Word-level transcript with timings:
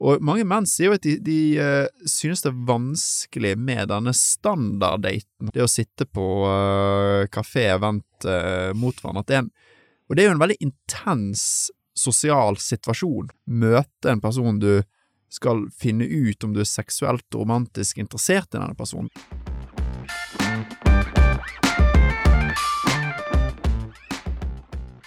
Og 0.00 0.22
mange 0.24 0.46
menn 0.48 0.64
sier 0.68 0.88
jo 0.88 0.96
at 0.96 1.04
de, 1.04 1.18
de 1.20 1.40
uh, 1.60 2.06
synes 2.08 2.40
det 2.40 2.48
er 2.48 2.62
vanskelig 2.70 3.52
med 3.60 3.90
denne 3.92 4.14
standarddaten, 4.16 5.50
det 5.52 5.64
å 5.64 5.68
sitte 5.68 6.06
på 6.08 6.28
uh, 6.48 7.28
kafé 7.32 7.66
vendt 7.82 8.24
uh, 8.24 8.72
mot 8.72 8.96
hverandre. 8.96 9.44
Og 10.08 10.16
det 10.16 10.24
er 10.24 10.30
jo 10.30 10.38
en 10.38 10.40
veldig 10.40 10.56
intens 10.64 11.42
sosial 12.00 12.56
situasjon. 12.56 13.28
Møte 13.44 14.08
en 14.08 14.24
person 14.24 14.56
du 14.62 14.80
skal 15.30 15.66
finne 15.76 16.08
ut 16.08 16.44
om 16.44 16.56
du 16.56 16.64
er 16.64 16.68
seksuelt 16.68 17.28
og 17.36 17.44
romantisk 17.44 18.00
interessert 18.02 18.50
i 18.54 18.58
denne 18.58 18.74
personen. 18.74 19.12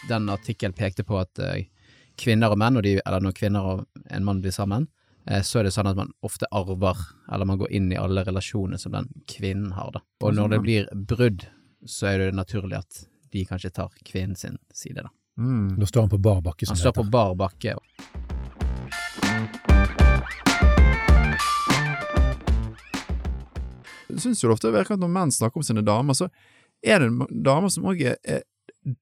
Den 0.07 0.29
artikkelen 0.29 0.75
pekte 0.75 1.03
på 1.07 1.17
at 1.19 1.39
eh, 1.39 1.65
kvinner 2.19 2.53
og 2.53 2.59
menn, 2.61 2.77
og 2.77 2.85
de, 2.85 2.97
eller 3.05 3.23
når 3.23 3.37
kvinner 3.37 3.69
og 3.71 3.85
en 4.09 4.25
mann 4.27 4.41
blir 4.43 4.53
sammen, 4.55 4.87
eh, 5.27 5.41
så 5.45 5.59
er 5.59 5.67
det 5.67 5.73
sånn 5.75 5.89
at 5.89 5.97
man 5.97 6.13
ofte 6.25 6.49
arver, 6.51 6.99
eller 7.31 7.49
man 7.49 7.59
går 7.61 7.73
inn 7.73 7.91
i 7.93 7.99
alle 7.99 8.25
relasjoner 8.27 8.81
som 8.81 8.95
den 8.95 9.09
kvinnen 9.29 9.73
har, 9.77 9.91
da. 9.95 10.03
Og 10.23 10.35
når 10.37 10.55
det 10.55 10.61
blir 10.65 10.87
brudd, 10.93 11.47
så 11.85 12.13
er 12.13 12.25
det 12.25 12.37
naturlig 12.37 12.79
at 12.79 13.03
de 13.33 13.45
kanskje 13.49 13.73
tar 13.73 13.91
kvinnen 14.05 14.37
sin 14.37 14.59
side, 14.73 15.01
da. 15.03 15.09
Mm. 15.37 15.79
Da 15.81 15.89
står 15.89 16.05
han 16.05 16.13
på 16.13 16.21
bar 16.21 16.41
bakke, 16.45 16.65
som 16.65 16.75
Han 16.75 16.77
det 16.77 16.85
står 16.85 16.93
på 16.99 17.07
heter. 17.07 17.11
bar 17.11 17.35
bakke. 17.35 17.75
Jeg 24.13 24.21
syns 24.21 24.43
jo 24.43 24.51
det 24.51 24.57
ofte 24.59 24.69
virker 24.73 24.93
at 24.93 25.01
når 25.01 25.09
menn 25.09 25.31
snakker 25.33 25.57
om 25.57 25.65
sine 25.65 25.81
damer, 25.81 26.13
så 26.13 26.27
er 26.85 27.01
det 27.01 27.29
damer 27.45 27.71
som 27.73 27.87
òg 27.89 28.03
er, 28.05 28.19
er 28.21 28.43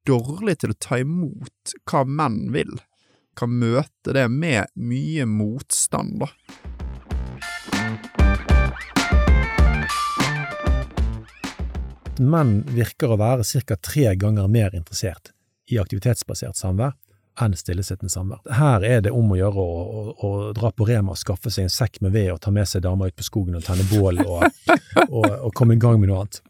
dårlige 0.08 0.64
til 0.64 0.74
å 0.74 0.80
ta 0.80 1.02
imot 1.02 1.76
hva 1.90 2.06
menn 2.08 2.46
vil. 2.56 2.78
Kan 3.38 3.54
møte 3.62 4.14
det 4.14 4.28
med 4.32 4.68
mye 4.76 5.26
motstand, 5.26 6.20
da. 6.20 6.28
Menn 12.22 12.60
virker 12.70 13.14
å 13.14 13.18
være 13.18 13.46
ca. 13.66 13.78
tre 13.82 14.12
ganger 14.20 14.48
mer 14.52 14.76
interessert 14.78 15.32
i 15.72 15.80
aktivitetsbasert 15.82 16.60
samvær 16.60 16.92
enn 17.42 17.56
stillesittende 17.58 18.12
samvær. 18.12 18.44
Her 18.52 18.84
er 18.86 19.02
det 19.08 19.14
om 19.16 19.32
å 19.32 19.40
gjøre 19.40 19.64
å, 19.64 19.80
å, 19.82 20.04
å 20.28 20.30
dra 20.54 20.70
på 20.76 20.86
Rema 20.86 21.16
og 21.16 21.22
skaffe 21.22 21.50
seg 21.50 21.66
en 21.66 21.74
sekk 21.74 22.02
med 22.04 22.14
ved 22.14 22.34
og 22.36 22.42
ta 22.44 22.52
med 22.54 22.68
seg 22.70 22.84
damer 22.86 23.10
ut 23.10 23.18
på 23.18 23.26
skogen 23.26 23.58
og 23.58 23.66
tenne 23.66 23.88
bål 23.90 24.22
og, 24.28 24.46
og, 25.08 25.26
og 25.48 25.52
komme 25.58 25.80
i 25.80 25.82
gang 25.82 25.98
med 26.04 26.12
noe 26.12 26.28
annet. 26.28 26.44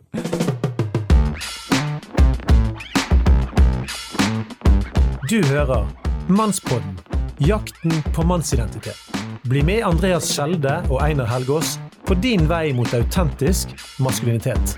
Du 5.30 5.40
hører 5.48 6.01
Mannspodden, 6.32 6.98
jakten 7.38 7.92
på 8.16 8.24
mannsidentitet. 8.24 8.96
Bli 9.44 9.64
med 9.64 9.84
Andreas 9.84 10.30
Skjelde 10.32 10.78
og 10.88 11.02
Einar 11.04 11.28
Helgaas 11.28 11.74
på 12.08 12.16
din 12.24 12.46
vei 12.48 12.70
mot 12.72 12.88
autentisk 12.96 13.74
maskulinitet. 14.00 14.78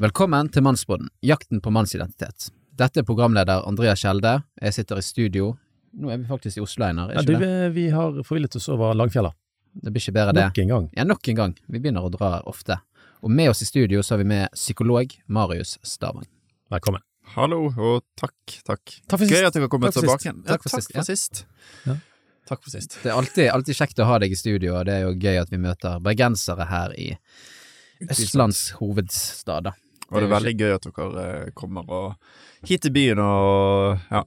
Velkommen 0.00 0.48
til 0.48 0.64
Mannsbåten, 0.64 1.12
jakten 1.20 1.60
på 1.60 1.76
mannsidentitet. 1.76 2.48
Dette 2.72 3.04
er 3.04 3.04
programleder 3.04 3.68
Andrea 3.68 3.92
Skjelde. 3.92 4.38
Jeg 4.62 4.80
sitter 4.80 4.96
i 4.96 5.04
studio. 5.12 5.52
Nå 5.92 6.08
er 6.08 6.24
vi 6.24 6.32
faktisk 6.32 6.56
i 6.56 6.64
Oslo, 6.64 6.88
Einar. 6.88 7.12
Ja, 7.12 7.20
du, 7.20 7.36
vi 7.76 7.90
har 7.92 8.22
forvillet 8.24 8.56
oss 8.56 8.72
over 8.72 8.96
Langfjella. 8.96 9.36
Det 9.74 9.90
blir 9.90 10.02
ikke 10.02 10.14
bedre, 10.14 10.32
det. 10.36 10.44
Nok 10.48 10.58
en 10.62 10.68
gang. 10.68 10.88
Ja, 10.96 11.04
nok 11.08 11.28
en 11.28 11.38
gang. 11.40 11.54
Vi 11.66 11.80
begynner 11.82 12.06
å 12.06 12.12
dra 12.14 12.36
ofte. 12.46 12.78
Og 13.24 13.32
med 13.32 13.50
oss 13.50 13.62
i 13.64 13.66
studio 13.66 14.02
så 14.04 14.14
har 14.14 14.22
vi 14.22 14.28
med 14.30 14.52
psykolog 14.54 15.14
Marius 15.26 15.78
Stavang. 15.82 16.26
Velkommen. 16.70 17.02
Hallo, 17.34 17.66
og 17.72 18.04
takk, 18.20 18.36
takk. 18.66 18.82
Takk 19.08 19.18
for 19.18 19.30
Gøy 19.30 19.46
at 19.48 19.54
dere 19.56 19.64
har 19.64 19.72
kommet 19.72 19.90
Takk 19.90 19.96
for 19.96 20.04
tilbake 20.04 20.20
sist. 20.20 20.26
igjen. 20.28 20.42
Ja, 20.44 20.52
Takk 20.52 20.66
for 20.66 21.08
sist, 21.08 21.44
ja. 21.88 21.96
Takk 22.44 22.60
for 22.66 22.74
sist. 22.74 22.98
Det 23.02 23.10
er 23.10 23.16
alltid, 23.16 23.48
alltid 23.48 23.78
kjekt 23.78 24.02
å 24.04 24.06
ha 24.10 24.18
deg 24.20 24.34
i 24.34 24.38
studio, 24.38 24.74
og 24.76 24.84
det 24.86 24.98
er 24.98 25.06
jo 25.06 25.14
gøy 25.16 25.40
at 25.40 25.50
vi 25.50 25.60
møter 25.64 26.02
bergensere 26.04 26.66
her 26.68 26.92
i 27.00 27.08
Østlands 28.12 28.74
hovedstad, 28.78 29.70
da. 29.70 29.72
Og 30.10 30.20
det 30.20 30.28
er 30.28 30.34
veldig 30.34 30.54
gøy 30.60 30.74
at 30.76 30.86
dere 30.86 31.24
eh, 31.24 31.52
kommer 31.56 31.88
og 31.88 32.68
hit 32.68 32.84
til 32.84 32.92
byen 32.94 33.22
og 33.24 33.96
ja, 34.12 34.20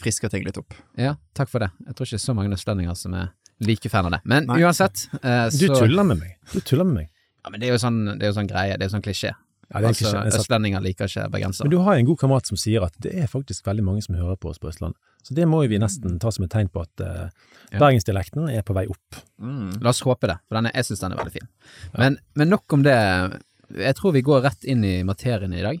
frisker 0.00 0.30
ting 0.32 0.46
litt 0.46 0.60
opp. 0.60 0.76
Ja, 0.96 1.16
takk 1.34 1.50
for 1.50 1.64
det. 1.64 1.72
Jeg 1.82 1.96
tror 1.98 2.06
ikke 2.06 2.16
det 2.16 2.22
er 2.22 2.28
så 2.28 2.36
mange 2.38 2.54
østlendinger 2.54 2.96
som 2.98 3.16
er 3.18 3.32
like 3.60 3.88
fan 3.90 4.06
av 4.06 4.16
det. 4.16 4.20
Men 4.24 4.46
Nei. 4.46 4.60
uansett, 4.62 5.08
eh, 5.22 5.46
Du 5.50 5.66
så 5.68 5.78
tuller 5.78 6.04
med 6.04 6.18
meg. 6.18 6.36
Du 6.52 6.60
tuller 6.60 6.84
med 6.84 6.94
meg. 6.94 7.10
Ja, 7.44 7.50
men 7.50 7.60
det 7.60 7.68
er 7.68 7.74
jo 7.76 7.80
sånn, 7.82 8.18
det 8.18 8.22
er 8.24 8.32
jo 8.32 8.38
sånn 8.40 8.48
greie, 8.48 8.78
det 8.78 8.86
er 8.86 8.88
jo 8.88 8.96
sånn 8.96 9.04
klisjé. 9.04 9.34
Ja, 9.72 9.80
altså, 9.80 10.12
østlendinger 10.28 10.82
liker 10.84 11.08
ikke 11.08 11.28
Men 11.32 11.70
du 11.70 11.78
har 11.82 11.96
en 11.96 12.04
god 12.06 12.18
kamerat 12.20 12.46
som 12.46 12.56
sier 12.60 12.84
at 12.84 12.94
det 13.00 13.14
er 13.16 13.26
faktisk 13.26 13.64
veldig 13.66 13.84
mange 13.84 14.02
som 14.04 14.14
hører 14.14 14.36
på 14.36 14.50
oss 14.50 14.58
på 14.58 14.68
Østlandet. 14.68 14.98
Så 15.24 15.34
det 15.34 15.46
må 15.48 15.62
jo 15.64 15.70
vi 15.72 15.78
nesten 15.80 16.18
ta 16.20 16.30
som 16.30 16.44
et 16.44 16.52
tegn 16.52 16.68
på 16.68 16.82
at 16.84 17.00
uh, 17.00 17.30
Ja. 17.72 17.78
bergensdialekten 17.80 18.50
er 18.52 18.62
på 18.62 18.74
vei 18.76 18.84
opp. 18.86 19.16
Mm. 19.40 19.80
La 19.82 19.90
oss 19.90 20.02
håpe 20.04 20.28
det, 20.28 20.36
for 20.46 20.58
denne, 20.58 20.70
jeg 20.74 20.84
syns 20.84 21.00
den 21.00 21.12
er 21.12 21.22
veldig 21.22 21.32
fin. 21.32 21.48
Men, 21.96 22.18
men 22.36 22.52
nok 22.52 22.76
om 22.76 22.84
det. 22.84 22.94
Jeg 23.74 23.96
tror 23.96 24.12
vi 24.12 24.22
går 24.22 24.44
rett 24.44 24.68
inn 24.68 24.84
i 24.84 25.02
materien 25.02 25.56
i 25.56 25.64
dag. 25.64 25.80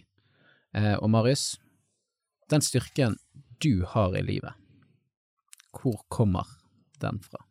Eh, 0.74 0.94
og 0.96 1.10
Marius, 1.12 1.58
den 2.50 2.64
styrken 2.64 3.18
du 3.62 3.84
har 3.86 4.16
i 4.16 4.24
livet, 4.24 4.56
hvor 5.76 6.00
kommer 6.08 6.48
den 7.04 7.20
fra? 7.22 7.44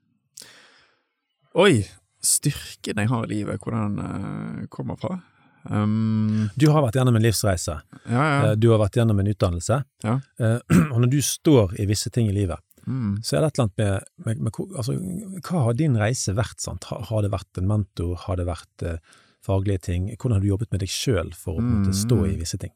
Oi, 1.53 1.83
styrken 2.23 2.97
jeg 2.97 3.09
har 3.11 3.25
i 3.27 3.29
livet, 3.29 3.61
hvor 3.61 3.75
den 3.75 3.99
uh, 4.01 4.65
kommer 4.73 4.97
fra? 4.97 5.19
Um, 5.69 6.49
Du 6.59 6.65
har 6.73 6.81
vært 6.83 6.97
gjennom 6.97 7.15
en 7.19 7.23
livsreise. 7.23 7.75
ja, 8.09 8.23
ja. 8.23 8.39
Eh, 8.51 8.55
Du 8.57 8.71
har 8.71 8.81
vært 8.81 8.97
gjennom 8.97 9.19
en 9.21 9.29
utdannelse. 9.29 9.83
Ja. 10.03 10.19
Uh, 10.41 10.59
Og 10.93 11.03
når 11.03 11.11
du 11.13 11.19
står 11.21 11.75
i 11.79 11.85
visse 11.89 12.09
ting 12.13 12.29
i 12.29 12.35
livet, 12.35 12.59
Mm. 12.83 13.21
så 13.23 13.37
er 13.37 13.39
det 13.39 13.47
et 13.47 13.59
eller 13.59 13.63
annet 13.63 13.77
med, 13.79 14.07
med, 14.25 14.39
med 14.43 14.57
altså, 14.75 14.93
Hva 15.47 15.61
har 15.63 15.75
din 15.79 15.93
reise 15.95 16.33
vært? 16.35 16.65
Har, 16.83 17.05
har 17.07 17.21
det 17.23 17.29
vært 17.31 17.61
en 17.61 17.69
mentor? 17.69 18.17
Har 18.25 18.35
det 18.35 18.43
vært 18.43 18.83
uh, 18.83 18.97
faglige 19.39 19.85
ting? 19.85 20.09
Hvordan 20.17 20.35
har 20.35 20.43
du 20.43 20.49
jobbet 20.49 20.71
med 20.75 20.83
deg 20.83 20.91
sjøl 20.91 21.31
for 21.31 21.55
å 21.55 21.63
mm. 21.63 21.69
måte, 21.77 21.93
stå 21.95 22.17
i 22.27 22.33
visse 22.41 22.59
ting? 22.59 22.73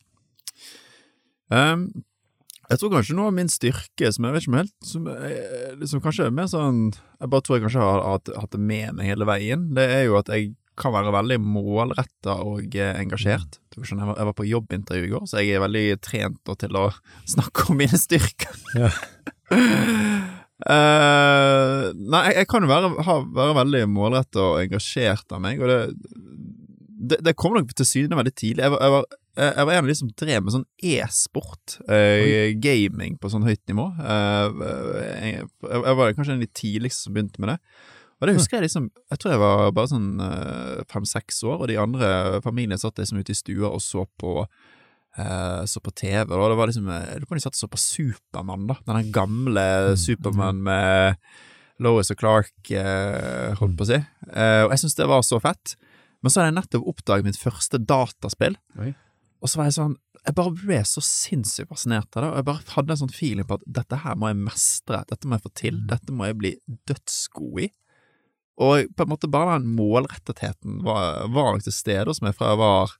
Um, 1.51 1.89
jeg 2.67 2.81
tror 2.81 2.91
kanskje 2.97 3.15
noe 3.15 3.29
av 3.31 3.35
min 3.37 3.49
styrke, 3.51 4.09
som 4.11 4.25
jeg 4.27 4.35
vet 4.35 4.43
ikke 4.43 4.51
om 4.51 4.57
helt 4.59 4.87
som, 4.89 5.07
eh, 5.07 5.75
liksom 5.79 6.01
kanskje 6.03 6.25
er 6.27 6.33
mer 6.35 6.49
sånn 6.51 6.81
Jeg 6.91 7.29
bare 7.31 7.41
tror 7.41 7.57
jeg 7.57 7.63
kanskje 7.63 7.85
har 7.85 8.01
hatt, 8.03 8.51
det 8.51 8.59
med 8.59 8.93
meg 8.93 9.07
hele 9.07 9.25
veien. 9.25 9.73
Det 9.73 9.85
er 9.89 10.03
jo 10.05 10.17
at 10.19 10.27
jeg 10.27 10.51
kan 10.77 10.93
være 10.93 11.13
veldig 11.15 11.39
målretta 11.41 12.35
og 12.43 12.75
eh, 12.75 12.93
engasjert. 13.01 13.57
Skjønner, 13.77 14.03
Jeg 14.03 14.09
var, 14.11 14.19
jeg 14.19 14.35
på 14.37 14.49
jobbintervju 14.49 15.07
i 15.07 15.11
går, 15.13 15.25
så 15.29 15.41
jeg 15.41 15.55
er 15.55 15.63
veldig 15.63 15.85
trent 16.05 16.51
til 16.59 16.77
å 16.77 16.85
snakke 17.33 17.69
om 17.71 17.79
mine 17.79 17.97
styrker. 17.97 18.53
Ja. 18.77 18.91
uh, 20.67 21.89
nei, 22.13 22.23
jeg, 22.27 22.35
jeg 22.41 22.49
kan 22.51 22.65
jo 22.65 22.71
være, 22.71 22.91
være 23.33 23.57
veldig 23.61 23.83
målretta 23.89 24.43
og 24.43 24.61
engasjert 24.65 25.31
av 25.33 25.41
meg, 25.45 25.61
og 25.61 25.71
det, 25.71 25.79
det, 26.97 27.21
det 27.25 27.37
kom 27.39 27.55
nok 27.57 27.73
til 27.73 27.87
syne 27.87 28.19
veldig 28.19 28.35
tidlig. 28.35 28.65
Jeg 28.65 28.75
var, 28.75 28.83
jeg 28.83 28.95
var, 28.97 29.09
jeg 29.37 29.53
jeg 29.57 29.67
var 29.69 29.73
en 29.73 29.83
av 29.85 29.91
de 29.91 29.97
som 29.99 30.13
drev 30.17 30.43
med 30.43 30.55
sånn 30.55 30.65
e-sport, 30.93 31.77
eh, 31.87 32.55
gaming 32.63 33.17
på 33.21 33.29
sånn 33.31 33.45
høyt 33.45 33.61
nivå. 33.69 33.85
Eh, 34.01 34.63
jeg, 35.21 35.45
jeg 35.69 35.99
var 35.99 36.17
kanskje 36.17 36.33
en 36.33 36.41
av 36.41 36.47
de 36.47 36.55
tidligste 36.57 37.05
som 37.05 37.15
begynte 37.15 37.43
med 37.43 37.53
det. 37.53 37.59
Og 38.17 38.25
det 38.25 38.33
husker 38.33 38.57
jeg 38.57 38.65
liksom 38.65 38.87
Jeg 39.11 39.19
tror 39.21 39.33
jeg 39.33 39.41
var 39.43 39.75
bare 39.77 39.91
sånn 39.91 40.07
eh, 40.25 40.85
fem-seks 40.89 41.43
år, 41.45 41.61
og 41.61 41.69
de 41.69 41.77
andre 41.81 42.41
familiene 42.45 42.79
satt 42.81 42.97
liksom 42.97 43.21
ute 43.21 43.35
i 43.35 43.37
stua 43.37 43.69
og 43.69 43.83
så 43.83 44.07
på 44.17 44.39
eh, 44.41 45.61
så 45.69 45.81
på 45.83 45.93
TV, 45.93 46.25
og 46.33 46.49
det 46.49 46.57
var 46.57 46.71
liksom 46.71 46.89
Jeg 46.89 47.19
lurer 47.19 47.27
på 47.29 47.35
om 47.37 47.41
de 47.41 47.45
satt 47.45 47.59
og 47.59 47.61
så 47.61 47.69
på 47.69 47.81
Supermann, 47.83 48.65
da. 48.71 48.79
Den 48.89 49.11
gamle 49.13 49.67
Supermann 50.01 50.63
med 50.65 51.21
Lois 51.83 52.09
og 52.09 52.17
Clark, 52.17 52.55
eh, 52.73 53.53
holdt 53.59 53.77
på 53.77 53.85
å 53.85 53.91
si. 53.91 53.99
Eh, 54.33 54.63
og 54.65 54.73
jeg 54.73 54.81
syns 54.81 54.97
det 54.97 55.09
var 55.09 55.21
så 55.25 55.37
fett. 55.41 55.75
Men 56.25 56.33
så 56.33 56.41
hadde 56.41 56.49
jeg 56.49 56.57
nettopp 56.57 56.87
oppdaget 56.89 57.27
mitt 57.27 57.37
første 57.37 57.77
dataspill, 57.77 58.57
Oi. 58.81 58.95
Og 59.41 59.49
så 59.49 59.59
var 59.59 59.67
jeg 59.69 59.77
sånn 59.77 59.95
Jeg 60.23 60.35
bare 60.37 60.53
ble 60.57 60.77
så 60.87 61.01
sinnssykt 61.05 61.69
fascinert 61.71 62.15
av 62.17 62.23
det, 62.23 62.29
og 62.29 62.39
jeg 62.39 62.47
bare 62.49 62.75
hadde 62.75 62.95
en 62.95 63.01
sånn 63.03 63.13
feeling 63.15 63.47
på 63.47 63.59
at 63.59 63.67
dette 63.79 63.99
her 64.03 64.17
må 64.19 64.31
jeg 64.31 64.39
mestre, 64.41 65.03
dette 65.07 65.29
må 65.29 65.37
jeg 65.37 65.45
få 65.45 65.51
til, 65.61 65.81
dette 65.87 66.15
må 66.15 66.27
jeg 66.27 66.39
bli 66.41 66.53
dødsgod 66.89 67.61
i. 67.63 67.67
Og 68.57 68.89
på 68.97 69.05
en 69.05 69.11
måte 69.11 69.29
bare 69.29 69.59
den 69.59 69.69
målrettetheten 69.77 70.81
var, 70.85 71.27
var 71.29 71.53
nok 71.53 71.65
til 71.67 71.75
stede 71.75 72.09
hos 72.09 72.23
meg 72.25 72.33
fra 72.37 72.53
jeg 72.53 72.61
var 72.63 72.95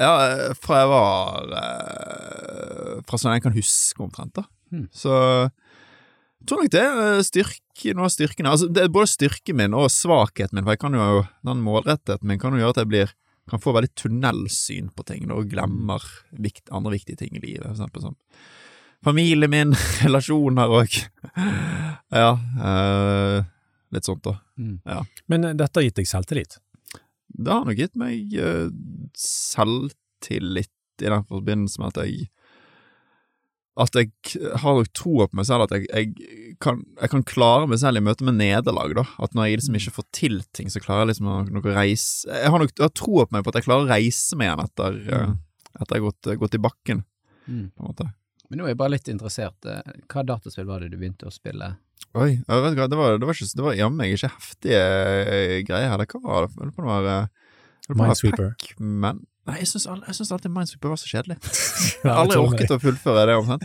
Ja, 0.00 0.12
fra 0.60 0.82
jeg 0.82 0.90
var 0.92 1.54
eh, 1.60 2.98
Fra 3.08 3.20
sånn 3.20 3.34
jeg 3.34 3.44
kan 3.46 3.56
huske 3.56 4.04
omtrent, 4.04 4.34
da. 4.36 4.44
Hmm. 4.70 4.86
Så 4.92 5.14
jeg 5.14 6.48
tror 6.48 6.62
nok 6.62 6.72
det 6.72 6.84
er 6.84 7.24
styrke, 7.26 7.94
noe 7.96 8.06
av 8.06 8.12
styrkene 8.14 8.52
Altså, 8.52 8.68
det 8.68 8.84
er 8.84 8.92
både 8.92 9.10
styrken 9.12 9.58
min 9.58 9.76
og 9.76 9.88
svakheten 9.92 10.56
min, 10.56 10.66
for 10.66 10.76
jeg 10.76 10.84
kan 10.84 10.96
jo 10.96 11.24
Den 11.48 11.64
målrettheten 11.64 12.28
min 12.28 12.40
kan 12.40 12.54
jo 12.54 12.62
gjøre 12.62 12.76
at 12.76 12.84
jeg 12.84 12.92
blir 12.92 13.16
kan 13.50 13.62
få 13.62 13.74
veldig 13.76 13.92
tunnelsyn 13.98 14.90
på 14.96 15.04
ting 15.08 15.30
og 15.34 15.50
glemmer 15.52 16.04
vikt, 16.30 16.68
andre 16.74 16.94
viktige 16.96 17.20
ting 17.20 17.36
i 17.36 17.42
livet, 17.42 17.66
for 17.66 17.76
eksempel 17.76 18.04
som 18.04 18.16
familien 19.04 19.50
min, 19.52 19.74
relasjoner 20.04 20.72
og 20.72 20.98
Ja. 22.10 22.32
øh, 22.58 23.44
litt 23.94 24.06
sånt, 24.06 24.24
da. 24.26 24.36
Mm. 24.58 24.80
Men 25.30 25.46
eh, 25.46 25.56
dette 25.58 25.80
har 25.80 25.86
gitt 25.86 26.00
deg 26.00 26.10
selvtillit. 26.10 26.58
det 27.30 27.52
har 27.52 27.64
nok 27.66 27.78
gitt 27.78 27.96
meg 27.98 28.34
øh, 28.34 28.70
selvtillit 29.18 30.72
i 31.00 31.08
den 31.08 31.24
forbindelse 31.28 31.80
med 31.80 31.94
at 31.94 32.04
jeg 32.04 32.28
at 33.78 33.94
jeg 33.94 34.10
har 34.60 34.74
nok 34.76 34.88
troa 34.92 35.26
på 35.30 35.36
meg 35.38 35.46
selv, 35.46 35.62
at 35.68 35.70
jeg, 35.76 35.86
jeg, 35.88 36.56
kan, 36.60 36.80
jeg 37.00 37.10
kan 37.12 37.22
klare 37.24 37.68
meg 37.70 37.78
selv 37.78 37.96
i 38.00 38.02
møte 38.04 38.24
med 38.26 38.34
nederlag, 38.40 38.94
da. 38.98 39.04
At 39.22 39.32
når 39.34 39.46
jeg 39.48 39.60
liksom 39.60 39.78
ikke 39.78 39.94
får 39.94 40.06
til 40.12 40.40
ting, 40.52 40.68
så 40.72 40.82
klarer 40.82 41.04
jeg 41.06 41.12
liksom 41.14 41.30
å 41.30 41.36
noe 41.48 41.74
reise 41.76 42.26
Jeg 42.28 42.50
har 42.50 42.58
nok 42.64 42.74
troa 42.98 43.26
på 43.28 43.36
meg 43.36 43.44
på 43.46 43.52
at 43.54 43.60
jeg 43.60 43.68
klarer 43.68 43.86
å 43.86 43.90
reise 43.92 44.36
meg 44.36 44.48
igjen 44.50 44.64
etter, 44.66 44.98
eh, 45.06 45.36
etter 45.80 45.96
jeg 45.96 46.02
har 46.02 46.08
gått, 46.10 46.32
gått 46.44 46.58
i 46.58 46.64
bakken, 46.66 47.04
Mm. 47.48 47.70
på 47.74 47.82
en 47.82 47.88
måte. 47.88 48.04
Men 48.50 48.58
nå 48.60 48.64
er 48.66 48.72
jeg 48.74 48.76
bare 48.82 48.90
litt 48.92 49.08
interessert. 49.08 49.64
eh, 49.66 49.80
Hva 50.12 50.22
dataspill 50.26 50.66
var 50.68 50.80
det 50.80 50.90
du 50.92 50.98
begynte 50.98 51.26
å 51.26 51.32
spille? 51.32 51.76
Oi, 52.14 52.30
jeg 52.36 52.44
vet 52.46 52.72
ikke, 52.74 52.82
hva, 52.82 52.88
det 52.90 52.98
var, 52.98 53.18
det 53.18 53.26
var, 53.26 53.34
ikke, 53.38 53.54
det 53.56 53.64
var 53.64 53.74
jammen 53.78 54.06
ikke 54.10 54.30
heftige 54.34 54.80
eh, 55.30 55.62
greier 55.66 55.90
her. 55.94 56.04
Hva 56.10 56.20
var 56.26 56.46
det? 56.46 56.54
Det 56.58 56.84
var 56.84 57.06
eh, 57.06 57.26
lurer 57.86 57.86
på 57.86 57.94
det 57.94 57.96
var 57.96 58.06
Minesweeper. 58.10 58.50
Pac-Man. 58.58 59.20
Nei, 59.48 59.56
jeg 59.62 59.70
syns, 59.70 59.86
al- 59.88 60.04
alltid 60.04 60.52
Minesweeper 60.52 60.92
var 60.92 61.00
så 61.00 61.08
kjedelig. 61.08 61.38
Jeg 62.02 62.10
har 62.10 62.20
aldri 62.22 62.38
orket 62.40 62.74
å 62.74 62.80
fullføre 62.82 63.24
det, 63.28 63.36
omtrent. 63.40 63.64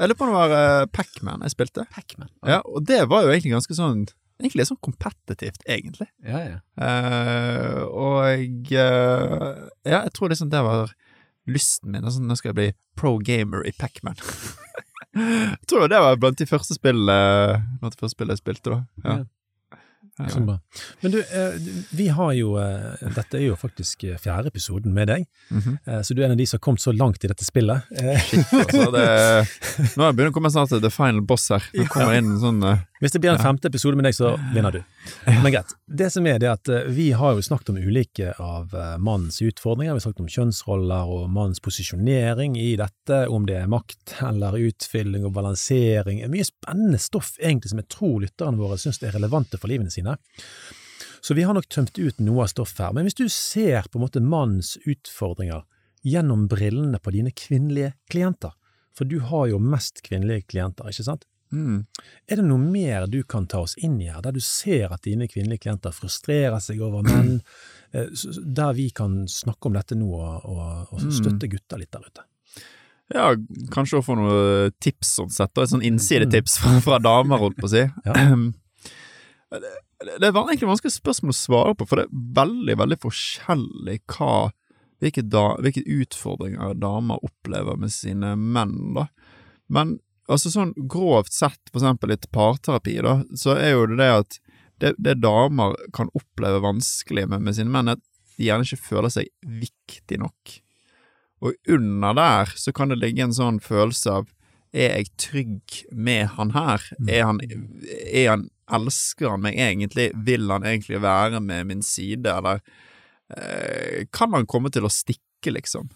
Jeg 0.00 0.08
lurer 0.08 0.16
på 0.16 0.24
om 0.24 0.30
det 0.32 0.38
var 0.40 0.52
Pacman 0.54 0.88
Pac-Man 0.96 1.42
jeg 1.44 1.52
spilte. 1.52 1.84
Pac-Man? 1.92 2.30
Ja, 2.48 2.62
og 2.64 2.86
det 2.88 3.02
var 3.10 3.26
jo 3.26 3.34
egentlig 3.34 3.52
ganske 3.52 3.76
sånn 3.76 4.06
Egentlig 4.40 4.62
litt 4.62 4.70
sånn 4.70 4.78
kompetitivt, 4.80 5.60
egentlig. 5.68 6.06
ja. 6.24 6.38
ja. 6.46 6.60
Uh, 6.80 7.82
og 7.84 8.70
uh, 8.72 9.66
Ja, 9.84 9.98
jeg 10.06 10.14
tror 10.16 10.32
liksom 10.32 10.48
det 10.48 10.62
var 10.64 10.94
lysten 11.50 11.92
min. 11.92 12.06
Altså, 12.06 12.22
nå 12.24 12.36
skal 12.38 12.54
jeg 12.54 12.56
bli 12.56 12.68
pro 12.96 13.18
gamer 13.20 13.66
i 13.68 13.74
Pac-Man. 13.76 14.16
jeg 15.20 15.68
tror 15.68 15.84
det 15.92 16.00
var 16.00 16.16
blant 16.22 16.40
de 16.40 16.48
første 16.48 16.76
spillene 16.78 17.60
Blant 17.82 17.96
de 17.96 18.00
første 18.00 18.16
spillene 18.16 18.38
jeg 18.38 18.44
spilte, 18.44 18.72
da. 18.72 18.80
Ja. 19.04 19.18
Ja. 19.20 19.28
Så 20.28 20.40
bra. 20.40 20.58
Men 21.00 21.12
du, 21.12 21.18
eh, 21.20 21.54
vi 21.90 22.08
har 22.08 22.32
jo 22.36 22.54
eh, 22.60 23.08
Dette 23.14 23.38
er 23.38 23.46
jo 23.46 23.56
faktisk 23.56 24.04
eh, 24.04 24.18
fjerde 24.20 24.50
episoden 24.52 24.92
med 24.92 25.08
deg, 25.08 25.26
mm 25.50 25.60
-hmm. 25.60 26.02
så 26.02 26.14
du 26.14 26.22
er 26.22 26.26
en 26.26 26.30
av 26.32 26.36
de 26.36 26.46
som 26.46 26.56
har 26.56 26.60
kommet 26.60 26.80
så 26.80 26.92
langt 26.92 27.24
i 27.24 27.28
dette 27.28 27.44
spillet. 27.44 27.82
Shit, 28.28 28.46
Altså, 28.52 28.90
det, 28.90 29.06
nå 29.96 30.12
begynner 30.12 30.24
jeg 30.24 30.30
å 30.30 30.32
komme 30.32 30.50
snart 30.50 30.68
til 30.68 30.80
the 30.80 30.90
final 30.90 31.20
boss 31.20 31.48
her. 31.48 31.62
Nå 31.74 31.86
kommer 31.86 32.12
det 32.12 32.18
inn 32.18 32.32
en 32.32 32.40
sånn 32.40 32.60
Hvis 33.00 33.14
det 33.14 33.22
blir 33.22 33.32
en 33.32 33.40
femte 33.40 33.70
episode 33.70 33.96
med 33.96 34.04
deg, 34.04 34.12
så 34.12 34.34
vinner 34.52 34.74
du. 34.74 34.82
Men 35.24 35.54
greit. 35.54 35.70
Det 35.88 36.10
som 36.12 36.26
er, 36.28 36.36
det 36.42 36.50
at 36.52 36.68
eh, 36.68 36.88
vi 36.92 37.06
har 37.16 37.32
jo 37.32 37.44
snakket 37.44 37.70
om 37.72 37.78
ulike 37.80 38.34
av 38.36 38.74
eh, 38.76 38.98
mannens 39.00 39.40
utfordringer. 39.40 39.94
Vi 39.94 40.02
har 40.02 40.04
snakket 40.04 40.20
om 40.26 40.28
kjønnsroller 40.34 41.12
og 41.14 41.30
mannens 41.32 41.62
posisjonering 41.64 42.58
i 42.60 42.74
dette, 42.76 43.22
om 43.32 43.46
det 43.48 43.56
er 43.62 43.72
makt 43.72 44.18
eller 44.28 44.58
utfylling 44.60 45.24
og 45.24 45.32
balansering. 45.38 46.20
Mye 46.28 46.44
spennende 46.44 47.00
stoff 47.00 47.32
egentlig 47.40 47.72
som 47.72 47.80
jeg 47.80 47.88
tror 47.96 48.20
lytterne 48.26 48.60
våre 48.60 48.76
syns 48.82 49.00
er 49.00 49.16
relevante 49.16 49.56
for 49.56 49.72
livene 49.72 49.92
sine. 49.92 50.18
Så 51.24 51.32
vi 51.34 51.48
har 51.48 51.56
nok 51.56 51.72
tømt 51.72 51.96
ut 51.96 52.20
noe 52.20 52.44
av 52.44 52.52
stoffet 52.52 52.84
her. 52.84 52.92
Men 52.96 53.08
hvis 53.08 53.16
du 53.16 53.26
ser 53.32 53.88
på 53.88 53.96
en 53.96 54.04
måte 54.04 54.20
mannens 54.20 54.74
utfordringer 54.84 55.64
gjennom 56.04 56.50
brillene 56.52 57.00
på 57.00 57.16
dine 57.16 57.32
kvinnelige 57.32 57.94
klienter, 58.12 58.52
for 58.92 59.08
du 59.08 59.22
har 59.24 59.48
jo 59.48 59.60
mest 59.62 60.04
kvinnelige 60.04 60.50
klienter, 60.52 60.92
ikke 60.92 61.08
sant? 61.08 61.24
Mm. 61.52 61.78
Er 62.30 62.40
det 62.40 62.46
noe 62.46 62.60
mer 62.62 63.06
du 63.10 63.20
kan 63.28 63.46
ta 63.50 63.62
oss 63.64 63.76
inn 63.78 63.98
i 64.00 64.08
her, 64.10 64.22
der 64.24 64.34
du 64.36 64.40
ser 64.44 64.94
at 64.94 65.04
dine 65.06 65.28
kvinnelige 65.30 65.66
klienter 65.66 65.94
frustrerer 65.94 66.60
seg 66.62 66.82
over 66.84 67.06
menn, 67.06 67.40
eh, 67.96 68.10
der 68.44 68.76
vi 68.78 68.90
kan 68.94 69.22
snakke 69.30 69.70
om 69.70 69.78
dette 69.78 69.98
nå 69.98 70.10
og, 70.14 70.46
og, 70.46 70.94
og 70.94 71.06
støtte 71.14 71.50
gutter 71.50 71.82
litt 71.82 71.92
der 71.94 72.06
ute? 72.06 72.26
Ja, 73.10 73.32
kanskje 73.74 73.98
å 73.98 74.06
få 74.06 74.14
noen 74.14 74.74
tips 74.78 75.16
sånn 75.18 75.32
sett, 75.34 75.50
da. 75.56 75.64
Et 75.64 75.72
sånn 75.72 75.86
innsidetips 75.86 76.60
fra, 76.62 76.76
fra 76.84 77.00
damer, 77.02 77.42
holdt 77.42 77.58
på 77.58 77.66
å 77.66 77.72
si. 77.72 77.82
Ja. 78.06 78.14
det, 79.64 79.72
det 80.06 80.28
er 80.28 80.30
egentlig 80.30 80.70
vanskelig 80.70 80.94
spørsmål 80.94 81.34
å 81.34 81.40
svare 81.40 81.74
på, 81.74 81.88
for 81.90 81.98
det 81.98 82.06
er 82.06 82.24
veldig, 82.38 82.78
veldig 82.84 83.00
forskjellig 83.02 83.98
hva 84.14 84.34
hvilke, 85.00 85.24
da, 85.24 85.54
hvilke 85.64 85.82
utfordringer 85.84 86.76
damer 86.80 87.24
opplever 87.24 87.78
med 87.80 87.92
sine 87.92 88.34
menn, 88.36 88.92
da. 88.96 89.08
Men 89.72 89.98
altså 90.30 90.52
sånn 90.52 90.72
grovt 90.90 91.34
sett, 91.34 91.60
for 91.70 91.80
eksempel 91.80 92.12
litt 92.12 92.28
parterapi, 92.34 92.96
da, 93.04 93.20
så 93.38 93.56
er 93.58 93.74
jo 93.74 93.86
det 93.90 94.00
det 94.00 94.10
at 94.14 94.40
det, 94.80 94.94
det 95.02 95.18
damer 95.20 95.76
kan 95.96 96.08
oppleve 96.16 96.62
vanskelig 96.64 97.26
med, 97.28 97.44
med 97.44 97.56
sine 97.56 97.72
menn, 97.72 97.90
er 97.90 97.98
at 97.98 98.04
de 98.38 98.46
gjerne 98.46 98.64
ikke 98.64 98.88
føler 98.88 99.12
seg 99.12 99.28
viktig 99.44 100.20
nok. 100.22 100.54
Og 101.44 101.72
under 101.72 102.16
der 102.16 102.52
så 102.56 102.72
kan 102.76 102.92
det 102.92 103.00
ligge 103.00 103.24
en 103.24 103.36
sånn 103.36 103.60
følelse 103.64 104.20
av 104.20 104.30
er 104.70 105.00
jeg 105.00 105.08
trygg 105.18 105.76
med 105.90 106.28
han 106.36 106.52
her? 106.54 106.84
Er 107.10 107.24
han, 107.26 107.40
er 108.06 108.28
han 108.30 108.48
Elsker 108.70 109.32
han 109.32 109.42
meg 109.42 109.56
egentlig? 109.58 110.12
Vil 110.14 110.46
han 110.46 110.62
egentlig 110.62 111.00
være 111.02 111.40
med 111.42 111.66
min 111.66 111.80
side, 111.82 112.30
eller 112.30 112.60
eh, 113.34 114.06
kan 114.14 114.30
han 114.36 114.46
komme 114.46 114.70
til 114.70 114.86
å 114.86 114.92
stikke, 114.94 115.50
liksom? 115.56 115.88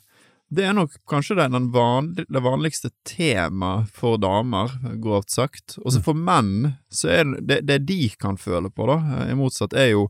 Det 0.54 0.64
er 0.66 0.74
nok 0.76 0.92
kanskje 1.10 1.36
det, 1.38 1.48
den 1.54 1.70
vanlig, 1.74 2.26
det 2.30 2.42
vanligste 2.44 2.90
temaet 3.08 3.90
for 3.94 4.20
damer, 4.22 4.70
grovt 5.02 5.34
sagt. 5.34 5.78
Og 5.82 5.94
så 5.94 6.02
for 6.04 6.18
menn, 6.18 6.76
så 6.92 7.10
er 7.10 7.32
det, 7.40 7.62
det 7.66 7.80
de 7.88 8.06
kan 8.20 8.38
føle 8.40 8.70
på, 8.70 8.86
da, 8.90 9.24
i 9.26 9.34
motsatt, 9.38 9.74
er 9.74 9.94
jo 9.94 10.08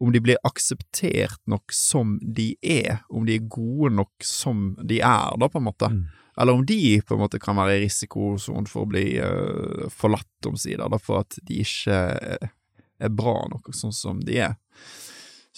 om 0.00 0.12
de 0.12 0.20
blir 0.24 0.40
akseptert 0.48 1.40
nok 1.50 1.74
som 1.76 2.16
de 2.22 2.54
er, 2.64 3.02
om 3.12 3.26
de 3.28 3.36
er 3.36 3.48
gode 3.52 3.92
nok 3.98 4.24
som 4.24 4.70
de 4.80 5.02
er, 5.04 5.36
da, 5.40 5.48
på 5.48 5.60
en 5.60 5.66
måte. 5.68 5.90
Mm. 5.92 6.06
Eller 6.40 6.56
om 6.56 6.64
de 6.66 7.00
på 7.04 7.16
en 7.16 7.20
måte 7.20 7.40
kan 7.42 7.58
være 7.58 7.76
i 7.76 7.82
risikosonen 7.84 8.68
for 8.70 8.86
å 8.86 8.88
bli 8.88 9.04
uh, 9.20 9.90
forlatt 9.92 10.48
omsider, 10.48 10.88
da, 10.88 10.96
for 11.00 11.24
at 11.26 11.36
de 11.44 11.60
ikke 11.60 11.98
er 13.00 13.12
bra 13.12 13.36
nok 13.52 13.72
sånn 13.76 13.92
som 13.96 14.22
de 14.24 14.40
er. 14.46 14.56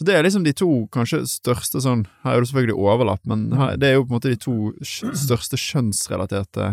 Så 0.02 0.06
det 0.08 0.14
er 0.18 0.24
liksom 0.26 0.42
de 0.42 0.50
to 0.58 0.66
kanskje 0.90 1.20
største 1.30 1.78
sånn 1.84 2.00
Her 2.24 2.34
er 2.34 2.42
det 2.42 2.48
selvfølgelig 2.50 2.74
overlapp, 2.74 3.20
men 3.30 3.44
her, 3.54 3.76
det 3.78 3.86
er 3.86 3.92
jo 3.94 4.02
på 4.02 4.10
en 4.10 4.16
måte 4.16 4.32
de 4.32 4.38
to 4.42 4.54
største 4.82 5.54
kjønnsrelaterte 5.62 6.72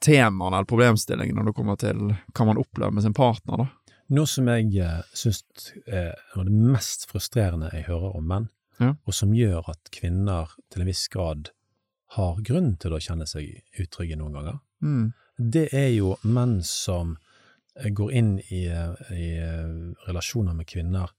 temaene 0.00 0.60
eller 0.60 0.68
problemstillingene 0.70 1.40
når 1.40 1.50
det 1.50 1.54
kommer 1.58 1.76
til 1.80 1.98
hva 2.30 2.46
man 2.46 2.60
opplever 2.62 2.94
med 2.94 3.02
sin 3.04 3.16
partner, 3.16 3.64
da. 3.64 3.94
Noe 4.14 4.26
som 4.30 4.46
jeg 4.46 4.70
eh, 4.78 5.00
syns 5.14 5.42
er 5.90 6.14
noe 6.36 6.44
av 6.44 6.46
det 6.48 6.54
mest 6.76 7.08
frustrerende 7.10 7.72
jeg 7.74 7.88
hører 7.90 8.14
om 8.20 8.26
menn, 8.30 8.48
Ja. 8.80 8.94
og 9.04 9.12
som 9.14 9.34
gjør 9.36 9.66
at 9.74 9.90
kvinner 9.92 10.54
til 10.72 10.80
en 10.82 10.88
viss 10.88 11.08
grad 11.12 11.50
har 12.16 12.38
grunn 12.46 12.76
til 12.80 12.94
å 12.96 13.02
kjenne 13.02 13.26
seg 13.28 13.58
utrygge 13.78 14.16
noen 14.18 14.32
ganger, 14.38 14.60
Mm. 14.80 15.12
det 15.36 15.66
er 15.74 15.90
jo 15.98 16.14
menn 16.24 16.62
som 16.64 17.16
eh, 17.76 17.90
går 17.90 18.12
inn 18.12 18.38
i, 18.50 18.64
eh, 18.70 18.94
i 19.12 19.28
eh, 19.36 19.94
relasjoner 20.08 20.54
med 20.56 20.66
kvinner 20.70 21.10
eh, 21.10 21.16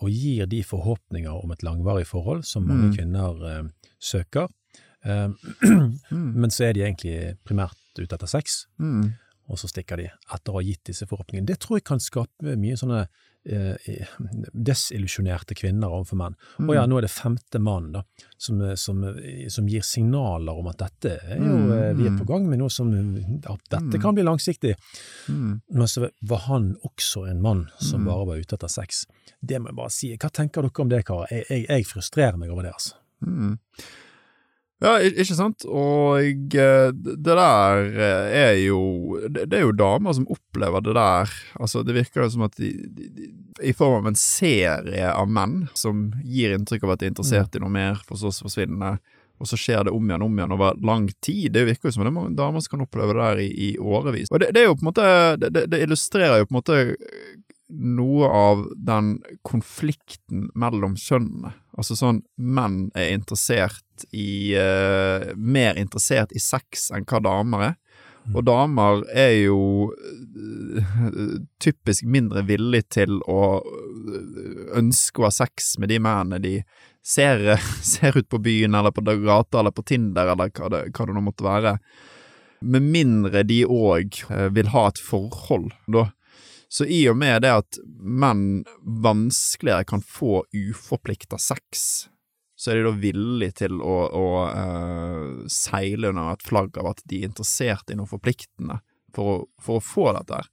og 0.00 0.08
gir 0.10 0.46
de 0.46 0.62
forhåpninger 0.62 1.30
om 1.44 1.50
et 1.50 1.62
langvarig 1.66 2.06
forhold 2.06 2.44
som 2.44 2.62
mange 2.66 2.88
Mm. 2.90 2.96
kvinner 2.96 3.42
eh, 3.50 3.64
søker, 4.00 4.48
eh, 5.04 5.28
Mm. 6.12 6.32
men 6.40 6.50
så 6.50 6.64
er 6.68 6.72
de 6.72 6.80
egentlig 6.86 7.36
primært 7.44 7.74
ute 7.98 8.14
etter 8.14 8.26
sex, 8.28 8.66
Mm. 8.78 9.12
og 9.48 9.58
så 9.58 9.68
stikker 9.68 9.96
de 9.96 10.04
etter 10.34 10.52
å 10.52 10.60
ha 10.60 10.62
gitt 10.62 10.84
disse 10.84 11.06
forhåpningene. 11.06 11.46
Det 11.46 11.58
tror 11.58 11.76
jeg 11.78 11.84
kan 11.84 11.98
skape 11.98 12.56
mye 12.56 12.76
sånne 12.76 13.06
eh, 13.48 14.06
desillusjonerte 14.52 15.54
kvinner 15.58 15.88
overfor 15.92 16.18
menn. 16.20 16.36
Mm. 16.58 16.68
Og 16.68 16.74
ja, 16.76 16.84
nå 16.88 16.98
er 16.98 17.06
det 17.06 17.12
femte 17.12 17.60
mann 17.62 17.90
da, 17.94 18.02
som, 18.36 18.60
som, 18.76 19.02
som 19.52 19.68
gir 19.70 19.84
signaler 19.86 20.58
om 20.58 20.68
at 20.72 20.78
dette 20.84 21.14
er 21.18 21.36
jo, 21.38 21.44
Mm, 21.58 21.70
eh, 21.72 21.92
vi 21.98 22.06
er 22.06 22.12
mm. 22.14 22.18
på 22.20 22.26
gang 22.28 22.48
med 22.48 22.58
noe 22.62 22.70
som 22.70 22.90
at 22.92 23.64
dette 23.70 23.96
Mm. 23.98 24.00
kan 24.02 24.14
bli 24.14 24.22
langsiktig. 24.26 24.74
Mm. 25.28 25.60
Men 25.70 25.86
så 25.88 26.08
var 26.20 26.38
han 26.48 26.76
også 26.84 27.26
en 27.30 27.40
mann 27.42 27.66
som 27.78 28.02
Mm. 28.02 28.06
bare 28.10 28.26
var 28.26 28.36
ute 28.42 28.54
etter 28.56 28.68
sex. 28.68 29.06
Det 29.40 29.58
må 29.60 29.68
jeg 29.70 29.76
bare 29.76 29.90
si. 29.90 30.16
Hva 30.16 30.30
tenker 30.30 30.62
dere 30.62 30.80
om 30.82 30.88
det, 30.88 31.04
karer? 31.04 31.26
Jeg, 31.30 31.44
jeg, 31.48 31.66
jeg 31.68 31.86
frustrerer 31.86 32.36
meg 32.38 32.50
over 32.50 32.62
det, 32.62 32.72
altså. 32.72 32.94
Mm. 34.78 34.86
Ja, 34.86 34.94
ikke 35.02 35.34
sant? 35.34 35.64
Og 35.66 36.54
eh, 36.54 36.90
det 36.94 37.24
der 37.26 37.80
eh, 37.90 38.34
er 38.38 38.52
jo 38.62 39.18
Det 39.26 39.50
er 39.50 39.64
jo 39.64 39.74
damer 39.74 40.14
som 40.14 40.28
opplever 40.30 40.84
det 40.86 40.94
der. 40.94 41.32
Altså, 41.58 41.82
det 41.82 41.96
virker 41.96 42.22
jo 42.22 42.30
som 42.36 42.46
at 42.46 42.54
de, 42.60 42.70
de, 42.86 43.08
de 43.10 43.30
I 43.66 43.74
form 43.74 44.04
av 44.04 44.12
en 44.12 44.18
serie 44.18 45.10
av 45.10 45.30
menn 45.30 45.66
som 45.74 46.12
gir 46.22 46.54
inntrykk 46.54 46.86
av 46.86 46.94
at 46.94 47.02
de 47.02 47.08
er 47.08 47.14
interessert 47.14 47.58
i 47.58 47.62
noe 47.62 47.74
mer, 47.74 47.98
for 48.06 48.20
så 48.20 48.30
å 48.30 48.38
forsvinne. 48.46 48.96
Og 49.38 49.46
så 49.46 49.58
skjer 49.58 49.84
det 49.86 49.94
om 49.94 50.06
igjen 50.06 50.22
om 50.26 50.38
igjen 50.38 50.54
over 50.54 50.78
lang 50.82 51.10
tid. 51.22 51.52
Det 51.54 51.66
virker 51.66 51.90
jo 51.90 51.94
som 51.94 52.06
det 52.06 52.10
er 52.10 52.16
mange 52.16 52.38
damer 52.38 52.62
som 52.62 52.76
kan 52.76 52.86
oppleve 52.86 53.14
det 53.14 53.26
der 53.26 53.42
i, 53.42 53.50
i 53.68 53.68
årevis. 53.78 54.30
Og 54.30 54.42
det, 54.42 54.52
det 54.54 54.62
er 54.62 54.70
jo 54.70 54.78
på 54.78 54.86
en 54.86 54.90
måte 54.90 55.10
det, 55.42 55.52
det, 55.54 55.66
det 55.74 55.82
illustrerer 55.86 56.42
jo 56.42 56.48
på 56.48 56.54
en 56.54 56.60
måte 56.60 56.80
noe 57.68 58.28
av 58.32 58.64
den 58.74 59.18
konflikten 59.46 60.48
mellom 60.58 60.96
kjønnene. 60.98 61.52
Altså 61.78 61.94
sånn, 61.94 62.22
menn 62.36 62.88
er 62.98 63.12
interessert 63.14 63.84
i 64.10 64.54
uh, 64.58 65.30
Mer 65.38 65.78
interessert 65.78 66.34
i 66.34 66.42
sex 66.42 66.88
enn 66.94 67.06
hva 67.08 67.22
damer 67.22 67.70
er. 67.70 67.76
Og 68.36 68.44
damer 68.44 69.06
er 69.16 69.30
jo 69.46 69.88
eh, 69.96 71.36
typisk 71.62 72.04
mindre 72.04 72.42
villig 72.44 72.82
til 72.92 73.22
å 73.24 73.40
eh, 73.62 74.66
ønske 74.76 75.22
å 75.22 75.28
ha 75.28 75.32
sex 75.32 75.70
med 75.80 75.88
de 75.88 75.96
mennene 76.04 76.36
de 76.42 76.52
ser, 77.00 77.40
ser 77.94 78.18
ut 78.18 78.28
på 78.28 78.42
byen 78.44 78.76
eller 78.76 78.92
på 78.92 79.06
gata 79.06 79.62
eller 79.62 79.72
på 79.72 79.86
Tinder 79.88 80.34
eller 80.34 80.52
hva 80.52 80.68
det, 80.74 80.82
hva 80.92 81.08
det 81.08 81.16
nå 81.16 81.24
måtte 81.24 81.46
være. 81.46 81.78
Med 82.68 82.84
mindre 82.92 83.46
de 83.48 83.62
òg 83.64 84.20
vil 84.52 84.72
ha 84.74 84.88
et 84.90 85.00
forhold, 85.00 85.72
da. 85.88 86.08
Så 86.68 86.84
i 86.84 87.00
og 87.08 87.16
med 87.16 87.42
det 87.42 87.52
at 87.62 87.78
menn 87.88 88.62
vanskeligere 88.84 89.86
kan 89.88 90.04
få 90.04 90.42
uforplikta 90.52 91.38
sex, 91.40 92.08
så 92.58 92.72
er 92.72 92.80
de 92.80 92.88
da 92.88 92.92
villige 92.98 93.56
til 93.62 93.80
å, 93.80 93.96
å 94.12 94.28
uh, 94.50 95.46
seile 95.48 96.10
under 96.10 96.34
et 96.34 96.44
flagg 96.44 96.76
av 96.80 96.90
at 96.92 97.02
de 97.08 97.22
er 97.22 97.30
interessert 97.30 97.88
i 97.88 97.96
noe 97.96 98.10
forpliktende 98.10 98.80
for 99.14 99.32
å, 99.32 99.36
for 99.62 99.78
å 99.78 99.84
få 99.84 100.10
dette 100.18 100.42
her. 100.42 100.50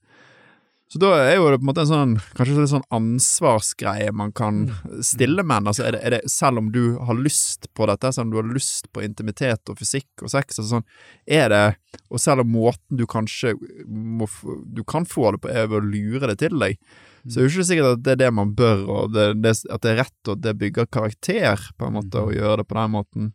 Så 0.96 1.00
da 1.02 1.10
er 1.20 1.34
jo 1.36 1.50
det 1.52 1.58
på 1.60 1.66
en 1.66 1.68
måte 1.68 1.84
en 1.84 1.90
sånn 1.90 2.12
kanskje 2.38 2.54
en 2.62 2.70
sånn 2.72 2.86
ansvarsgreie 2.96 4.14
man 4.16 4.30
kan 4.32 4.62
stille 5.04 5.44
menn. 5.44 5.66
Altså 5.68 5.84
er 5.84 5.98
det, 5.98 6.00
er 6.08 6.14
det, 6.16 6.20
selv 6.32 6.62
om 6.62 6.70
du 6.72 6.96
har 7.04 7.20
lyst 7.20 7.68
på 7.76 7.90
dette, 7.90 8.14
selv 8.16 8.30
om 8.30 8.32
du 8.32 8.38
har 8.40 8.48
lyst 8.48 8.88
på 8.96 9.04
intimitet 9.04 9.74
og 9.74 9.76
fysikk 9.76 10.24
og 10.24 10.32
sex 10.32 10.56
altså 10.56 10.78
sånn, 10.78 10.88
er 11.28 11.52
det 11.52 11.66
Og 12.08 12.24
selv 12.24 12.46
om 12.46 12.54
måten 12.54 12.96
du 12.96 13.04
kanskje 13.12 13.58
må, 13.84 14.30
du 14.72 14.86
kan 14.88 15.04
få 15.04 15.34
det 15.36 15.44
på, 15.44 15.52
er 15.52 15.68
ved 15.68 15.82
å 15.82 15.84
lure 15.84 16.32
det 16.32 16.40
til 16.46 16.56
deg, 16.64 16.80
så 17.28 17.42
er 17.42 17.44
det 17.44 17.52
ikke 17.52 17.68
sikkert 17.74 17.92
at 17.92 18.04
det 18.06 18.16
er 18.16 18.24
det 18.24 18.34
man 18.40 18.56
bør, 18.56 18.88
og 18.88 19.14
det, 19.16 19.30
det, 19.44 19.56
at 19.68 19.84
det 19.84 19.92
er 19.92 20.02
rett, 20.06 20.20
og 20.32 20.44
det 20.48 20.58
bygger 20.62 20.88
karakter, 20.88 21.70
på 21.76 21.88
en 21.90 21.98
måte, 21.98 22.24
å 22.24 22.32
gjøre 22.32 22.62
det 22.62 22.68
på 22.70 22.78
den 22.80 22.94
måten. 22.96 23.32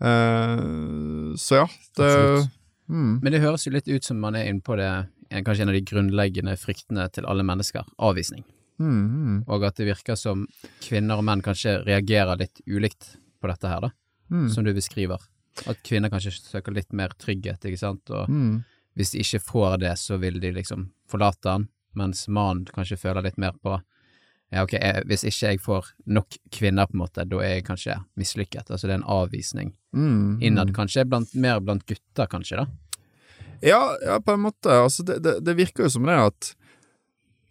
Uh, 0.00 1.34
så 1.36 1.60
ja, 1.60 1.66
det 1.98 2.12
mm, 2.88 3.18
Men 3.20 3.28
det 3.34 3.42
høres 3.42 3.66
jo 3.66 3.74
litt 3.74 3.90
ut 3.92 4.06
som 4.06 4.22
man 4.22 4.38
er 4.38 4.48
inne 4.48 4.64
på 4.64 4.78
det, 4.80 4.92
kanskje 5.46 5.64
en 5.64 5.72
av 5.72 5.76
de 5.76 5.84
grunnleggende 5.88 6.56
fryktene 6.60 7.06
til 7.12 7.26
alle 7.28 7.44
mennesker, 7.46 7.86
avvisning. 7.98 8.44
mm, 8.78 9.02
mm, 9.08 9.44
Og 9.48 9.64
at 9.64 9.76
det 9.76 9.86
virker 9.86 10.16
som 10.16 10.46
kvinner 10.82 11.20
og 11.20 11.24
menn 11.24 11.42
kanskje 11.42 11.84
reagerer 11.86 12.38
litt 12.40 12.60
ulikt 12.66 13.16
på 13.40 13.48
dette 13.48 13.68
her, 13.68 13.80
da, 13.80 13.90
mm, 14.30 14.48
som 14.50 14.64
du 14.64 14.72
beskriver. 14.74 15.18
At 15.68 15.82
kvinner 15.84 16.10
kanskje 16.10 16.32
søker 16.32 16.72
litt 16.72 16.92
mer 16.92 17.12
trygghet, 17.18 17.64
ikke 17.64 17.78
sant, 17.78 18.10
og 18.10 18.28
mm, 18.28 18.64
hvis 18.96 19.12
de 19.12 19.22
ikke 19.24 19.40
får 19.40 19.78
det, 19.84 19.94
så 19.98 20.18
vil 20.20 20.40
de 20.40 20.52
liksom 20.52 20.90
forlate 21.08 21.48
han, 21.48 21.68
mens 21.94 22.26
mannen 22.28 22.64
kanskje 22.64 22.96
føler 22.96 23.22
litt 23.22 23.38
mer 23.38 23.52
på 23.62 23.78
ja, 24.52 24.62
ok, 24.66 24.74
jeg, 24.76 25.04
hvis 25.08 25.22
ikke 25.24 25.50
jeg 25.54 25.60
får 25.64 25.86
nok 26.12 26.36
kvinner, 26.52 26.88
på 26.88 26.96
en 26.96 27.00
måte, 27.00 27.24
da 27.24 27.38
er 27.40 27.54
jeg 27.54 27.64
kanskje 27.64 27.94
mislykket. 28.20 28.68
Altså 28.68 28.88
det 28.88 28.92
er 28.92 29.00
en 29.00 29.08
avvisning 29.08 29.70
mm, 29.96 30.42
innad, 30.44 30.74
kanskje, 30.76 31.06
blant, 31.08 31.32
mer 31.40 31.62
blant 31.64 31.86
gutter, 31.88 32.28
kanskje, 32.28 32.60
da. 32.60 32.66
Ja, 33.62 33.96
ja, 34.02 34.18
på 34.20 34.34
en 34.34 34.40
måte. 34.48 34.74
Altså, 34.74 35.04
det, 35.06 35.20
det, 35.22 35.38
det 35.46 35.54
virker 35.54 35.86
jo 35.86 35.94
som 35.94 36.08
det 36.08 36.18
at 36.18 36.52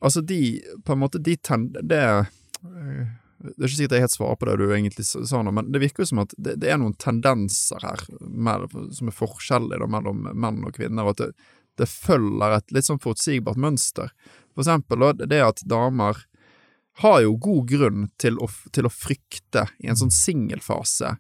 Altså, 0.02 0.22
de 0.26 0.62
På 0.86 0.96
en 0.96 1.00
måte, 1.04 1.22
de 1.22 1.36
tender 1.38 1.84
Det 1.86 2.02
øh, 2.66 3.06
Det 3.42 3.54
er 3.58 3.68
ikke 3.68 3.76
sikkert 3.76 3.96
jeg 3.96 4.06
helt 4.06 4.16
svarer 4.16 4.38
på 4.38 4.48
det 4.50 4.56
du 4.60 4.66
egentlig 4.70 5.06
sa 5.06 5.40
nå, 5.42 5.52
men 5.56 5.72
det 5.74 5.80
virker 5.82 6.04
jo 6.04 6.10
som 6.12 6.20
at 6.22 6.34
det, 6.38 6.60
det 6.62 6.70
er 6.70 6.78
noen 6.78 6.94
tendenser 7.02 7.82
her 7.82 8.04
med, 8.22 8.68
som 8.94 9.10
er 9.10 9.16
forskjellige 9.18 9.88
mellom 9.90 10.28
menn 10.30 10.60
og 10.62 10.76
kvinner, 10.76 11.08
og 11.08 11.16
at 11.16 11.24
det, 11.24 11.48
det 11.82 11.88
følger 11.90 12.54
et 12.54 12.76
litt 12.76 12.86
sånn 12.86 13.02
forutsigbart 13.02 13.58
mønster. 13.58 14.14
For 14.54 14.62
eksempel 14.62 15.08
det 15.24 15.42
at 15.42 15.66
damer 15.66 16.22
har 17.02 17.18
jo 17.26 17.34
god 17.48 17.74
grunn 17.74 18.06
til 18.22 18.38
å, 18.38 18.52
til 18.78 18.86
å 18.86 18.94
frykte 18.94 19.66
i 19.82 19.90
en 19.90 19.98
sånn 19.98 20.14
singelfase, 20.14 21.16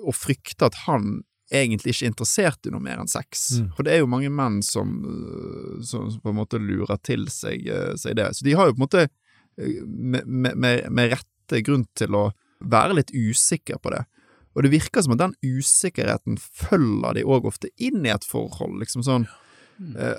og 0.00 0.16
frykte 0.16 0.72
at 0.72 0.86
han 0.86 1.18
egentlig 1.52 1.92
ikke 1.92 2.06
er 2.06 2.12
interessert 2.12 2.68
i 2.68 2.72
noe 2.72 2.82
mer 2.82 3.02
enn 3.02 3.10
sex. 3.10 3.44
Mm. 3.60 3.68
Og 3.76 3.84
det 3.86 3.94
er 3.94 4.00
jo 4.02 4.10
mange 4.10 4.30
menn 4.32 4.60
som, 4.66 4.94
øh, 5.04 5.82
som 5.86 6.08
på 6.22 6.32
en 6.32 6.38
måte 6.38 6.60
lurer 6.62 7.00
til 7.04 7.28
seg, 7.32 7.66
øh, 7.68 7.92
seg 8.00 8.16
det. 8.18 8.30
Så 8.36 8.46
de 8.46 8.56
har 8.58 8.68
jo 8.68 8.76
på 8.76 8.80
en 8.80 8.86
måte 8.86 9.04
øh, 9.08 9.82
med, 9.86 10.26
med, 10.26 10.56
med, 10.56 10.88
med 10.90 11.14
rette 11.16 11.62
grunn 11.66 11.86
til 11.98 12.16
å 12.16 12.30
være 12.62 12.98
litt 12.98 13.12
usikker 13.12 13.80
på 13.82 13.94
det. 13.94 14.04
Og 14.52 14.64
det 14.64 14.72
virker 14.74 15.04
som 15.04 15.14
at 15.16 15.22
den 15.22 15.36
usikkerheten 15.44 16.36
følger 16.38 17.16
de 17.16 17.24
òg 17.24 17.48
ofte 17.48 17.72
inn 17.80 18.04
i 18.04 18.12
et 18.12 18.26
forhold. 18.28 18.76
Liksom 18.82 19.04
sånn 19.06 19.24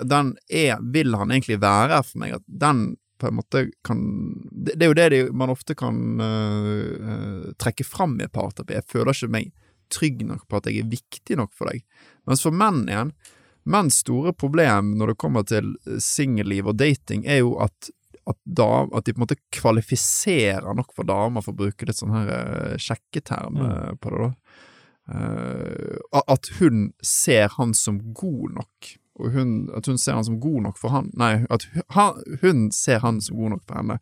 Den 0.10 0.32
er 0.50 0.82
Vil 0.82 1.14
han 1.14 1.30
egentlig 1.32 1.60
være 1.62 2.00
for 2.02 2.24
meg? 2.24 2.40
At 2.40 2.48
den 2.50 2.96
på 3.22 3.30
en 3.30 3.38
måte 3.38 3.68
kan 3.86 4.02
Det, 4.50 4.74
det 4.74 4.88
er 4.88 4.90
jo 4.90 4.98
det 4.98 5.10
de, 5.14 5.20
man 5.38 5.54
ofte 5.54 5.76
kan 5.78 6.00
uh, 6.20 7.52
trekke 7.62 7.86
fram 7.88 8.18
i 8.20 8.28
parterapi. 8.28 8.80
Jeg 8.80 8.90
føler 8.90 9.14
ikke 9.14 9.36
meg 9.38 9.52
trygg 9.94 10.26
nok 10.28 10.48
på 10.50 10.60
at 10.60 10.70
jeg 10.70 10.84
er 10.84 10.92
viktig 10.92 11.40
nok 11.40 11.54
for 11.56 11.72
deg. 11.72 11.86
Mens 12.30 12.46
for 12.46 12.56
menn 12.56 12.86
igjen 12.88 13.16
Menns 13.64 14.02
store 14.04 14.34
problem 14.36 14.90
når 15.00 15.14
det 15.14 15.20
kommer 15.24 15.46
til 15.48 15.70
eh, 15.88 16.00
singelliv 16.04 16.68
og 16.68 16.82
dating, 16.82 17.22
er 17.24 17.46
jo 17.46 17.54
at 17.64 17.94
at, 18.24 18.38
da, 18.44 18.88
at 18.96 19.06
de 19.06 19.14
på 19.14 19.20
en 19.20 19.26
måte 19.26 19.40
kvalifiserer 19.52 20.76
nok 20.78 20.94
for 20.96 21.08
damer, 21.08 21.44
for 21.44 21.52
å 21.52 21.60
bruke 21.64 21.88
litt 21.88 22.00
sånn 22.00 22.14
her 22.16 22.30
eh, 22.32 22.76
sjekketerm 22.80 23.60
eh, 23.60 23.90
på 24.00 24.14
det, 24.14 24.30
da. 24.30 24.60
Uh, 25.04 25.98
at 26.32 26.48
hun 26.62 26.94
ser 27.04 27.50
han 27.58 27.74
som 27.76 27.98
god 28.16 28.54
nok, 28.56 28.92
og 29.20 29.34
hun, 29.36 29.50
at 29.76 29.90
hun 29.92 29.98
ser 30.00 30.16
han 30.16 30.24
som 30.24 30.38
god 30.40 30.62
nok 30.70 30.78
for 30.80 30.96
han 30.96 31.10
Nei, 31.20 31.34
at 31.52 31.66
hun, 31.74 31.84
han, 31.92 32.22
hun 32.40 32.62
ser 32.72 33.04
han 33.04 33.20
som 33.22 33.36
god 33.42 33.58
nok 33.58 33.66
for 33.68 33.82
henne. 33.82 33.98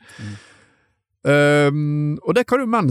Um, 1.21 2.17
og 2.25 2.33
det 2.33 2.47
kan 2.49 2.63
jo 2.63 2.69
menn 2.69 2.89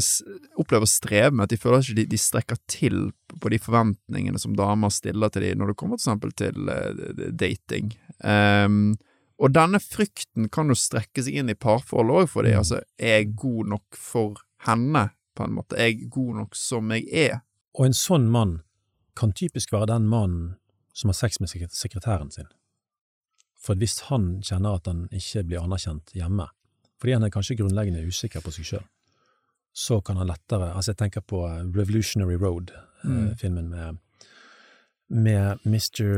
oppleve 0.60 0.86
å 0.86 0.90
streve 0.90 1.32
med, 1.34 1.48
at 1.48 1.54
de 1.54 1.58
føler 1.58 1.82
ikke 1.82 1.96
de, 1.98 2.04
de 2.12 2.20
strekker 2.20 2.60
til 2.70 2.98
på 3.42 3.50
de 3.50 3.58
forventningene 3.58 4.38
som 4.38 4.54
damer 4.54 4.92
stiller 4.94 5.32
til 5.34 5.48
dem 5.48 5.58
når 5.58 5.72
det 5.72 5.78
kommer 5.80 5.98
til 5.98 6.04
eksempel 6.04 6.34
til 6.38 6.70
uh, 6.70 7.24
dating. 7.34 7.90
Um, 8.22 8.94
og 9.40 9.54
denne 9.56 9.80
frykten 9.80 10.50
kan 10.52 10.68
jo 10.70 10.76
strekke 10.78 11.24
seg 11.24 11.40
inn 11.40 11.50
i 11.50 11.58
parforhold 11.58 12.12
òg, 12.20 12.28
for 12.28 12.46
de, 12.46 12.52
Mm. 12.54 12.58
altså, 12.60 12.82
er 12.98 13.16
jeg 13.18 13.34
god 13.36 13.66
nok 13.74 13.96
for 13.96 14.42
henne, 14.66 15.10
på 15.34 15.44
en 15.46 15.54
måte? 15.56 15.78
Er 15.78 15.90
jeg 15.90 16.10
god 16.10 16.34
nok 16.42 16.54
som 16.54 16.90
jeg 16.92 17.08
er? 17.10 17.40
Og 17.78 17.86
en 17.86 17.96
sånn 17.96 18.28
mann 18.30 18.60
kan 19.16 19.32
typisk 19.32 19.72
være 19.72 19.86
den 19.94 20.08
mannen 20.08 20.56
som 20.92 21.08
har 21.08 21.14
sex 21.14 21.40
med 21.40 21.48
sekretæren 21.48 22.30
sin. 22.30 22.48
For 23.56 23.74
hvis 23.74 24.00
han 24.10 24.40
kjenner 24.42 24.76
at 24.76 24.86
han 24.86 25.08
ikke 25.12 25.46
blir 25.46 25.62
anerkjent 25.62 26.12
hjemme, 26.12 26.48
fordi 27.00 27.14
han 27.16 27.24
er 27.26 27.32
kanskje 27.32 27.56
grunnleggende 27.60 28.04
usikker 28.06 28.42
på 28.44 28.52
seg 28.54 28.68
sjøl, 28.68 28.86
så 29.72 30.00
kan 30.04 30.18
han 30.20 30.26
lettere 30.28 30.72
Altså, 30.74 30.90
jeg 30.92 30.98
tenker 31.04 31.22
på 31.24 31.44
eh, 31.48 31.60
Revolutionary 31.76 32.36
Road-filmen 32.36 32.86
Mm. 33.00 33.36
filmen 33.40 33.68
med, 33.72 33.96
med 35.08 35.58
Mr. 35.64 36.08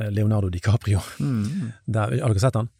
eh, 0.00 0.10
Leonardo 0.10 0.48
DiCaprio. 0.48 1.00
Mm. 1.20 1.72
Der, 1.86 2.14
har 2.22 2.32
dere 2.32 2.40
sett 2.40 2.56
han? 2.56 2.70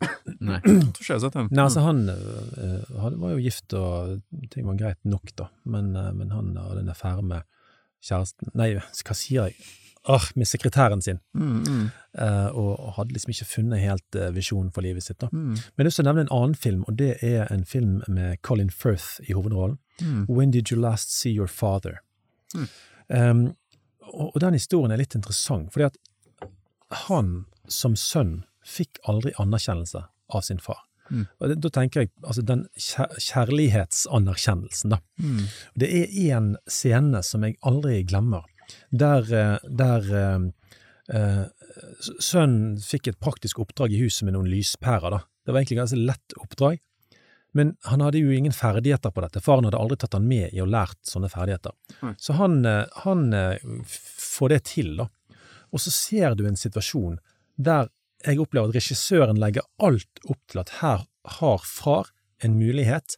Nei. 0.40 0.61
Jeg 0.64 0.87
tror 0.95 1.02
ikke 1.02 1.11
jeg 1.11 1.16
har 1.19 1.25
sett 1.26 1.37
den. 1.37 1.50
Nei, 1.52 1.64
altså 1.66 1.83
han, 1.85 2.00
øh, 2.09 2.97
han 3.02 3.19
var 3.21 3.35
jo 3.35 3.43
gift, 3.45 3.75
og 3.76 4.23
ting 4.55 4.64
var 4.66 4.78
greit 4.81 5.02
nok, 5.05 5.35
da, 5.37 5.50
men, 5.69 5.93
men 5.93 6.33
han 6.33 6.57
hadde 6.57 6.81
en 6.87 6.95
affære 6.95 7.23
med 7.28 7.45
kjæresten 8.09 8.50
Nei, 8.57 8.71
hva 8.81 9.14
sier 9.21 9.50
jeg? 9.50 9.69
Åh, 10.08 10.22
med 10.36 10.46
sekretæren 10.46 11.02
sin, 11.02 11.18
Mm, 11.34 11.62
mm, 11.68 11.90
Uh, 12.16 12.48
og 12.56 12.92
hadde 12.96 13.12
liksom 13.12 13.30
ikke 13.30 13.44
funnet 13.44 13.80
helt 13.80 14.16
uh, 14.16 14.30
visjonen 14.34 14.70
for 14.72 14.80
livet 14.80 15.02
sitt. 15.02 15.18
da. 15.20 15.26
mm, 15.32 15.38
Men 15.50 15.56
jeg 15.56 15.84
vil 15.84 15.86
også 15.90 16.02
nevne 16.06 16.20
en 16.25 16.30
annen 16.32 16.54
film, 16.54 16.84
og 16.88 16.96
det 16.98 17.16
er 17.22 17.46
en 17.52 17.64
film 17.64 18.02
med 18.08 18.36
Colin 18.42 18.70
Firth 18.70 19.20
i 19.28 19.32
hovedrollen. 19.32 19.78
mm. 20.00 20.25
When 20.28 20.50
Did 20.50 20.70
You 20.72 20.80
Last 20.80 21.12
See 21.12 21.32
Your 21.36 21.46
Father? 21.48 21.98
Mm. 22.54 22.68
Um, 23.08 23.54
og, 24.00 24.30
og 24.34 24.40
den 24.40 24.54
historien 24.54 24.90
er 24.92 24.96
litt 24.96 25.14
interessant, 25.14 25.72
fordi 25.72 25.84
at 25.84 25.96
han 27.06 27.44
som 27.68 27.96
sønn 27.96 28.44
fikk 28.64 28.98
aldri 29.04 29.32
anerkjennelse 29.38 30.04
av 30.30 30.40
sin 30.40 30.58
far. 30.58 30.80
Mm. 31.10 31.26
Og 31.40 31.48
det, 31.48 31.60
Da 31.62 31.68
tenker 31.68 32.00
jeg 32.00 32.10
altså 32.25 32.42
den 32.42 32.66
kjærlighetsanerkjennelsen, 33.66 34.90
da. 34.90 34.98
Mm. 35.22 35.40
Det 35.78 35.88
er 36.00 36.06
én 36.36 36.54
scene 36.68 37.22
som 37.22 37.44
jeg 37.46 37.56
aldri 37.66 38.02
glemmer, 38.08 38.44
der, 38.90 39.32
eh, 39.35 39.58
der 39.68 40.08
eh, 40.14 40.46
eh, 41.18 41.44
sønnen 42.20 42.76
fikk 42.82 43.12
et 43.12 43.20
praktisk 43.20 43.61
oppdrag 43.62 43.94
i 43.94 44.02
huset 44.04 44.26
med 44.26 44.37
noen 44.37 44.50
lyspærer. 44.50 45.11
da. 45.11 45.23
Det 45.44 45.52
var 45.54 45.62
egentlig 45.62 45.80
ganske 45.82 46.00
lett 46.00 46.37
oppdrag, 46.42 46.78
men 47.56 47.76
han 47.88 48.02
hadde 48.04 48.20
jo 48.20 48.32
ingen 48.35 48.52
ferdigheter 48.52 49.12
på 49.14 49.23
dette. 49.25 49.40
Faren 49.40 49.64
hadde 49.64 49.80
aldri 49.80 49.96
tatt 49.96 50.16
han 50.18 50.28
med 50.28 50.52
i 50.52 50.61
å 50.61 50.68
lært 50.68 50.99
sånne 51.08 51.30
ferdigheter. 51.32 51.73
Mm. 52.02 52.16
Så 52.20 52.37
han, 52.37 52.58
han 53.04 53.23
får 53.87 54.52
det 54.52 54.58
til, 54.75 54.90
da. 54.99 55.06
Og 55.73 55.80
så 55.80 55.92
ser 55.94 56.37
du 56.37 56.44
en 56.46 56.58
situasjon 56.58 57.16
der 57.56 57.88
jeg 58.26 58.40
opplever 58.42 58.68
at 58.68 58.76
regissøren 58.76 59.40
legger 59.40 59.64
alt 59.82 60.20
opp 60.26 60.40
til 60.50 60.61
at 60.61 60.75
her 60.82 61.06
har 61.38 61.64
far 61.64 62.11
en 62.44 62.58
mulighet 62.58 63.16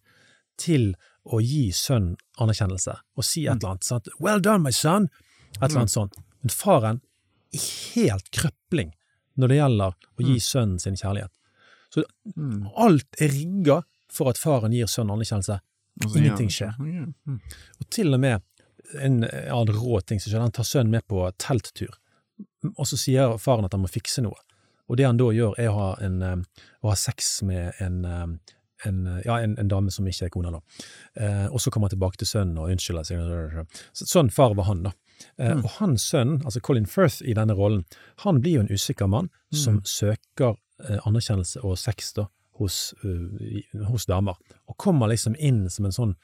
til 0.60 0.92
å 1.28 1.40
gi 1.44 1.68
sønnen 1.76 2.16
anerkjennelse, 2.40 2.94
og 3.18 3.26
si 3.26 3.44
et 3.46 3.58
eller 3.58 3.74
annet 3.74 3.88
sant? 3.88 4.08
'Well 4.18 4.40
done, 4.40 4.62
my 4.64 4.72
son!' 4.72 5.08
Et 5.58 5.68
eller 5.68 5.84
annet 5.84 5.94
sånt. 5.94 6.18
Men 6.42 6.54
faren 6.54 7.00
er 7.54 7.66
helt 7.94 8.30
krøpling 8.34 8.92
når 9.38 9.52
det 9.52 9.60
gjelder 9.60 9.94
å 9.94 10.26
gi 10.26 10.38
sønnen 10.42 10.82
sin 10.82 10.98
kjærlighet. 10.98 11.32
Så 11.94 12.04
Alt 12.76 13.22
er 13.22 13.32
rigga 13.32 13.80
for 14.12 14.30
at 14.32 14.40
faren 14.40 14.74
gir 14.74 14.90
sønnen 14.90 15.16
anerkjennelse. 15.16 15.60
Ingenting 16.08 16.50
skjer. 16.52 16.76
Mm. 16.78 17.38
Og 17.78 17.88
til 17.94 18.14
og 18.14 18.22
med 18.22 18.44
en 19.04 19.22
annen 19.24 19.72
rå 19.74 20.00
ting 20.00 20.20
som 20.20 20.30
skjer, 20.30 20.42
han 20.42 20.54
tar 20.54 20.68
sønnen 20.68 20.94
med 20.94 21.06
på 21.10 21.24
telttur, 21.40 21.96
og 22.74 22.86
så 22.88 22.98
sier 23.00 23.38
faren 23.42 23.66
at 23.66 23.74
han 23.74 23.82
må 23.84 23.90
fikse 23.90 24.22
noe. 24.24 24.38
Og 24.88 24.96
det 24.96 25.04
han 25.04 25.18
da 25.20 25.26
gjør, 25.34 25.56
er 25.60 25.68
å 25.68 25.76
ha, 25.76 25.88
en, 26.04 26.22
eh, 26.24 26.62
å 26.80 26.92
ha 26.92 26.96
sex 26.96 27.42
med 27.44 27.76
en, 27.84 27.98
eh, 28.08 28.54
en, 28.88 29.02
ja, 29.26 29.36
en, 29.42 29.58
en 29.60 29.68
dame 29.68 29.92
som 29.92 30.06
ikke 30.08 30.28
er 30.28 30.32
kona, 30.32 30.54
da. 30.54 30.62
Eh, 31.20 31.46
og 31.50 31.60
så 31.60 31.70
kommer 31.70 31.90
han 31.90 31.96
tilbake 31.96 32.20
til 32.22 32.30
sønnen 32.30 32.60
og 32.62 32.72
unnskylder 32.72 33.04
seg. 33.04 33.82
Sånn 34.00 34.32
far 34.32 34.56
var 34.56 34.70
han, 34.70 34.86
da. 34.88 34.94
Eh, 35.38 35.52
Mm. 35.56 35.64
Og 35.64 35.70
hans 35.78 36.02
sønn, 36.10 36.38
altså 36.44 36.60
Colin 36.60 36.86
Firth 36.86 37.22
i 37.24 37.34
denne 37.34 37.54
rollen, 37.54 37.84
han 38.24 38.40
blir 38.40 38.52
jo 38.58 38.60
en 38.60 38.70
usikker 38.72 39.06
mann 39.08 39.30
som 39.52 39.80
søker 39.84 40.56
eh, 40.88 40.98
anerkjennelse 41.06 41.62
og 41.64 41.78
sex 41.78 42.12
da, 42.14 42.26
hos, 42.58 42.94
uh, 43.04 43.84
hos 43.86 44.06
damer, 44.06 44.34
og 44.66 44.76
kommer 44.76 45.08
liksom 45.08 45.36
inn 45.38 45.68
som 45.70 45.84
en 45.86 45.92
sånn 45.94 46.14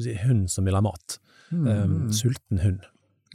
si, 0.00 0.14
hund 0.24 0.50
som 0.50 0.64
vil 0.64 0.74
ha 0.74 0.80
mat. 0.80 1.18
Um, 1.52 2.10
sulten 2.12 2.58
hund. 2.62 2.86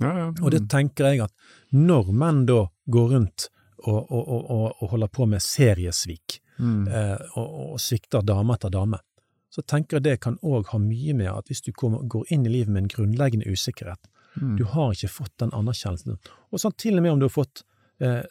Ja, 0.01 0.11
ja. 0.17 0.27
Og 0.41 0.51
det 0.51 0.63
tenker 0.69 1.05
jeg 1.11 1.21
at 1.21 1.31
når 1.71 2.09
menn 2.11 2.45
da 2.49 2.65
går 2.89 3.11
rundt 3.13 3.49
og, 3.85 4.09
og, 4.11 4.27
og, 4.27 4.73
og, 4.81 4.89
holder 4.89 5.07
på 5.07 5.25
med 5.29 5.41
seriesvik, 5.41 6.41
Mm. 6.57 6.87
eh, 6.87 7.17
og 7.35 7.75
svikter 7.83 8.23
dame 8.23 8.53
etter 8.55 8.71
dame, 8.71 9.01
så 9.51 9.61
tenker 9.61 9.97
jeg 9.97 10.03
det 10.03 10.19
kan 10.23 10.37
òg 10.41 10.69
ha 10.71 10.77
mye 10.79 11.13
med 11.13 11.27
at 11.27 11.47
hvis 11.51 11.61
du 11.65 11.73
kommer, 11.75 11.99
går 12.07 12.23
inn 12.31 12.45
i 12.45 12.49
livet 12.53 12.71
med 12.71 12.83
en 12.83 12.87
grunnleggende 12.87 13.51
usikkerhet, 13.51 13.99
Mm. 14.41 14.55
du 14.59 14.63
har 14.67 14.91
ikke 14.93 15.07
fått 15.11 15.37
den 15.39 15.51
anerkjennelsen, 15.55 16.17
og 16.51 16.59
sånn 16.59 16.73
til 16.77 16.97
og 16.97 17.03
med 17.05 17.11
om 17.15 17.19
du 17.21 17.25
har 17.29 17.33
fått 17.35 17.63
eh, 18.03 18.23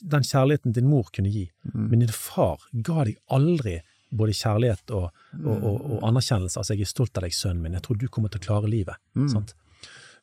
den 0.00 0.22
kjærligheten 0.26 0.74
din 0.76 0.88
mor 0.90 1.08
kunne 1.12 1.30
gi, 1.32 1.46
Mm. 1.74 1.86
men 1.90 2.00
din 2.04 2.12
far 2.12 2.58
ga 2.72 3.04
deg 3.04 3.16
aldri 3.32 3.78
både 4.10 4.32
kjærlighet 4.32 4.90
og, 4.94 5.08
og, 5.44 5.56
og, 5.56 5.78
og 5.96 6.02
anerkjennelse. 6.08 6.58
Altså, 6.60 6.74
jeg 6.76 6.86
er 6.86 6.92
stolt 6.92 7.16
av 7.18 7.24
deg, 7.26 7.32
sønnen 7.34 7.62
min, 7.62 7.72
jeg 7.74 7.82
tror 7.82 7.96
du 7.98 8.06
kommer 8.08 8.28
til 8.30 8.40
å 8.40 8.44
klare 8.44 8.68
livet. 8.70 8.96
Mm. 9.16 9.28
Sant? 9.32 9.54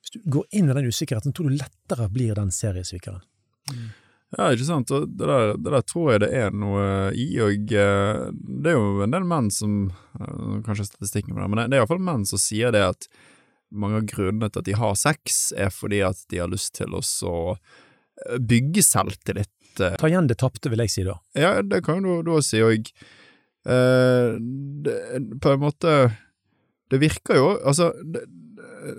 Hvis 0.03 0.13
du 0.15 0.21
går 0.31 0.45
inn 0.51 0.69
i 0.69 0.73
den 0.77 0.87
usikkerheten, 0.87 1.33
tror 1.35 1.49
du 1.49 1.57
lettere 1.59 2.07
blir 2.11 2.35
den 2.35 2.49
seriesvikeren. 2.51 3.21
Ja, 4.33 4.47
ikke 4.49 4.65
sant, 4.65 4.89
det 4.89 5.19
der, 5.27 5.53
det 5.61 5.71
der 5.75 5.83
tror 5.85 6.07
jeg 6.13 6.23
det 6.23 6.31
er 6.33 6.55
noe 6.57 6.85
i, 7.13 7.27
og 7.43 7.69
eh, 7.77 8.23
det 8.33 8.71
er 8.71 8.79
jo 8.79 9.03
en 9.05 9.13
del 9.13 9.27
menn 9.29 9.51
som 9.53 9.75
eh, 9.91 10.55
Kanskje 10.65 10.87
statistikken 10.89 11.35
på 11.35 11.43
det, 11.43 11.49
men 11.53 11.61
det 11.69 11.77
er 11.77 11.83
iallfall 11.83 12.01
menn 12.01 12.25
som 12.25 12.41
sier 12.41 12.73
det 12.73 12.81
at 12.87 13.07
mange 13.73 14.01
av 14.01 14.07
grunnene 14.09 14.49
til 14.51 14.61
at 14.61 14.69
de 14.69 14.77
har 14.77 14.95
sex, 14.99 15.41
er 15.57 15.73
fordi 15.73 16.03
at 16.05 16.21
de 16.31 16.41
har 16.43 16.51
lyst 16.51 16.75
til 16.77 16.93
å 16.93 17.03
eh, 17.55 18.37
bygge 18.39 18.83
selvtillit. 18.85 19.51
eh. 19.79 19.97
Ta 19.99 20.09
igjen 20.09 20.29
det 20.29 20.37
tapte, 20.41 20.69
vil 20.69 20.83
jeg 20.85 20.93
si 20.93 21.05
da. 21.07 21.17
Ja, 21.37 21.55
det 21.65 21.83
kan 21.85 22.03
du 22.05 22.21
da 22.25 22.39
si, 22.45 22.61
og 22.61 22.91
eh, 23.65 24.37
på 25.41 25.53
en 25.55 25.63
måte 25.63 25.95
Det 26.91 26.99
virker 26.99 27.37
jo 27.39 27.45
Altså, 27.65 27.93
det, 28.03 28.25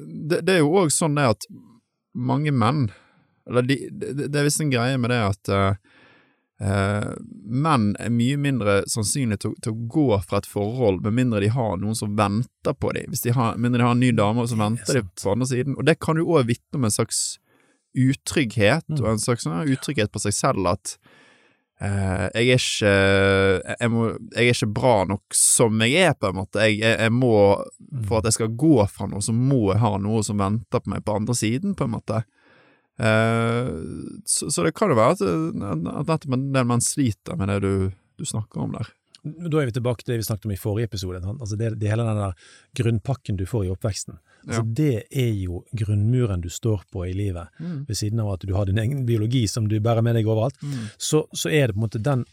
det, 0.09 0.40
det 0.49 0.54
er 0.54 0.62
jo 0.64 0.73
òg 0.81 0.90
sånn 0.90 1.19
det 1.19 1.26
at 1.35 1.47
mange 2.16 2.50
menn 2.54 2.87
Eller 3.47 3.66
de, 3.69 3.76
det, 3.93 4.31
det 4.33 4.40
er 4.40 4.47
visst 4.49 4.62
en 4.64 4.73
greie 4.73 4.97
med 4.99 5.12
det 5.12 5.21
at 5.21 5.52
eh, 5.52 5.76
menn 6.64 7.90
er 8.00 8.12
mye 8.14 8.37
mindre 8.40 8.76
sannsynlig 8.90 9.40
til, 9.42 9.52
til 9.62 9.75
å 9.75 9.87
gå 9.92 10.06
fra 10.25 10.38
et 10.40 10.49
forhold 10.49 11.02
med 11.04 11.16
mindre 11.18 11.42
de 11.44 11.50
har 11.52 11.76
noen 11.83 11.97
som 11.99 12.14
venter 12.16 12.76
på 12.80 12.92
dem. 12.97 13.11
Hvis 13.12 13.25
de 13.26 13.35
har, 13.37 13.59
mindre 13.61 13.83
de 13.83 13.87
har 13.88 13.97
en 13.97 14.00
ny 14.00 14.12
dame, 14.16 14.47
så 14.49 14.56
venter 14.61 15.00
de 15.00 15.02
på 15.23 15.33
andre 15.35 15.49
siden. 15.50 15.76
Og 15.76 15.85
det 15.88 15.99
kan 16.00 16.16
jo 16.21 16.28
òg 16.38 16.49
vitne 16.52 16.80
om 16.80 16.87
en 16.88 16.94
slags 16.94 17.25
utrygghet, 17.94 18.88
Mm. 18.90 19.00
og 19.02 19.11
en 19.12 19.23
slags 19.23 19.44
sånn 19.47 19.68
utrygghet 19.71 20.11
på 20.11 20.18
seg 20.25 20.35
selv 20.35 20.66
at 20.66 20.97
uh, 21.83 22.26
jeg, 22.35 22.49
er 22.49 22.59
ikke, 22.59 22.94
jeg, 23.80 23.90
må, 23.92 24.06
jeg 24.35 24.49
er 24.49 24.54
ikke 24.56 24.73
bra 24.75 24.94
nok 25.11 25.37
som 25.37 25.85
jeg 25.85 26.09
er, 26.09 26.14
på 26.18 26.30
en 26.30 26.38
måte. 26.40 26.62
Jeg, 26.64 26.80
jeg, 26.80 26.99
jeg 27.04 27.12
må, 27.14 27.35
for 28.09 28.18
at 28.18 28.30
jeg 28.30 28.38
skal 28.38 28.56
gå 28.59 28.78
fra 28.90 29.06
noe, 29.11 29.23
så 29.23 29.35
må 29.37 29.73
jeg 29.73 29.83
ha 29.85 29.92
noe 30.02 30.25
som 30.26 30.40
venter 30.42 30.83
på 30.83 30.90
meg 30.94 31.04
på 31.06 31.18
andre 31.21 31.37
siden, 31.38 31.76
på 31.78 31.87
en 31.87 31.94
måte. 31.94 32.25
Eh, 32.99 33.71
så, 34.25 34.51
så 34.51 34.67
det 34.67 34.75
kan 34.79 34.93
jo 34.93 34.99
være 34.99 35.17
at, 35.17 35.25
at 35.25 35.81
nettopp 35.85 36.37
en 36.37 36.51
del 36.55 36.69
menn 36.69 36.85
sliter 36.85 37.39
med 37.41 37.51
det 37.51 37.63
du, 37.65 37.73
du 38.21 38.29
snakker 38.29 38.67
om 38.67 38.77
der. 38.77 38.93
Da 39.25 39.57
er 39.57 39.71
vi 39.71 39.73
tilbake 39.73 40.05
til 40.05 40.13
det 40.13 40.21
vi 40.21 40.27
snakket 40.27 40.51
om 40.51 40.53
i 40.53 40.61
forrige 40.61 40.91
episode. 40.91 41.23
Altså 41.33 41.57
det, 41.57 41.71
det 41.81 41.89
hele 41.89 42.05
den 42.05 42.19
der 42.21 42.35
grunnpakken 42.77 43.39
du 43.41 43.47
får 43.49 43.65
i 43.65 43.73
oppveksten. 43.73 44.19
Altså 44.45 44.61
Ja. 44.61 44.73
Det 44.77 45.05
er 45.09 45.33
jo 45.33 45.63
grunnmuren 45.73 46.43
du 46.45 46.51
står 46.53 46.83
på 46.93 47.07
i 47.09 47.15
livet, 47.17 47.49
ved 47.89 47.97
siden 47.97 48.21
av 48.21 48.35
at 48.35 48.45
du 48.45 48.53
har 48.53 48.67
din 48.69 48.79
egen 48.79 49.07
biologi 49.09 49.47
som 49.49 49.65
du 49.69 49.79
bærer 49.81 50.05
med 50.05 50.19
deg 50.19 50.29
overalt. 50.29 50.59
Så, 50.99 51.25
så 51.33 51.49
er 51.49 51.69
det 51.69 51.75
på 51.75 51.81
en 51.81 51.87
måte 51.87 52.03
den, 52.05 52.27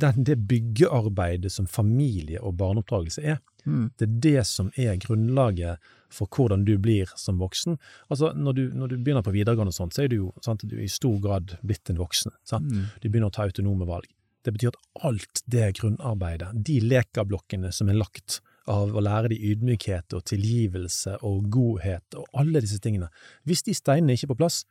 den, 0.00 0.24
det 0.24 0.38
byggearbeidet 0.48 1.52
som 1.52 1.68
familie 1.68 2.40
og 2.40 2.56
barneoppdragelse 2.56 3.22
er. 3.34 3.42
Mm. 3.68 3.90
Det 3.98 4.08
er 4.08 4.16
det 4.24 4.46
som 4.48 4.72
er 4.80 4.96
grunnlaget 4.96 5.92
for 6.12 6.30
hvordan 6.32 6.66
du 6.68 6.74
blir 6.82 7.10
som 7.18 7.40
voksen. 7.42 7.78
Altså, 8.12 8.32
når 8.36 8.58
du, 8.58 8.62
når 8.76 8.92
du 8.92 8.96
begynner 8.98 9.24
på 9.26 9.34
videregående 9.34 9.74
og 9.74 9.78
sånt, 9.78 9.96
så 9.96 10.04
er 10.04 10.12
du 10.12 10.18
jo 10.18 10.32
sant, 10.44 10.64
du 10.68 10.76
er 10.76 10.86
i 10.86 10.92
stor 10.92 11.18
grad 11.24 11.56
blitt 11.62 11.92
en 11.92 12.00
voksen. 12.00 12.34
Sant? 12.48 12.70
Mm. 12.70 12.90
Du 13.02 13.08
begynner 13.08 13.32
å 13.32 13.34
ta 13.34 13.46
autonome 13.48 13.88
valg. 13.88 14.08
Det 14.42 14.54
betyr 14.54 14.72
at 14.72 15.06
alt 15.06 15.42
det 15.50 15.68
grunnarbeidet, 15.78 16.50
de 16.66 16.80
lekablokkene 16.82 17.70
som 17.74 17.90
er 17.90 17.98
lagt 18.00 18.40
av 18.70 18.94
å 18.94 19.02
lære 19.02 19.32
de 19.32 19.38
ydmykhet 19.52 20.14
og 20.14 20.24
tilgivelse 20.30 21.16
og 21.26 21.48
godhet 21.52 22.18
og 22.18 22.26
alle 22.38 22.62
disse 22.62 22.78
tingene, 22.82 23.10
hvis 23.46 23.64
de 23.66 23.74
steinene 23.74 24.14
ikke 24.16 24.28
er 24.28 24.34
på 24.34 24.40
plass, 24.42 24.62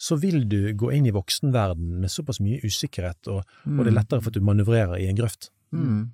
så 0.00 0.16
vil 0.16 0.46
du 0.48 0.72
gå 0.80 0.94
inn 0.96 1.06
i 1.06 1.12
voksenverden 1.14 1.98
med 2.00 2.10
såpass 2.12 2.40
mye 2.40 2.62
usikkerhet, 2.64 3.28
og, 3.28 3.42
og 3.68 3.82
det 3.82 3.90
er 3.90 3.98
lettere 3.98 4.24
for 4.24 4.32
at 4.32 4.38
du 4.38 4.46
manøvrerer 4.46 4.96
i 4.96 5.10
en 5.10 5.18
grøft. 5.18 5.50
Mm. 5.76 6.06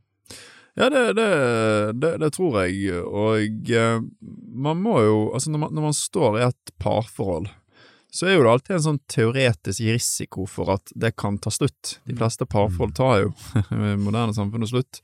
Ja, 0.76 0.90
det, 0.92 1.04
det, 1.16 1.28
det, 2.02 2.10
det 2.20 2.28
tror 2.36 2.58
jeg, 2.60 2.98
og 3.08 3.70
eh, 3.72 4.00
man 4.52 4.82
må 4.84 4.98
jo 5.00 5.14
Altså, 5.30 5.48
når 5.52 5.62
man, 5.62 5.72
når 5.72 5.86
man 5.86 5.96
står 5.96 6.36
i 6.36 6.42
et 6.50 6.74
parforhold, 6.82 7.48
så 8.12 8.28
er 8.28 8.36
jo 8.36 8.44
det 8.44 8.50
alltid 8.52 8.76
en 8.76 8.84
sånn 8.84 9.00
teoretisk 9.12 9.86
risiko 9.88 10.44
for 10.48 10.74
at 10.76 10.92
det 10.96 11.14
kan 11.18 11.36
ta 11.42 11.50
slutt. 11.52 11.98
De 12.08 12.16
fleste 12.16 12.46
parforhold 12.48 12.94
tar 12.96 13.24
jo 13.24 13.32
i 13.72 13.96
moderne 14.00 14.36
samfunn 14.36 14.64
og 14.64 14.72
slutt. 14.72 15.00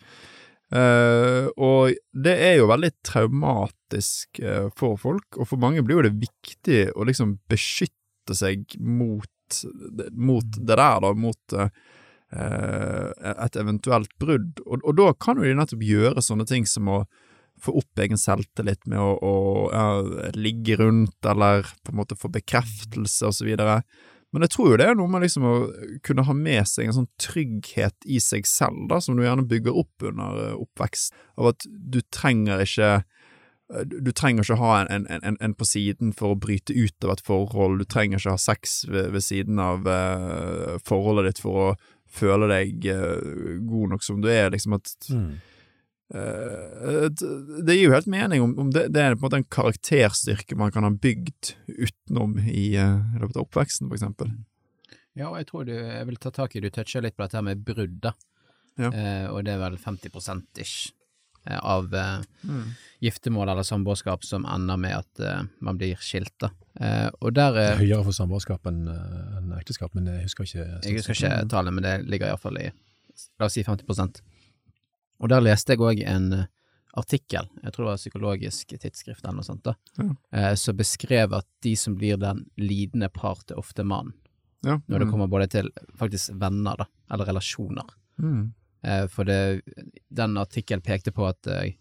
Eh, 0.73 1.49
og 1.61 1.93
det 2.25 2.37
er 2.47 2.55
jo 2.61 2.69
veldig 2.71 2.93
traumatisk 3.05 4.41
eh, 4.41 4.71
for 4.79 5.01
folk, 5.01 5.37
og 5.37 5.51
for 5.51 5.61
mange 5.61 5.85
blir 5.85 6.01
jo 6.01 6.07
det 6.07 6.15
viktig 6.23 6.87
å 6.97 7.05
liksom 7.09 7.37
beskytte 7.53 8.37
seg 8.39 8.79
mot, 8.81 9.59
mot 10.17 10.57
det 10.57 10.79
der, 10.79 11.03
da, 11.05 11.13
mot 11.13 11.57
eh, 11.59 11.69
et 12.33 13.57
eventuelt 13.61 14.13
brudd. 14.21 14.63
Og, 14.65 14.81
og 14.89 14.97
da 14.97 15.11
kan 15.21 15.37
jo 15.37 15.45
de 15.45 15.57
nettopp 15.59 15.85
gjøre 15.85 16.25
sånne 16.25 16.47
ting 16.49 16.65
som 16.69 16.89
å 16.89 17.03
få 17.63 17.75
opp 17.79 18.01
egen 18.03 18.19
selvtillit 18.19 18.87
med 18.91 18.99
å, 18.99 19.11
å 19.23 19.35
ja, 19.73 20.31
ligge 20.35 20.79
rundt, 20.81 21.19
eller 21.29 21.67
på 21.85 21.93
en 21.93 22.01
måte 22.01 22.19
få 22.19 22.31
bekreftelse, 22.33 23.29
og 23.29 23.37
så 23.37 23.47
videre. 23.47 23.83
Men 24.33 24.47
jeg 24.47 24.55
tror 24.55 24.71
jo 24.71 24.81
det 24.81 24.89
er 24.89 24.97
noe 24.97 25.13
med 25.13 25.27
liksom 25.27 25.45
å 25.45 25.55
kunne 26.07 26.25
ha 26.25 26.35
med 26.37 26.65
seg 26.69 26.89
en 26.89 26.97
sånn 27.03 27.11
trygghet 27.21 28.09
i 28.09 28.19
seg 28.23 28.49
selv, 28.49 28.87
da, 28.91 29.01
som 29.05 29.19
du 29.19 29.27
gjerne 29.27 29.47
bygger 29.49 29.77
opp 29.85 30.07
under 30.09 30.45
eh, 30.47 30.55
oppvekst, 30.57 31.19
av 31.37 31.53
at 31.53 31.67
du 31.69 32.01
trenger 32.15 32.65
ikke 32.65 32.93
eh, 32.97 33.85
du 33.85 34.11
trenger 34.17 34.45
ikke 34.45 34.61
ha 34.61 34.73
en, 34.83 35.07
en, 35.09 35.37
en 35.37 35.57
på 35.57 35.69
siden 35.69 36.17
for 36.17 36.33
å 36.33 36.41
bryte 36.41 36.73
ut 36.73 37.05
av 37.05 37.15
et 37.15 37.25
forhold, 37.29 37.79
du 37.81 37.89
trenger 37.89 38.21
ikke 38.21 38.35
ha 38.39 38.41
sex 38.41 38.83
ved, 38.89 39.13
ved 39.13 39.25
siden 39.25 39.61
av 39.63 39.85
eh, 39.89 40.79
forholdet 40.89 41.29
ditt 41.29 41.45
for 41.45 41.67
å 41.67 41.69
føle 42.13 42.51
deg 42.51 42.87
uh, 42.93 43.57
god 43.69 43.97
nok 43.97 44.07
som 44.07 44.21
du 44.23 44.29
er, 44.33 44.51
liksom 44.53 44.77
at 44.77 44.93
mm. 45.09 45.29
uh, 46.17 47.07
det 47.65 47.79
gir 47.79 47.87
jo 47.87 47.97
helt 47.97 48.11
mening 48.13 48.45
om, 48.45 48.57
om 48.67 48.73
det, 48.75 48.89
det 48.95 49.03
er 49.03 49.17
på 49.17 49.23
en 49.23 49.27
måte 49.27 49.43
en 49.43 49.51
karakterstyrke 49.59 50.59
man 50.61 50.75
kan 50.75 50.87
ha 50.87 50.93
bygd 50.93 51.55
utenom 51.69 52.39
i, 52.45 52.73
løpet 52.77 53.37
av 53.37 53.47
oppveksten, 53.47 53.89
for 53.89 53.99
eksempel. 53.99 54.35
Ja, 55.19 55.29
og 55.29 55.39
jeg 55.41 55.49
tror 55.51 55.67
du 55.69 55.75
jeg 55.75 56.05
vil 56.09 56.21
ta 56.21 56.31
tak 56.33 56.55
i 56.57 56.63
Du 56.65 56.71
toucher 56.73 57.05
litt 57.05 57.17
på 57.19 57.27
dette 57.27 57.43
med 57.45 57.65
brudd, 57.67 57.99
da. 58.05 58.15
Ja. 58.81 58.89
Eh, 58.89 59.27
og 59.29 59.45
det 59.45 59.53
er 59.53 59.61
vel 59.61 59.77
50 59.77 60.47
ish 60.63 60.93
av 61.51 61.95
eh, 61.95 62.23
giftermål 63.03 63.49
eller 63.49 63.63
samboerskap 63.67 64.25
som 64.25 64.45
ender 64.47 64.77
med 64.79 64.97
at 64.97 65.21
eh, 65.21 65.43
man 65.61 65.79
blir 65.81 65.97
skilt, 66.01 66.35
da. 66.39 66.53
Eh, 66.81 67.09
og 67.21 67.35
der 67.35 67.53
Det 67.57 67.65
eh, 67.65 67.73
er 67.75 67.83
høyere 67.83 68.05
for 68.07 68.17
samboerskap 68.17 68.67
enn 68.71 68.87
en 68.89 69.53
ekteskap, 69.59 69.95
men 69.95 70.07
jeg 70.07 70.29
husker 70.29 70.45
ikke 70.47 70.67
Jeg 70.87 71.01
husker 71.01 71.19
ikke 71.19 71.49
tallet, 71.51 71.75
men 71.75 71.83
det 71.87 71.97
ligger 72.07 72.31
iallfall 72.31 72.61
i 72.63 72.71
la 73.39 73.47
oss 73.47 73.59
si 73.59 73.65
50 73.67 74.23
Og 75.21 75.29
der 75.29 75.43
leste 75.45 75.75
jeg 75.75 75.83
òg 75.83 76.01
en 76.07 76.33
eh, 76.33 76.47
artikkel, 76.97 77.49
jeg 77.63 77.73
tror 77.73 77.87
det 77.87 77.91
var 77.91 78.01
Psykologisk 78.01 78.75
tidsskrift 78.79 79.25
eller 79.25 79.41
noe 79.41 79.47
sånt, 79.47 79.65
da, 79.65 79.75
Ja. 79.99 80.11
eh, 80.33 80.55
som 80.55 80.77
beskrev 80.77 81.33
at 81.33 81.47
de 81.65 81.75
som 81.77 81.97
blir 81.97 82.17
den 82.21 82.47
lidende 82.61 83.09
part, 83.09 83.51
er 83.51 83.59
ofte 83.59 83.85
mannen. 83.85 84.13
Ja. 84.63 84.77
Når 84.87 84.99
det 85.01 85.09
kommer 85.11 85.27
både 85.27 85.49
til 85.51 85.71
faktisk 85.99 86.37
venner, 86.39 86.77
da, 86.79 86.87
eller 87.11 87.27
relasjoner. 87.27 87.89
Mm. 88.23 88.53
Eh, 88.85 89.07
for 89.09 89.25
det, 89.29 89.63
den 90.11 90.37
artikkelen 90.41 90.83
pekte 90.83 91.13
på 91.15 91.27
at 91.29 91.47
eh, 91.47 91.75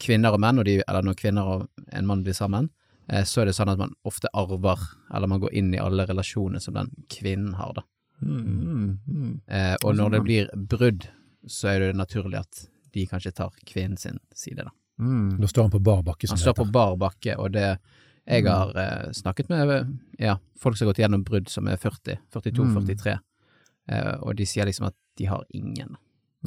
kvinner 0.00 0.32
og 0.36 0.40
menn, 0.40 0.58
og 0.58 0.64
de, 0.68 0.78
eller 0.88 1.02
når 1.02 1.18
kvinner 1.20 1.44
og 1.54 1.66
en 1.92 2.06
mann 2.08 2.22
blir 2.24 2.36
sammen, 2.36 2.70
eh, 3.08 3.24
så 3.24 3.42
er 3.42 3.50
det 3.50 3.54
sånn 3.58 3.72
at 3.72 3.78
man 3.80 3.92
ofte 4.08 4.28
arver, 4.36 4.80
eller 5.14 5.28
man 5.28 5.40
går 5.40 5.52
inn 5.56 5.74
i 5.74 5.80
alle 5.82 6.06
relasjoner 6.08 6.60
som 6.64 6.74
den 6.78 6.90
kvinnen 7.12 7.54
har, 7.60 7.74
da. 7.76 7.84
Mm. 8.22 8.40
Mm. 8.46 8.98
Mm. 9.08 9.34
Eh, 9.46 9.74
og 9.84 9.96
når 9.98 10.10
det 10.16 10.22
blir 10.24 10.48
brudd, 10.56 11.08
så 11.46 11.68
er 11.74 11.80
det 11.80 11.96
naturlig 12.00 12.40
at 12.40 12.64
de 12.96 13.04
kanskje 13.06 13.34
tar 13.36 13.52
kvinnen 13.68 13.96
sin 14.00 14.18
side, 14.34 14.64
da. 14.64 14.72
Mm. 14.98 15.36
Da 15.42 15.48
står 15.52 15.66
han 15.68 15.70
på 15.76 15.82
bar 15.84 16.00
bakke, 16.02 16.24
som 16.26 16.32
Han 16.34 16.40
det 16.40 16.46
står 16.46 16.54
på 16.56 16.64
heter. 16.64 16.72
bar 16.72 16.96
bakke, 16.96 17.36
og 17.36 17.52
det 17.52 17.78
Jeg 18.26 18.42
har 18.48 18.72
eh, 18.74 19.12
snakket 19.12 19.48
med 19.52 19.98
ja, 20.18 20.38
folk 20.58 20.74
som 20.76 20.86
har 20.86 20.94
gått 20.94 20.98
gjennom 21.04 21.22
brudd 21.22 21.48
som 21.52 21.68
er 21.68 21.76
40, 21.76 22.16
42, 22.32 22.64
Mm. 22.64 22.86
43, 22.88 23.12
eh, 23.92 24.14
og 24.18 24.34
de 24.36 24.46
sier 24.46 24.66
liksom 24.66 24.86
at 24.88 24.94
de 25.18 25.26
har 25.30 25.44
ingen. 25.54 25.94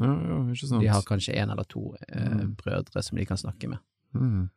Ja, 0.03 0.13
ja, 0.29 0.37
ikke 0.53 0.67
sant. 0.69 0.81
De 0.83 0.87
har 0.93 1.03
kanskje 1.07 1.35
en 1.41 1.49
eller 1.55 1.67
to 1.69 1.95
eh, 2.07 2.29
Mm. 2.29 2.55
brødre 2.59 3.03
som 3.03 3.17
de 3.17 3.25
kan 3.25 3.37
snakke 3.37 3.69
med. 3.69 3.79
Mm. 4.15 4.49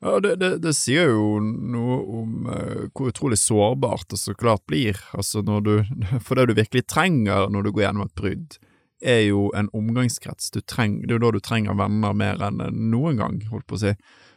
Ja, 0.00 0.20
det, 0.22 0.36
det, 0.38 0.50
det 0.62 0.72
sier 0.78 1.08
jo 1.10 1.40
noe 1.42 1.96
om 2.20 2.46
eh, 2.54 2.84
hvor 2.94 3.10
utrolig 3.10 3.38
sårbart 3.38 4.08
det 4.12 4.18
så 4.20 4.34
klart 4.34 4.62
blir, 4.70 4.98
altså 5.12 5.42
når 5.42 5.60
du 5.66 5.72
For 6.26 6.34
det 6.38 6.48
du 6.48 6.54
virkelig 6.54 6.86
trenger 6.86 7.48
når 7.50 7.62
du 7.66 7.72
går 7.72 7.82
gjennom 7.88 8.06
et 8.06 8.14
brudd, 8.14 8.58
er 9.02 9.20
jo 9.28 9.48
en 9.54 9.68
omgangskrets. 9.74 10.50
Du 10.50 10.60
treng, 10.60 11.00
det 11.02 11.12
er 11.12 11.18
jo 11.18 11.24
da 11.26 11.32
du 11.36 11.40
trenger 11.42 11.76
venner 11.78 12.14
mer 12.18 12.40
enn 12.42 12.62
noen 12.90 13.18
gang, 13.20 13.36
holdt 13.50 13.66
på 13.70 13.76
å 13.78 13.82
si. 13.84 13.92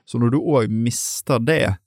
Så 0.06 0.20
når 0.22 0.34
du 0.36 0.40
òg 0.42 0.70
mister 0.70 1.40
det, 1.42 1.78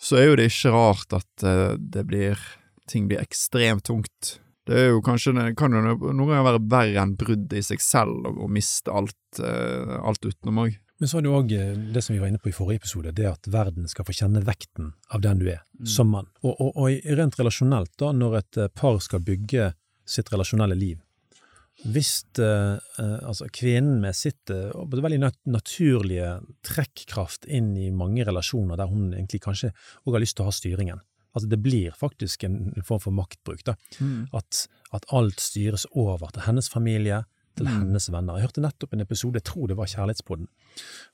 så 0.00 0.16
er 0.20 0.26
jo 0.30 0.36
det 0.36 0.46
ikke 0.52 0.72
rart 0.72 1.12
at 1.16 1.44
eh, 1.44 1.76
det 1.80 2.04
blir 2.08 2.40
ting 2.88 3.08
blir 3.08 3.20
ekstremt 3.20 3.84
tungt. 3.88 4.36
Det 4.66 4.80
er 4.80 4.88
jo 4.90 5.02
kanskje, 5.04 5.32
kan 5.58 5.74
jo 5.74 5.82
noen 5.82 6.24
ganger 6.26 6.48
være 6.48 6.64
verre 6.72 7.04
enn 7.04 7.14
bruddet 7.18 7.54
i 7.58 7.62
seg 7.62 7.82
selv 7.84 8.26
å, 8.26 8.34
å 8.46 8.50
miste 8.50 8.90
alt, 8.90 9.18
uh, 9.38 10.00
alt 10.02 10.26
utenom 10.26 10.64
òg. 10.66 10.74
Men 10.98 11.10
så 11.10 11.18
er 11.18 11.24
det 11.24 11.28
jo 11.28 11.38
òg 11.38 11.50
det 11.92 12.02
som 12.04 12.14
vi 12.14 12.20
var 12.22 12.30
inne 12.30 12.40
på 12.40 12.48
i 12.48 12.56
forrige 12.56 12.80
episode, 12.80 13.12
det 13.16 13.26
at 13.28 13.48
verden 13.52 13.88
skal 13.90 14.06
få 14.08 14.14
kjenne 14.16 14.40
vekten 14.44 14.94
av 15.12 15.20
den 15.24 15.42
du 15.42 15.50
er, 15.52 15.60
som 15.84 16.08
mann. 16.08 16.30
Og, 16.40 16.54
og, 16.54 16.70
og 16.72 17.16
rent 17.18 17.36
relasjonelt, 17.36 17.92
da, 18.00 18.14
når 18.16 18.38
et 18.40 18.60
eh, 18.62 18.70
par 18.72 18.96
skal 19.04 19.24
bygge 19.24 19.74
sitt 20.08 20.32
relasjonelle 20.32 20.78
liv, 20.78 21.02
hvis 21.84 22.12
eh, 22.40 22.78
eh, 22.80 23.18
altså 23.28 23.50
kvinnen 23.52 24.00
med 24.00 24.16
sitt 24.16 24.48
uh, 24.48 24.72
veldig 24.88 25.18
nat 25.20 25.36
naturlige 25.44 26.38
trekkraft 26.64 27.44
inn 27.44 27.74
i 27.76 27.90
mange 27.92 28.24
relasjoner 28.24 28.80
der 28.80 28.88
hun 28.88 29.10
egentlig 29.12 29.42
kanskje 29.44 29.74
òg 30.06 30.16
har 30.16 30.24
lyst 30.24 30.38
til 30.38 30.46
å 30.46 30.48
ha 30.48 30.56
styringen. 30.56 31.04
Altså 31.36 31.48
Det 31.52 31.58
blir 31.62 31.92
faktisk 31.92 32.44
en 32.48 32.72
form 32.82 33.00
for 33.04 33.12
maktbruk. 33.12 33.62
da, 33.64 33.74
Mm. 34.00 34.28
at, 34.32 34.66
at 34.92 35.04
alt 35.12 35.40
styres 35.40 35.84
over 35.92 36.30
til 36.32 36.42
hennes 36.48 36.68
familie, 36.72 37.24
til 37.56 37.66
Mm. 37.66 37.72
hennes 37.86 38.08
venner. 38.10 38.38
Jeg 38.38 38.48
hørte 38.48 38.60
nettopp 38.64 38.92
en 38.92 39.00
episode, 39.04 39.34
jeg 39.36 39.44
tror 39.44 39.68
det 39.68 39.76
var 39.76 39.86
Kjærlighetspodden, 39.86 40.48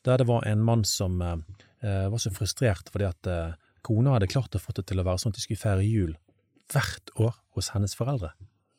der 0.04 0.16
det 0.18 0.26
var 0.26 0.46
en 0.46 0.62
mann 0.62 0.85
som 0.85 1.20
eh, 1.22 1.37
eh, 1.82 2.08
var 2.11 2.18
så 2.18 2.30
frustrert 2.30 2.88
fordi 2.90 3.04
at 3.08 3.26
eh, 3.26 3.52
kona 3.82 4.12
hadde 4.14 4.28
klart 4.30 4.54
å 4.54 4.61
få 4.62 4.72
det 4.74 4.87
til 4.87 4.98
å 4.98 5.04
være 5.04 5.18
sånn 5.18 5.30
at 5.35 5.35
de 5.35 5.40
skulle 5.42 5.58
feire 5.58 5.82
jul 5.87 6.16
hvert 6.72 7.11
år 7.18 7.35
hos 7.54 7.68
hennes 7.74 7.94
foreldre. 7.94 8.30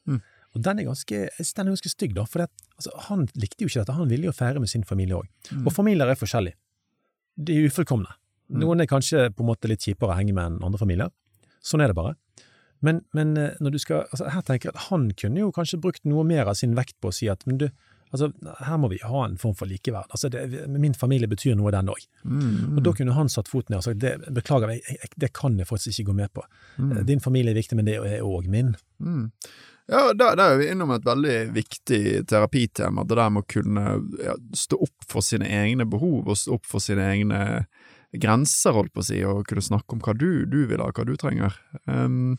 Mm. 0.08 0.22
Og 0.56 0.62
den 0.62 0.80
er 0.80 0.84
ganske, 0.84 1.30
den 1.56 1.68
er 1.68 1.72
ganske 1.72 1.90
stygg, 1.90 2.14
da, 2.16 2.24
for 2.26 2.40
det, 2.44 2.50
altså, 2.78 2.92
han 3.10 3.28
likte 3.36 3.64
jo 3.66 3.68
ikke 3.68 3.82
dette, 3.86 3.94
han 3.98 4.10
ville 4.10 4.26
jo 4.26 4.32
feire 4.32 4.60
med 4.60 4.70
sin 4.70 4.84
familie 4.84 5.16
òg. 5.16 5.28
Mm. 5.52 5.66
Og 5.68 5.74
familier 5.74 6.08
er 6.08 6.16
forskjellige. 6.16 6.56
De 7.44 7.54
er 7.58 7.68
ufullkomne. 7.70 8.12
Mm. 8.52 8.60
Noen 8.60 8.82
er 8.82 8.86
kanskje 8.86 9.30
på 9.34 9.42
en 9.42 9.48
måte 9.50 9.68
litt 9.72 9.80
kjipere 9.82 10.14
å 10.14 10.18
henge 10.18 10.34
med 10.34 10.46
enn 10.46 10.64
andre 10.64 10.78
familier. 10.80 11.10
Sånn 11.64 11.84
er 11.84 11.92
det 11.92 11.98
bare. 11.98 12.18
Men, 12.84 13.02
men 13.16 13.38
eh, 13.40 13.56
når 13.64 13.76
du 13.76 13.80
skal, 13.80 14.06
altså 14.12 14.28
her 14.34 14.44
tenker 14.44 14.70
jeg 14.70 14.76
at 14.76 14.86
han 14.90 15.08
kunne 15.16 15.40
jo 15.46 15.54
kanskje 15.56 15.80
brukt 15.84 16.04
noe 16.08 16.26
mer 16.28 16.52
av 16.52 16.60
sin 16.60 16.76
vekt 16.76 16.98
på 17.00 17.14
å 17.14 17.16
si 17.16 17.30
at 17.32 17.46
men 17.48 17.62
du, 17.62 17.70
altså 18.12 18.30
her 18.68 18.80
må 18.82 18.90
vi 18.92 19.00
ha 19.08 19.22
en 19.24 19.38
form 19.40 19.56
for 19.56 19.72
likeverd. 19.72 20.12
Altså 20.12 20.28
det, 20.34 20.44
min 20.68 20.96
familie 20.98 21.32
betyr 21.32 21.56
noe, 21.56 21.72
den 21.72 21.92
òg. 21.94 22.04
Mm. 22.28 22.76
Og 22.76 22.82
da 22.84 22.96
kunne 22.98 23.16
han 23.16 23.32
satt 23.32 23.52
foten 23.52 23.72
ned 23.72 23.80
og 23.80 23.88
sagt 23.88 24.02
det, 24.04 24.18
beklager, 24.36 24.76
jeg, 24.76 24.98
jeg, 25.00 25.14
det 25.24 25.32
kan 25.38 25.56
jeg 25.60 25.70
faktisk 25.70 25.96
ikke 25.96 26.12
gå 26.12 26.18
med 26.20 26.34
på. 26.36 26.44
Mm. 26.76 26.98
Din 27.08 27.24
familie 27.24 27.56
er 27.56 27.62
viktig, 27.62 27.80
men 27.80 27.88
det 27.88 28.02
er 28.02 28.28
òg 28.28 28.52
min. 28.52 28.76
Mm. 29.00 29.30
Ja, 29.92 30.14
der, 30.16 30.36
der 30.40 30.54
er 30.54 30.60
vi 30.60 30.70
innom 30.72 30.94
et 30.96 31.08
veldig 31.08 31.38
viktig 31.56 32.04
terapitema, 32.28 33.04
det 33.04 33.18
der 33.20 33.32
med 33.36 33.44
å 33.44 33.50
kunne 33.52 33.88
ja, 34.24 34.36
stå 34.56 34.80
opp 34.86 35.08
for 35.12 35.26
sine 35.26 35.50
egne 35.52 35.88
behov 35.88 36.30
og 36.32 36.40
stå 36.40 36.56
opp 36.56 36.68
for 36.68 36.84
sine 36.84 37.04
egne 37.16 37.42
grenser, 38.22 38.76
holdt 38.76 38.94
på 38.94 39.04
å 39.04 39.08
si, 39.08 39.20
og 39.28 39.46
kunne 39.50 39.64
snakke 39.66 39.96
om 39.96 40.02
hva 40.04 40.16
du, 40.18 40.46
du 40.50 40.64
vil 40.70 40.84
ha, 40.84 40.90
hva 40.94 41.06
du 41.08 41.16
trenger. 41.20 41.56
Um, 41.88 42.36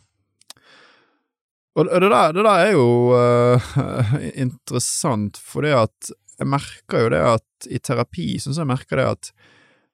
og 1.75 1.89
det 1.91 2.07
der, 2.07 2.35
det 2.37 2.45
der 2.47 2.69
er 2.69 2.77
jo 2.77 2.87
uh, 3.17 3.73
interessant, 4.47 5.41
for 5.43 5.67
det 5.67 5.75
at 5.79 6.15
jeg 6.39 6.51
merker 6.51 7.05
jo 7.05 7.11
det 7.15 7.23
at 7.35 7.69
i 7.71 7.81
terapi 7.83 8.35
syns 8.43 8.59
jeg 8.59 8.69
merker 8.69 8.99
det 8.99 9.11
at 9.13 9.31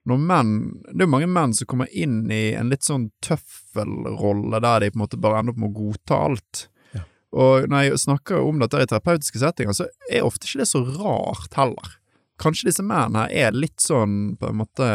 når 0.09 0.21
menn 0.25 0.53
Det 0.89 1.03
er 1.03 1.05
jo 1.05 1.13
mange 1.13 1.29
menn 1.29 1.53
som 1.53 1.69
kommer 1.69 1.91
inn 1.93 2.23
i 2.33 2.55
en 2.57 2.71
litt 2.73 2.87
sånn 2.87 3.11
tøffelrolle 3.25 4.61
der 4.65 4.81
de 4.81 4.89
på 4.93 4.97
en 4.97 5.03
måte 5.05 5.21
bare 5.21 5.43
ender 5.43 5.53
opp 5.53 5.61
med 5.61 5.69
å 5.69 5.77
godta 5.77 6.21
alt. 6.25 6.63
Ja. 6.97 7.03
Og 7.37 7.69
når 7.69 7.85
jeg 7.85 8.01
snakker 8.07 8.41
om 8.41 8.63
dette 8.63 8.81
i 8.81 8.89
terapeutiske 8.89 9.43
settinger, 9.43 9.77
så 9.77 9.91
er 10.09 10.25
ofte 10.25 10.49
ikke 10.49 10.63
det 10.63 10.71
så 10.73 10.81
rart 10.97 11.59
heller. 11.61 12.00
Kanskje 12.41 12.71
disse 12.71 12.83
mennene 12.87 13.27
her 13.29 13.51
er 13.51 13.57
litt 13.57 13.83
sånn 13.85 14.37
på 14.41 14.49
en 14.49 14.57
måte 14.63 14.87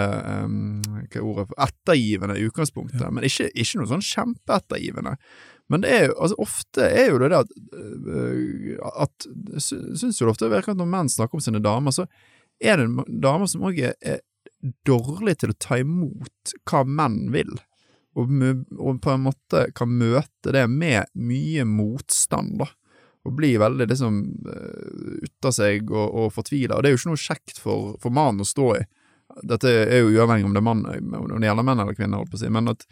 um, 0.46 0.80
Hva 0.86 1.20
er 1.20 1.26
ordet 1.26 1.48
ettergivende 1.68 2.38
i 2.40 2.46
utgangspunktet, 2.48 3.02
Ja. 3.04 3.12
men 3.14 3.28
ikke, 3.28 3.52
ikke 3.54 3.80
noe 3.82 3.92
sånn 3.92 4.06
kjempeettergivende. 4.06 5.16
Men 5.70 5.82
det 5.82 5.92
er 5.94 6.04
jo, 6.08 6.16
altså 6.22 6.36
ofte 6.46 6.88
er 6.90 7.08
jo 7.12 7.20
det 7.22 7.30
det 7.34 7.38
at, 7.44 7.54
øh, 7.74 8.76
at 9.06 9.28
sy- 9.62 9.82
Syns 9.98 10.20
jo 10.22 10.28
det 10.28 10.34
ofte 10.36 10.50
virker 10.52 10.74
at 10.76 10.78
når 10.82 10.90
menn 10.92 11.10
snakker 11.10 11.38
om 11.40 11.42
sine 11.46 11.62
damer, 11.64 11.94
så 11.96 12.06
er 12.62 12.78
det 12.82 13.06
damer 13.22 13.50
som 13.50 13.66
òg 13.66 13.80
er 13.86 14.20
dårlige 14.88 15.42
til 15.44 15.54
å 15.54 15.58
ta 15.62 15.78
imot 15.82 16.54
hva 16.70 16.84
menn 16.88 17.32
vil, 17.34 17.52
og, 18.16 18.32
og 18.80 19.02
på 19.04 19.12
en 19.14 19.26
måte 19.28 19.66
kan 19.76 19.90
møte 20.00 20.54
det 20.56 20.66
med 20.72 21.10
mye 21.20 21.66
motstand, 21.68 22.58
da. 22.62 22.70
Og 23.26 23.34
blir 23.38 23.58
veldig 23.62 23.88
liksom 23.90 24.22
uh, 24.46 25.18
ute 25.26 25.50
av 25.50 25.56
seg 25.58 25.90
og, 25.90 26.06
og 26.06 26.30
fortvila. 26.36 26.78
Og 26.78 26.86
det 26.86 26.92
er 26.92 26.96
jo 26.96 27.02
ikke 27.02 27.14
noe 27.14 27.26
kjekt 27.26 27.60
for, 27.62 27.96
for 28.04 28.14
mannen 28.14 28.46
å 28.46 28.48
stå 28.48 28.70
i. 28.78 28.86
Dette 29.50 29.72
er 29.72 30.04
jo 30.04 30.14
uavhengig 30.14 30.46
om 30.48 30.54
det 30.54 30.62
er 30.62 30.68
mann, 30.68 30.86
om 30.86 31.42
det 31.42 31.50
gjelder 31.50 31.66
menn 31.66 31.82
eller 31.82 31.98
kvinner, 31.98 32.22
holdt 32.22 32.32
på 32.32 32.38
å 32.38 32.44
si, 32.44 32.52
men 32.54 32.72
at 32.72 32.86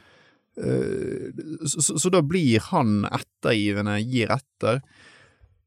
Eh, 0.58 1.66
så, 1.66 2.00
så, 2.00 2.10
da 2.10 2.22
blir 2.22 2.60
han 2.60 3.06
ettergivende, 3.06 4.00
gir 4.02 4.32
etter. 4.34 4.82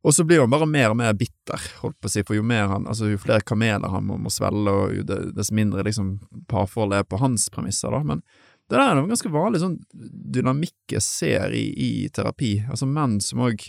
Og 0.07 0.14
så 0.14 0.24
blir 0.24 0.40
han 0.40 0.50
bare 0.50 0.68
mer 0.70 0.92
og 0.92 1.00
mer 1.00 1.14
bitter, 1.18 1.62
holdt 1.81 1.98
på 1.98 2.07
å 2.07 2.12
si, 2.12 2.22
for 2.26 2.38
jo 2.38 2.44
han, 2.46 2.87
altså 2.87 3.11
jo 3.11 3.18
flere 3.18 3.42
kameler 3.42 3.90
han 3.90 4.07
må, 4.07 4.18
må 4.22 4.31
svelle, 4.31 4.70
og 4.70 4.94
jo 4.94 5.07
dess 5.07 5.50
mindre 5.50 5.83
liksom 5.87 6.20
parforholdet 6.50 7.02
er 7.02 7.09
på 7.11 7.18
hans 7.18 7.48
premisser, 7.50 7.90
da. 7.90 8.05
Men 8.07 8.22
det 8.66 8.76
der 8.76 8.85
er 8.85 9.00
en 9.00 9.11
ganske 9.11 9.31
vanlig 9.31 9.62
sånn 9.62 9.81
dynamikk 9.90 10.94
jeg 10.94 11.02
ser 11.02 11.55
i, 11.55 11.66
i 11.74 11.90
terapi. 12.14 12.61
Altså 12.70 12.87
menn 12.87 13.18
som 13.22 13.42
òg 13.46 13.66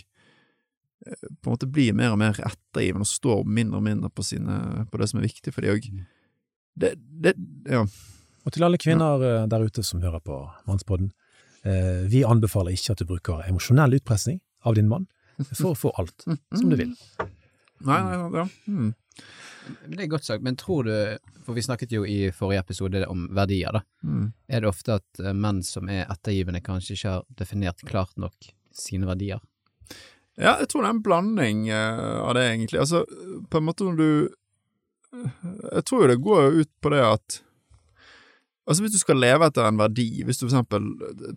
på 1.08 1.48
en 1.48 1.54
måte 1.54 1.68
blir 1.70 1.96
mer 1.96 2.14
og 2.14 2.20
mer 2.20 2.36
ettergivende 2.36 3.06
og 3.06 3.10
står 3.10 3.44
mindre 3.46 3.80
og 3.80 3.86
mindre 3.86 4.10
på, 4.12 4.24
sine, 4.26 4.86
på 4.90 5.00
det 5.00 5.10
som 5.10 5.20
er 5.20 5.28
viktig 5.28 5.54
for 5.54 5.64
de 5.64 5.72
òg. 5.72 5.88
Det, 6.78 6.92
det, 6.96 7.34
ja. 7.68 7.84
Og 8.44 8.54
til 8.54 8.64
alle 8.64 8.80
kvinner 8.80 9.24
ja. 9.24 9.40
der 9.50 9.66
ute 9.66 9.84
som 9.84 10.02
hører 10.04 10.22
på 10.24 10.40
Mannspodden, 10.68 11.10
eh, 11.66 12.04
vi 12.10 12.24
anbefaler 12.26 12.76
ikke 12.76 12.94
at 12.94 13.02
du 13.02 13.08
bruker 13.08 13.42
emosjonell 13.48 13.98
utpressing 13.98 14.38
av 14.68 14.78
din 14.78 14.90
mann 14.90 15.08
for 15.50 15.72
å 15.72 15.78
få 15.78 15.92
alt 16.00 16.26
som 16.26 16.70
du 16.70 16.78
vil. 16.78 16.94
Nei, 17.86 17.98
nei, 18.02 18.16
ja. 18.34 18.46
Mm. 18.66 18.94
Men 19.82 19.96
Det 19.96 20.04
er 20.04 20.10
godt 20.10 20.26
sagt, 20.26 20.44
men 20.44 20.56
tror 20.58 20.86
du, 20.88 20.94
for 21.44 21.56
vi 21.58 21.64
snakket 21.64 21.92
jo 21.92 22.04
i 22.08 22.30
forrige 22.34 22.62
episode 22.64 23.04
om 23.10 23.26
verdier, 23.36 23.74
da. 23.74 23.82
Mm. 24.02 24.30
Er 24.48 24.62
det 24.62 24.70
ofte 24.70 24.98
at 24.98 25.22
eh, 25.22 25.36
menn 25.36 25.62
som 25.66 25.90
er 25.92 26.06
ettergivende, 26.08 26.62
kanskje 26.64 26.96
ikke 26.96 27.14
har 27.16 27.26
definert 27.38 27.84
klart 27.88 28.14
nok 28.20 28.50
sine 28.74 29.08
verdier? 29.08 29.42
Ja, 30.38 30.54
jeg 30.62 30.68
tror 30.70 30.84
det 30.84 30.88
er 30.88 30.94
en 30.96 31.02
blanding 31.02 31.68
eh, 31.74 32.18
av 32.22 32.36
det, 32.38 32.46
egentlig. 32.52 32.78
Altså, 32.78 33.02
på 33.50 33.58
en 33.58 33.66
måte 33.66 33.86
når 33.86 33.98
du 33.98 34.10
Jeg 35.72 35.84
tror 35.88 36.02
jo 36.02 36.08
det 36.10 36.20
går 36.20 36.58
ut 36.60 36.70
på 36.84 36.90
det 36.92 37.00
at 37.00 37.38
Altså, 38.68 38.82
hvis 38.84 38.92
du 38.92 39.00
skal 39.00 39.16
leve 39.16 39.46
etter 39.48 39.64
en 39.64 39.78
verdi, 39.80 40.20
hvis 40.28 40.42
du 40.42 40.44
for 40.44 40.50
eksempel 40.52 40.90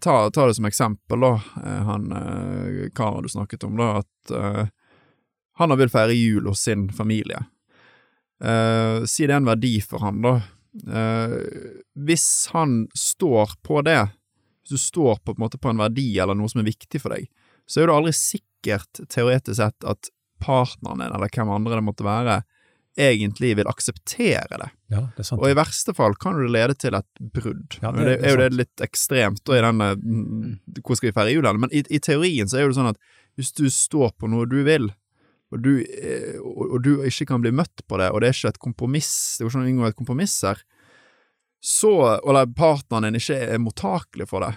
Ta, 0.04 0.16
ta 0.36 0.48
det 0.50 0.58
som 0.58 0.68
eksempel, 0.68 1.24
da, 1.24 1.30
eh, 1.64 1.84
han 1.88 2.12
eh, 2.12 2.90
karen 2.96 3.24
du 3.24 3.32
snakket 3.32 3.64
om, 3.64 3.78
da, 3.80 4.02
at 4.02 4.34
uh, 4.36 4.66
han 5.62 5.76
vil 5.80 5.92
feire 5.94 6.18
jul 6.18 6.50
hos 6.50 6.66
sin 6.68 6.90
familie. 6.92 7.40
Uh, 8.44 9.08
si 9.08 9.24
det 9.24 9.38
er 9.38 9.40
en 9.40 9.48
verdi 9.48 9.78
for 9.86 10.04
han, 10.04 10.20
da. 10.26 10.34
Uh, 10.84 11.40
hvis 11.96 12.28
han 12.52 12.90
står 12.98 13.56
på 13.64 13.80
det, 13.88 14.02
hvis 14.62 14.76
du 14.76 14.84
står 14.84 15.22
på, 15.22 15.32
på, 15.32 15.38
en 15.38 15.46
måte, 15.46 15.62
på 15.62 15.72
en 15.72 15.80
verdi 15.86 16.10
eller 16.20 16.36
noe 16.36 16.52
som 16.52 16.66
er 16.66 16.68
viktig 16.68 17.00
for 17.00 17.16
deg, 17.16 17.32
så 17.64 17.80
er 17.80 17.88
du 17.88 17.96
aldri 17.96 18.12
sikkert, 18.62 19.10
teoretisk 19.10 19.58
sett, 19.58 19.84
at 19.84 20.10
partneren 20.41 21.00
din, 21.00 21.13
eller 21.13 21.30
hvem 21.30 21.50
andre 21.50 21.76
det 21.76 21.86
måtte 21.86 22.06
være, 22.06 22.41
egentlig 22.97 23.56
vil 23.56 23.67
akseptere 23.67 24.58
det. 24.60 24.69
Ja, 24.91 25.06
det 25.15 25.24
er 25.24 25.28
sant. 25.28 25.41
Og 25.41 25.50
i 25.50 25.56
verste 25.56 25.93
fall 25.95 26.15
kan 26.19 26.36
det 26.36 26.52
lede 26.52 26.76
til 26.76 26.95
et 26.97 27.21
brudd. 27.34 27.78
Ja, 27.82 27.91
det, 27.91 28.06
det 28.06 28.17
er 28.19 28.34
jo 28.34 28.41
det 28.41 28.50
litt 28.56 28.84
ekstremt 28.84 29.43
da 29.47 29.56
i 29.56 29.62
denne 29.63 29.93
mm, 29.95 30.82
Hvor 30.82 31.00
skal 31.00 31.10
vi 31.10 31.15
feire 31.15 31.36
julen? 31.36 31.62
Men 31.62 31.71
i, 31.71 31.86
i 31.88 32.02
teorien 32.04 32.50
så 32.50 32.60
er 32.60 32.67
det 32.67 32.76
sånn 32.76 32.91
at 32.91 33.00
hvis 33.39 33.54
du 33.56 33.69
står 33.71 34.12
på 34.19 34.28
noe 34.28 34.50
du 34.50 34.60
vil, 34.67 34.89
og 35.52 35.63
du, 35.63 35.71
eh, 35.84 36.36
og, 36.41 36.65
og 36.67 36.84
du 36.84 36.91
ikke 37.08 37.30
kan 37.30 37.43
bli 37.43 37.54
møtt 37.56 37.86
på 37.88 38.00
det, 38.02 38.10
og 38.12 38.21
det 38.21 38.32
er 38.32 38.36
ikke 38.36 38.52
et 38.56 38.65
kompromiss, 38.65 39.13
det 39.38 39.43
er 39.43 39.47
jo 39.47 39.52
ikke 39.54 39.62
noe 39.62 39.69
å 39.69 39.71
inngå 39.71 39.88
et 39.88 40.00
kompromiss 40.00 40.36
her, 40.47 40.60
så, 41.62 41.93
eller 42.17 42.52
partneren 42.58 43.08
din 43.08 43.21
ikke 43.21 43.38
er 43.54 43.62
mottakelig 43.62 44.28
for 44.28 44.43
det, 44.43 44.56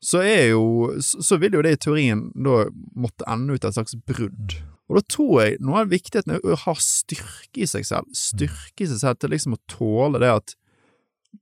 så 0.00 0.22
er 0.24 0.46
jo, 0.54 0.62
så, 1.00 1.36
vil 1.40 1.58
jo 1.58 1.62
det 1.64 1.74
i 1.76 1.80
teorien 1.84 2.30
da 2.34 2.62
måtte 2.96 3.26
ende 3.28 3.56
ut 3.56 3.64
et 3.68 3.76
slags 3.76 3.96
brudd. 4.08 4.54
Og 4.88 4.96
da 4.96 5.02
tror 5.12 5.34
jeg 5.42 5.58
noe 5.62 5.82
av 5.84 5.90
viktigheten 5.92 6.34
er 6.38 6.40
å 6.42 6.56
ha 6.64 6.74
styrke 6.80 7.60
i 7.62 7.68
seg 7.68 7.84
selv, 7.86 8.08
styrke 8.16 8.86
i 8.86 8.88
seg 8.90 9.02
selv 9.02 9.20
til 9.20 9.34
liksom 9.34 9.54
å 9.58 9.60
tåle 9.70 10.22
det 10.22 10.32
at 10.32 10.56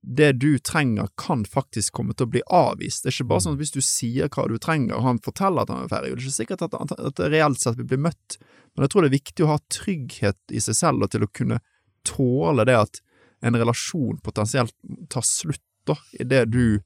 det 0.02 0.32
du 0.42 0.58
trenger 0.60 1.08
kan 1.16 1.46
faktisk 1.48 1.94
komme 1.96 2.12
til 2.12 2.26
å 2.26 2.32
bli 2.34 2.42
avvist. 2.52 3.04
Det 3.04 3.08
er 3.08 3.14
ikke 3.16 3.30
bare 3.30 3.44
sånn 3.46 3.54
at 3.56 3.62
hvis 3.62 3.72
du 3.72 3.80
sier 3.84 4.28
hva 4.34 4.44
du 4.50 4.58
trenger, 4.60 4.98
og 4.98 5.06
han 5.06 5.20
forteller 5.24 5.64
at 5.64 5.72
han 5.72 5.86
er 5.86 5.88
ferdig, 5.88 6.10
det 6.10 6.18
er 6.18 6.26
ikke 6.26 6.36
sikkert 6.42 6.64
at, 6.66 6.76
han- 6.76 7.06
at 7.08 7.16
det 7.16 7.30
reelt 7.32 7.62
sett 7.62 7.78
vil 7.78 7.88
bli 7.88 8.00
møtt, 8.04 8.36
men 8.74 8.84
jeg 8.84 8.92
tror 8.92 9.06
det 9.06 9.08
er 9.08 9.16
viktig 9.16 9.46
å 9.46 9.52
ha 9.54 9.58
trygghet 9.72 10.38
i 10.52 10.60
seg 10.60 10.76
selv 10.76 11.06
og 11.06 11.14
til 11.14 11.24
å 11.24 11.30
kunne 11.32 11.60
tåle 12.04 12.66
det 12.68 12.76
at 12.76 13.00
en 13.48 13.56
relasjon 13.56 14.20
potensielt 14.20 14.74
tar 15.08 15.24
slutt 15.24 15.62
da, 15.88 15.96
i 16.20 16.26
det 16.26 16.44
du 16.52 16.80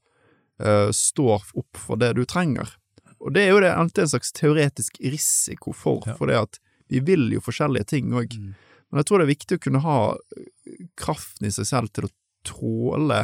eh, 0.63 0.89
står 0.95 1.43
opp 1.59 1.77
for 1.77 1.99
det 1.99 2.13
du 2.17 2.23
trenger. 2.29 2.71
Og 3.23 3.31
det 3.35 3.45
er 3.45 3.53
jo 3.53 3.61
det 3.63 3.71
alltid 3.71 4.03
en 4.03 4.11
slags 4.15 4.33
teoretisk 4.35 4.97
risiko 4.99 5.71
for, 5.75 6.03
Ja. 6.07 6.15
for 6.19 6.27
det 6.27 6.39
at 6.39 6.59
vi 6.91 6.99
vil 6.99 7.29
jo 7.31 7.39
forskjellige 7.43 7.87
ting 7.93 8.11
òg. 8.13 8.33
Mm. 8.35 8.53
Men 8.91 8.99
jeg 8.99 9.05
tror 9.09 9.19
det 9.21 9.25
er 9.25 9.35
viktig 9.35 9.57
å 9.57 9.63
kunne 9.63 9.83
ha 9.85 9.99
eh, 10.37 10.83
kraften 10.99 11.47
i 11.47 11.51
seg 11.55 11.65
selv 11.69 11.93
til 11.95 12.09
å 12.09 12.13
tåle 12.43 13.21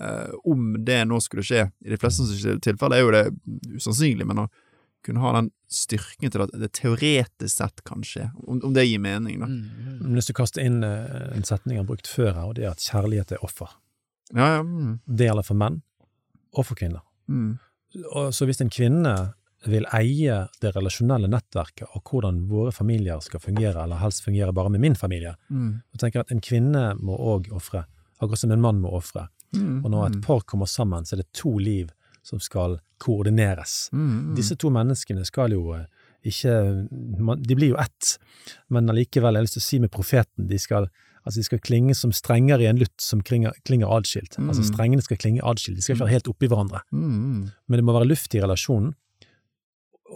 uh, 0.00 0.32
om 0.48 0.84
det 0.84 1.02
nå 1.04 1.18
skulle 1.20 1.44
skje. 1.44 1.66
I 1.84 1.92
de 1.92 1.98
fleste 2.00 2.24
tilfeller 2.64 2.96
er 2.96 3.02
jo 3.04 3.12
det 3.12 3.76
usannsynlig, 3.76 4.24
men 4.26 4.46
å 4.46 4.48
kunne 5.04 5.20
ha 5.20 5.32
den 5.36 5.50
styrken 5.68 6.30
til 6.32 6.44
at 6.46 6.52
det 6.56 6.70
teoretisk 6.78 7.52
sett 7.58 7.82
kan 7.84 8.00
skje, 8.06 8.30
om, 8.46 8.60
om 8.64 8.72
det 8.72 8.86
gir 8.86 9.02
mening, 9.02 9.40
da. 9.42 9.48
Mm. 9.50 9.98
Men 10.00 10.16
Hvis 10.16 10.30
du 10.30 10.34
kaster 10.38 10.64
inn 10.64 10.80
uh, 10.86 11.28
en 11.36 11.44
setning 11.44 11.76
jeg 11.76 11.84
har 11.84 11.90
brukt 11.92 12.08
før 12.08 12.32
her, 12.32 12.44
og 12.48 12.56
det 12.56 12.64
er 12.64 12.72
at 12.72 12.84
kjærlighet 12.88 13.36
er 13.36 13.44
offer. 13.44 13.68
Ja, 14.32 14.46
ja. 14.56 14.62
Mm, 14.64 15.00
Det 15.04 15.28
gjelder 15.28 15.44
for 15.44 15.60
menn 15.60 15.82
og 16.52 16.66
for 16.68 16.78
kvinner. 16.78 17.02
mm, 17.28 17.58
Og 18.14 18.34
så 18.34 18.46
hvis 18.48 18.60
en 18.60 18.72
kvinne 18.72 19.14
vil 19.68 19.86
eie 19.94 20.36
det 20.62 20.72
relasjonelle 20.74 21.28
nettverket 21.30 21.92
og 21.94 22.02
hvordan 22.08 22.46
våre 22.50 22.72
familier 22.74 23.20
skal 23.22 23.40
fungere, 23.40 23.84
eller 23.84 24.00
helst 24.02 24.24
fungere 24.24 24.52
bare 24.52 24.72
med 24.72 24.80
min 24.80 24.96
familie, 24.98 25.36
mm, 25.50 25.72
så 25.92 25.98
tenker 26.00 26.18
jeg 26.18 26.26
at 26.26 26.32
en 26.34 26.42
kvinne 26.42 26.84
må 26.98 27.16
òg 27.16 27.52
ofre, 27.54 27.84
akkurat 28.18 28.42
som 28.42 28.54
en 28.54 28.64
mann 28.64 28.80
må 28.82 28.90
ofre. 28.96 29.28
mm, 29.54 29.84
Og 29.84 29.90
når 29.90 30.06
et 30.06 30.16
mm, 30.16 30.22
par 30.22 30.40
kommer 30.40 30.66
sammen, 30.66 31.04
så 31.04 31.14
er 31.14 31.22
det 31.22 31.32
to 31.32 31.58
liv 31.58 31.90
som 32.22 32.40
skal 32.40 32.80
koordineres. 32.98 33.88
mm, 33.92 34.08
mm. 34.08 34.34
Disse 34.36 34.56
to 34.56 34.70
menneskene 34.70 35.24
skal 35.24 35.52
jo 35.52 35.74
eh, 35.74 35.86
ikke 36.24 36.52
De 37.42 37.54
blir 37.54 37.72
jo 37.72 37.78
ett, 37.82 38.18
men 38.70 38.88
allikevel, 38.90 39.34
jeg 39.34 39.40
har 39.40 39.42
lyst 39.42 39.56
til 39.58 39.62
å 39.62 39.68
si 39.68 39.78
med 39.82 39.90
profeten, 39.90 40.46
de 40.46 40.58
skal, 40.58 40.86
altså 41.24 41.38
de 41.38 41.44
skal 41.44 41.58
klinge 41.60 41.94
som 41.94 42.12
strenger 42.12 42.60
i 42.60 42.66
en 42.66 42.78
lutt 42.78 43.00
som 43.00 43.20
klinger, 43.22 43.52
klinger 43.64 43.86
adskilt. 43.94 44.38
Mm. 44.38 44.48
Altså 44.50 44.64
strengene 44.66 45.02
skal 45.02 45.16
klinge 45.22 45.42
adskilt, 45.42 45.76
de 45.78 45.82
skal 45.82 45.94
ikke 45.96 46.04
være 46.06 46.16
helt 46.16 46.28
oppi 46.32 46.48
hverandre. 46.50 46.80
Mm, 46.92 47.12
mm. 47.12 47.50
Men 47.68 47.78
det 47.78 47.84
må 47.84 47.92
være 47.94 48.08
luft 48.10 48.34
i 48.34 48.40
relasjonen, 48.42 48.94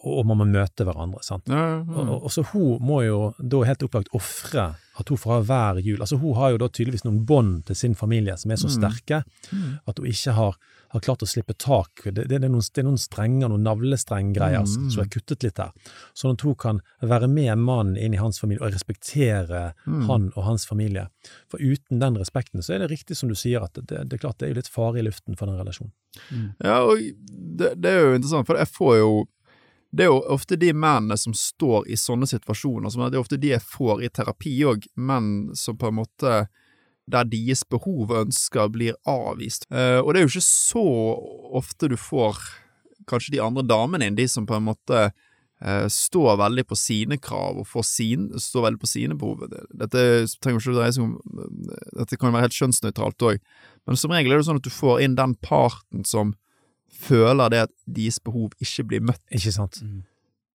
og 0.05 0.27
man 0.29 0.37
må 0.43 0.45
møte 0.45 0.85
hverandre. 0.85 1.23
sant? 1.25 1.47
Mm. 1.49 1.89
og, 1.97 2.25
og 2.27 2.31
så 2.35 2.43
hun 2.53 2.83
må 2.85 2.99
jo 3.07 3.33
da 3.41 3.63
helt 3.65 3.83
opplagt 3.87 4.11
ofre 4.15 4.67
at 5.01 5.09
hun 5.09 5.17
får 5.21 5.33
ha 5.33 5.39
hver 5.49 5.81
jul. 5.85 6.01
Altså 6.05 6.19
Hun 6.21 6.35
har 6.37 6.51
jo 6.53 6.59
da 6.61 6.69
tydeligvis 6.69 7.05
noen 7.07 7.23
bånd 7.29 7.63
til 7.69 7.77
sin 7.77 7.95
familie 7.97 8.37
som 8.37 8.51
er 8.53 8.57
så 8.61 8.69
Mm. 8.69 8.77
sterke 8.77 9.23
Mm. 9.53 9.79
at 9.89 9.99
hun 9.99 10.07
ikke 10.07 10.33
har, 10.37 10.57
har 10.97 11.05
klart 11.07 11.23
å 11.23 11.29
slippe 11.29 11.55
tak. 11.61 12.03
Det, 12.05 12.13
det, 12.17 12.27
det, 12.33 12.45
er, 12.47 12.53
noen, 12.53 12.65
det 12.65 12.83
er 12.83 12.87
noen 12.89 13.01
strenger, 13.01 13.49
noen 13.53 13.65
navlestrenggreier 13.67 14.65
Mm. 14.67 14.91
som 14.91 15.03
er 15.05 15.09
kuttet 15.13 15.43
litt 15.47 15.59
her. 15.63 15.71
Sånn 16.17 16.33
at 16.37 16.43
hun 16.47 16.55
kan 16.59 16.81
være 17.03 17.29
med 17.29 17.59
mannen 17.63 17.97
inn 17.97 18.15
i 18.17 18.21
hans 18.21 18.41
familie 18.43 18.65
og 18.65 18.73
respektere 18.75 19.73
Mm. 19.87 20.07
han 20.09 20.33
og 20.37 20.45
hans 20.45 20.67
familie. 20.67 21.09
For 21.51 21.59
uten 21.63 22.01
den 22.01 22.17
respekten 22.19 22.63
så 22.63 22.75
er 22.75 22.79
det 22.85 22.91
riktig 22.91 23.17
som 23.17 23.29
du 23.29 23.35
sier, 23.35 23.63
at 23.63 23.75
det, 23.75 24.09
det 24.09 24.19
er 24.19 24.19
klart 24.25 24.39
det 24.39 24.47
er 24.49 24.55
jo 24.55 24.61
litt 24.61 24.69
fare 24.73 24.99
i 24.99 25.07
luften 25.07 25.37
for 25.37 25.47
den 25.47 25.59
relasjonen. 25.61 25.93
Ja, 26.65 26.81
og 26.83 26.99
det, 26.99 27.75
det 27.81 27.91
er 27.93 28.01
jo 28.07 28.15
interessant, 28.17 28.47
for 28.49 28.57
jeg 28.57 28.69
får 28.73 28.99
jo 29.03 29.11
Det 29.97 30.03
er 30.05 30.09
jo 30.11 30.19
ofte 30.35 30.57
de 30.59 30.73
mennene 30.75 31.17
som 31.17 31.33
står 31.33 31.87
i 31.89 31.97
sånne 31.97 32.27
situasjoner, 32.27 32.91
som 32.91 33.03
er 33.07 33.11
det 33.11 33.17
er 33.17 33.23
ofte 33.23 33.39
de 33.41 33.49
jeg 33.55 33.63
får 33.63 34.03
i 34.05 34.09
terapi 34.09 34.53
òg, 34.67 34.85
menn 34.97 35.55
som 35.57 35.77
på 35.79 35.89
en 35.89 35.95
måte 36.01 36.33
der 37.11 37.27
deres 37.31 37.63
behov 37.69 38.11
og 38.11 38.27
ønsker 38.27 38.71
blir 38.75 38.97
avvist. 39.09 39.69
Eh, 39.71 40.01
og 40.03 40.13
det 40.13 40.21
er 40.21 40.27
jo 40.27 40.33
ikke 40.35 40.47
så 40.49 40.87
ofte 41.57 41.91
du 41.93 41.97
får 42.01 42.41
kanskje 43.07 43.37
de 43.37 43.43
andre 43.43 43.63
damene 43.67 44.09
inn, 44.09 44.19
de 44.19 44.27
som 44.31 44.47
på 44.49 44.57
en 44.57 44.67
måte 44.67 45.05
eh, 45.07 45.87
står 45.93 46.41
veldig 46.41 46.67
på 46.67 46.79
sine 46.79 47.19
krav 47.23 47.61
og 47.63 47.69
får 47.71 47.87
sin, 47.87 48.27
står 48.43 48.67
veldig 48.67 48.83
på 48.83 48.91
sine 48.91 49.19
behov. 49.19 49.47
Dette 49.71 50.03
trenger 50.43 50.59
ikke 50.59 50.75
å 50.75 50.81
dreie 50.81 50.97
seg 50.97 51.07
om 51.07 51.15
Dette 52.01 52.19
kan 52.19 52.31
jo 52.31 52.39
være 52.39 52.49
helt 52.49 52.59
kjønnsnøytralt 52.59 53.29
òg, 53.31 53.47
men 53.87 54.01
som 54.01 54.15
regel 54.15 54.35
er 54.35 54.43
det 54.43 54.49
sånn 54.49 54.59
at 54.59 54.67
du 54.67 54.75
får 54.75 55.05
inn 55.07 55.17
den 55.19 55.37
parten 55.47 56.03
som 56.09 56.35
føler 56.97 57.53
det 57.53 57.65
at 57.69 57.75
deres 57.87 58.19
behov 58.25 58.55
ikke 58.63 58.87
blir 58.91 59.03
møtt. 59.05 59.23
Ikke 59.31 59.55
sant? 59.55 59.79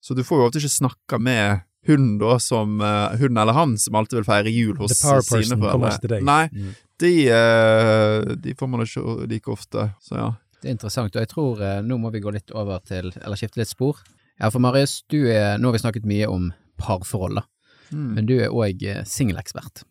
Så 0.02 0.18
du 0.18 0.24
får 0.26 0.40
jo 0.40 0.48
ofte 0.50 0.60
ikke 0.60 0.74
snakka 0.74 1.20
med 1.22 1.62
hun 1.88 2.18
da, 2.22 2.38
som 2.40 2.80
eh, 2.82 3.18
hun 3.18 3.38
eller 3.38 3.54
han 3.58 3.78
som 3.82 3.96
alltid 3.96 4.20
vil 4.22 4.28
feire 4.28 4.52
jul 4.54 4.76
hos 4.78 4.94
The 5.00 5.08
power 5.08 5.22
sine 5.22 5.58
foreldre. 5.58 6.22
Nei, 6.22 6.48
Mm. 6.54 6.76
de, 7.02 7.14
eh, 7.30 8.36
de 8.36 8.54
får 8.54 8.70
man 8.70 8.82
ikke 8.86 9.28
like 9.30 9.48
ofte, 9.52 9.88
så 10.02 10.16
ja. 10.20 10.30
Det 10.62 10.70
er 10.70 10.76
interessant, 10.76 11.16
og 11.16 11.22
jeg 11.24 11.30
tror 11.32 11.62
eh, 11.66 11.82
nå 11.82 11.98
må 11.98 12.12
vi 12.14 12.20
gå 12.22 12.32
litt 12.32 12.52
over 12.54 12.80
til, 12.86 13.12
eller 13.24 13.36
skifte 13.40 13.58
litt 13.58 13.68
spor. 13.72 13.98
Ja, 14.40 14.50
for 14.54 14.60
Marius, 14.62 15.04
du 15.10 15.26
er, 15.28 15.58
nå 15.58 15.70
har 15.72 15.74
vi 15.74 15.82
snakket 15.82 16.06
mye 16.06 16.28
om 16.30 16.52
parforhold, 16.78 17.36
da, 17.42 17.48
Mm. 17.92 18.14
men 18.16 18.26
du 18.26 18.38
er 18.40 18.50
òg 18.54 18.80
singelekspert. 19.06 19.84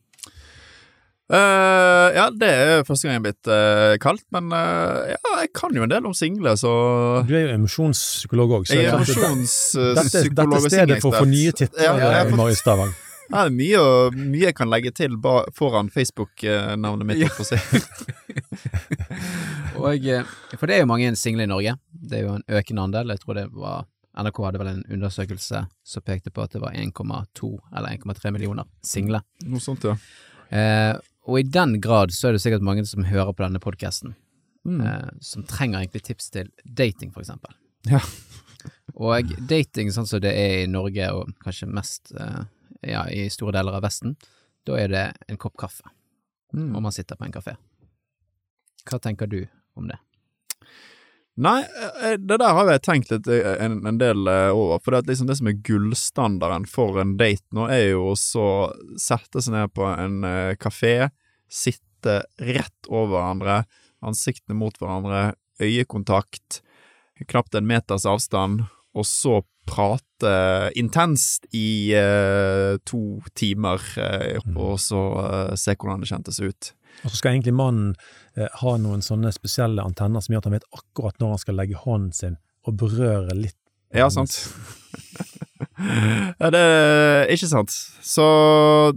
Eh, 1.31 2.09
ja, 2.17 2.25
det 2.35 2.49
er 2.51 2.81
første 2.87 3.07
gang 3.07 3.13
jeg 3.15 3.21
er 3.21 3.27
blitt 3.29 3.47
uh, 3.51 3.95
kalt, 4.03 4.25
men 4.35 4.45
uh, 4.51 5.07
ja, 5.13 5.19
jeg 5.45 5.51
kan 5.55 5.71
jo 5.77 5.83
en 5.87 5.93
del 5.93 6.07
om 6.09 6.15
single, 6.17 6.57
så 6.59 6.71
Du 7.29 7.35
er 7.39 7.43
jo 7.45 7.53
emosjonspsykolog 7.55 8.51
òg, 8.57 8.65
så 8.67 8.75
Jeg 8.75 8.89
er 8.89 8.95
emosjonspsykolog 8.97 9.95
dette, 10.01 10.19
emosjonspsykolog 10.25 10.57
Dette 10.57 10.59
er 10.59 10.75
stedet 10.75 10.97
for 11.05 11.11
å 11.15 11.21
få 11.21 11.27
nye 11.31 11.53
singelekspert. 11.55 11.77
titler, 11.77 11.87
Ja, 11.87 11.93
Marius 12.35 12.63
Stavang. 12.65 12.91
Ja, 13.31 13.45
det 13.45 13.47
er 13.47 13.53
mye, 13.55 13.81
mye 14.17 14.43
jeg 14.49 14.55
kan 14.59 14.67
legge 14.73 14.91
til 14.91 15.13
ba 15.23 15.45
foran 15.55 15.87
Facebook-navnet 15.95 17.07
mitt. 17.07 17.21
Ja. 17.23 17.29
for 17.31 17.45
å 17.45 17.47
si. 17.47 17.55
Og, 19.79 20.03
for 20.59 20.67
det 20.67 20.75
er 20.75 20.81
jo 20.83 20.89
mange 20.91 21.13
single 21.17 21.43
i 21.47 21.51
Norge. 21.51 21.77
Det 21.95 22.17
er 22.19 22.25
jo 22.27 22.35
en 22.41 22.47
økende 22.59 22.83
andel. 22.89 23.07
Jeg 23.15 23.21
tror 23.23 23.35
det 23.39 23.47
var 23.55 23.87
NRK 24.19 24.37
hadde 24.49 24.59
vel 24.65 24.73
en 24.73 24.83
undersøkelse 24.97 25.59
som 25.93 26.01
pekte 26.03 26.31
på 26.35 26.43
at 26.43 26.51
det 26.57 26.63
var 26.65 26.73
1,2 26.75 26.91
eller 27.71 27.89
1,3 27.95 28.35
millioner 28.35 28.67
single. 28.83 29.23
Noe 29.47 29.63
sånt, 29.63 29.87
ja. 29.87 29.95
Eh, 30.51 30.99
og 31.31 31.39
i 31.41 31.47
den 31.47 31.77
grad 31.83 32.11
så 32.15 32.29
er 32.29 32.37
det 32.37 32.43
sikkert 32.43 32.65
mange 32.67 32.83
som 32.89 33.07
hører 33.07 33.33
på 33.37 33.45
denne 33.47 33.63
podkasten, 33.63 34.17
Mm. 34.67 34.81
eh, 34.85 35.11
som 35.25 35.43
trenger 35.49 35.79
egentlig 35.81 36.03
tips 36.05 36.27
til 36.35 36.51
dating, 36.67 37.13
for 37.15 37.23
eksempel. 37.23 37.55
Ja. 37.89 38.01
Og 39.01 39.31
dating 39.49 39.89
sånn 39.95 40.05
som 40.11 40.21
det 40.21 40.35
er 40.37 40.65
i 40.65 40.69
Norge, 40.69 41.07
og 41.17 41.31
kanskje 41.41 41.71
mest 41.73 42.13
eh, 42.19 42.43
ja, 42.91 43.07
i 43.09 43.29
store 43.33 43.55
deler 43.57 43.79
av 43.79 43.87
Vesten, 43.87 44.19
da 44.69 44.77
er 44.77 44.89
det 44.93 45.07
en 45.33 45.39
kopp 45.41 45.57
kaffe, 45.57 45.87
Mm. 46.53 46.75
og 46.77 46.83
man 46.83 46.93
sitter 46.93 47.17
på 47.17 47.25
en 47.25 47.33
kafé. 47.33 47.57
Hva 48.85 48.99
tenker 49.01 49.29
du 49.31 49.47
om 49.79 49.87
det? 49.89 49.97
Nei, 51.41 51.63
eh, 52.03 52.17
det 52.19 52.37
der 52.43 52.53
har 52.53 52.69
jeg 52.69 52.83
tenkt 52.83 53.11
litt 53.15 53.29
eh, 53.33 53.55
en, 53.65 53.79
en 53.87 53.99
del 54.01 54.27
eh, 54.29 54.51
over. 54.53 54.81
For 54.85 54.91
det, 54.93 55.07
liksom 55.09 55.29
det 55.31 55.39
som 55.39 55.47
er 55.49 55.57
gullstandarden 55.65 56.67
for 56.69 56.99
en 57.01 57.15
date 57.17 57.47
nå, 57.57 57.69
er 57.71 57.93
jo 57.95 58.11
å 58.13 58.17
sette 59.01 59.41
seg 59.41 59.55
ned 59.55 59.73
på 59.73 59.87
en 59.89 60.21
kafé, 60.61 61.09
sitte 61.53 62.23
rett 62.41 62.89
over 62.89 63.17
hverandre, 63.17 63.63
ansiktene 64.07 64.57
mot 64.57 64.77
hverandre, 64.81 65.35
øyekontakt, 65.61 66.63
knapt 67.29 67.57
en 67.59 67.69
meters 67.69 68.07
avstand, 68.09 68.65
og 68.97 69.07
så 69.07 69.41
prate 69.71 70.71
intenst 70.79 71.45
i 71.55 71.93
eh, 71.95 72.79
to 72.89 73.21
timer, 73.39 73.83
eh, 74.01 74.41
og 74.57 74.81
så 74.83 75.03
eh, 75.23 75.57
se 75.61 75.77
hvordan 75.77 76.03
det 76.03 76.11
kjentes 76.11 76.41
ut. 76.41 76.73
Og 77.05 77.13
så 77.13 77.21
skal 77.21 77.37
egentlig 77.37 77.55
mannen 77.57 77.93
eh, 78.37 78.49
ha 78.63 78.75
noen 78.81 79.05
sånne 79.05 79.33
spesielle 79.35 79.85
antenner 79.85 80.25
som 80.25 80.35
gjør 80.35 80.43
at 80.43 80.51
han 80.51 80.59
vet 80.59 80.71
akkurat 80.81 81.21
når 81.21 81.37
han 81.37 81.43
skal 81.45 81.61
legge 81.61 81.85
hånden 81.85 82.17
sin 82.17 82.39
og 82.67 82.77
berøre 82.83 83.37
litt. 83.37 83.57
Ja, 83.97 84.11
sant. 84.13 84.37
ja, 85.81 86.51
det 86.53 86.61
er 86.61 87.31
ikke 87.33 87.49
sant. 87.51 87.73
Så 88.05 88.25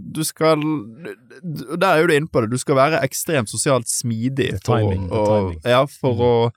du 0.00 0.22
skal 0.26 0.60
Der 0.62 1.88
er 1.88 2.02
jo 2.02 2.10
du 2.10 2.14
inne 2.16 2.30
på 2.30 2.42
det. 2.44 2.50
Du 2.52 2.60
skal 2.60 2.76
være 2.78 3.02
ekstremt 3.06 3.50
sosialt 3.50 3.88
smidig. 3.90 4.52
Timing, 4.64 5.08
for, 5.08 5.18
og, 5.18 5.50
timing. 5.54 5.60
Ja, 5.64 5.82
for 5.86 6.14
Mm. 6.14 6.24
å 6.28 6.52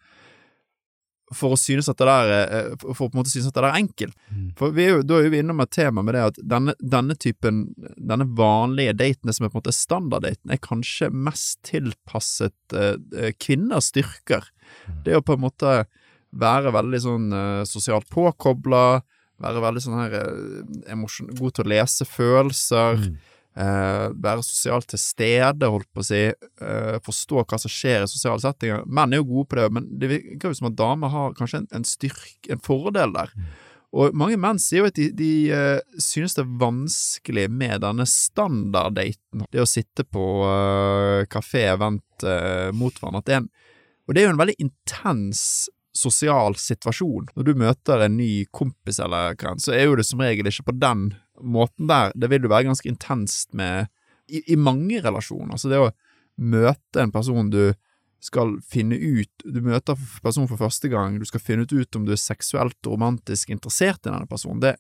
For 1.36 1.52
å 1.52 1.58
synes 1.60 1.90
at 1.92 1.98
det 2.00 2.06
der 2.08 2.30
er 2.32 2.76
For 2.80 2.94
for 2.96 3.08
å 3.08 3.10
på 3.12 3.18
en 3.18 3.20
måte 3.20 3.32
synes 3.34 3.50
at 3.50 3.56
det 3.58 3.60
der 3.66 3.70
er 3.74 3.82
enkelt. 3.82 4.14
Mm. 4.32 4.46
For 4.56 4.72
vi 4.72 4.86
er 4.86 4.94
jo, 4.94 5.02
da 5.04 5.18
er 5.20 5.30
vi 5.34 5.42
innom 5.44 5.60
et 5.60 5.74
tema 5.76 6.00
med 6.02 6.16
det 6.16 6.22
at 6.24 6.38
denne, 6.40 6.74
denne 6.80 7.18
typen 7.20 7.74
Denne 8.00 8.24
vanlige 8.38 8.94
datene 8.96 9.34
som 9.36 9.44
er 9.46 9.52
på 9.52 9.58
en 9.60 9.64
måte 9.66 9.76
standarddaten, 9.76 10.52
er 10.56 10.62
kanskje 10.64 11.10
mest 11.12 11.60
tilpasset 11.68 12.56
eh, 12.74 12.96
eh, 13.20 13.34
kvinners 13.36 13.92
styrker. 13.92 14.48
Mm. 14.88 15.04
Det 15.04 15.18
å 15.18 15.22
på 15.26 15.36
en 15.36 15.44
måte 15.44 15.74
være 16.32 16.72
veldig 16.76 17.00
sånn 17.04 17.28
eh, 17.36 17.64
sosialt 17.68 18.08
påkobla, 18.14 19.02
være 19.44 19.64
veldig 19.64 19.84
sånn 19.84 19.98
her 20.00 20.16
eh, 20.20 20.94
emosjon, 20.94 21.34
god 21.38 21.58
til 21.58 21.66
å 21.66 21.72
lese 21.74 22.08
følelser, 22.10 22.98
Mm. 22.98 23.18
eh, 23.58 24.08
være 24.14 24.46
sosialt 24.46 24.88
til 24.88 25.00
stede, 25.02 25.70
holdt 25.70 25.90
på 25.94 26.02
å 26.02 26.06
si, 26.06 26.24
eh, 26.30 26.98
forstå 27.06 27.46
hva 27.46 27.60
som 27.60 27.74
skjer 27.74 28.04
i 28.04 28.10
sosiale 28.10 28.42
settinger. 28.44 28.84
Menn 28.86 29.14
er 29.14 29.22
jo 29.22 29.30
gode 29.32 29.50
på 29.50 29.62
det, 29.62 29.72
men 29.74 29.88
det 30.00 30.10
virker 30.10 30.50
jo 30.50 30.54
som 30.54 30.72
at 30.72 30.76
damer 30.76 31.10
har 31.10 31.34
kanskje 31.34 31.64
en, 31.64 31.68
en 31.72 31.88
styrk, 31.88 32.50
en 32.50 32.60
fordel 32.60 33.14
der. 33.14 33.34
Og 33.98 34.14
mange 34.14 34.38
menn 34.38 34.60
sier 34.60 34.84
jo 34.84 34.90
at 34.92 34.98
de, 35.00 35.08
de 35.16 35.50
uh, 35.56 35.80
synes 35.98 36.36
det 36.36 36.44
er 36.44 36.58
vanskelig 36.60 37.46
med 37.50 37.82
denne 37.82 38.04
standarddaten. 38.06 39.46
Det 39.50 39.64
å 39.64 39.70
sitte 39.70 40.04
på 40.04 40.26
uh, 40.44 41.24
kafé 41.32 41.72
vendt 41.80 42.26
uh, 42.28 42.70
mot 42.76 42.94
hverandre. 42.94 43.24
Er 43.40 43.48
og 44.08 44.16
det 44.16 44.22
er 44.22 44.30
jo 44.30 44.34
en 44.36 44.40
veldig 44.40 44.56
intens 44.64 45.42
sosial 45.98 46.58
situasjon. 46.62 47.32
Når 47.36 47.48
du 47.48 47.54
møter 47.58 48.04
en 48.06 48.18
ny 48.20 48.46
kompis 48.56 49.02
eller 49.04 49.38
hva, 49.40 49.56
så 49.62 49.74
er 49.76 49.88
jo 49.88 49.98
det 50.00 50.06
som 50.08 50.22
regel 50.24 50.50
ikke 50.50 50.70
på 50.70 50.78
den 50.78 51.10
måten 51.42 51.90
der. 51.90 52.14
Det 52.16 52.30
vil 52.32 52.46
jo 52.46 52.54
være 52.54 52.70
ganske 52.70 52.90
intenst 52.90 53.54
med 53.58 53.90
i, 54.28 54.44
i 54.54 54.58
mange 54.60 55.02
relasjoner. 55.04 55.56
Altså 55.56 55.72
det 55.72 55.82
å 55.82 55.92
møte 56.38 57.02
en 57.02 57.14
person 57.14 57.52
du 57.54 57.74
skal 58.24 58.56
finne 58.66 58.98
ut 58.98 59.44
Du 59.46 59.60
møter 59.62 59.98
personen 60.24 60.50
for 60.50 60.58
første 60.58 60.90
gang, 60.90 61.20
du 61.22 61.26
skal 61.30 61.42
finne 61.44 61.68
ut, 61.70 61.96
om 61.96 62.06
du 62.06 62.16
er 62.16 62.22
seksuelt 62.22 62.78
og 62.88 62.96
romantisk 62.96 63.52
interessert 63.54 64.02
i 64.02 64.10
denne 64.10 64.30
personen. 64.30 64.62
Det, 64.64 64.74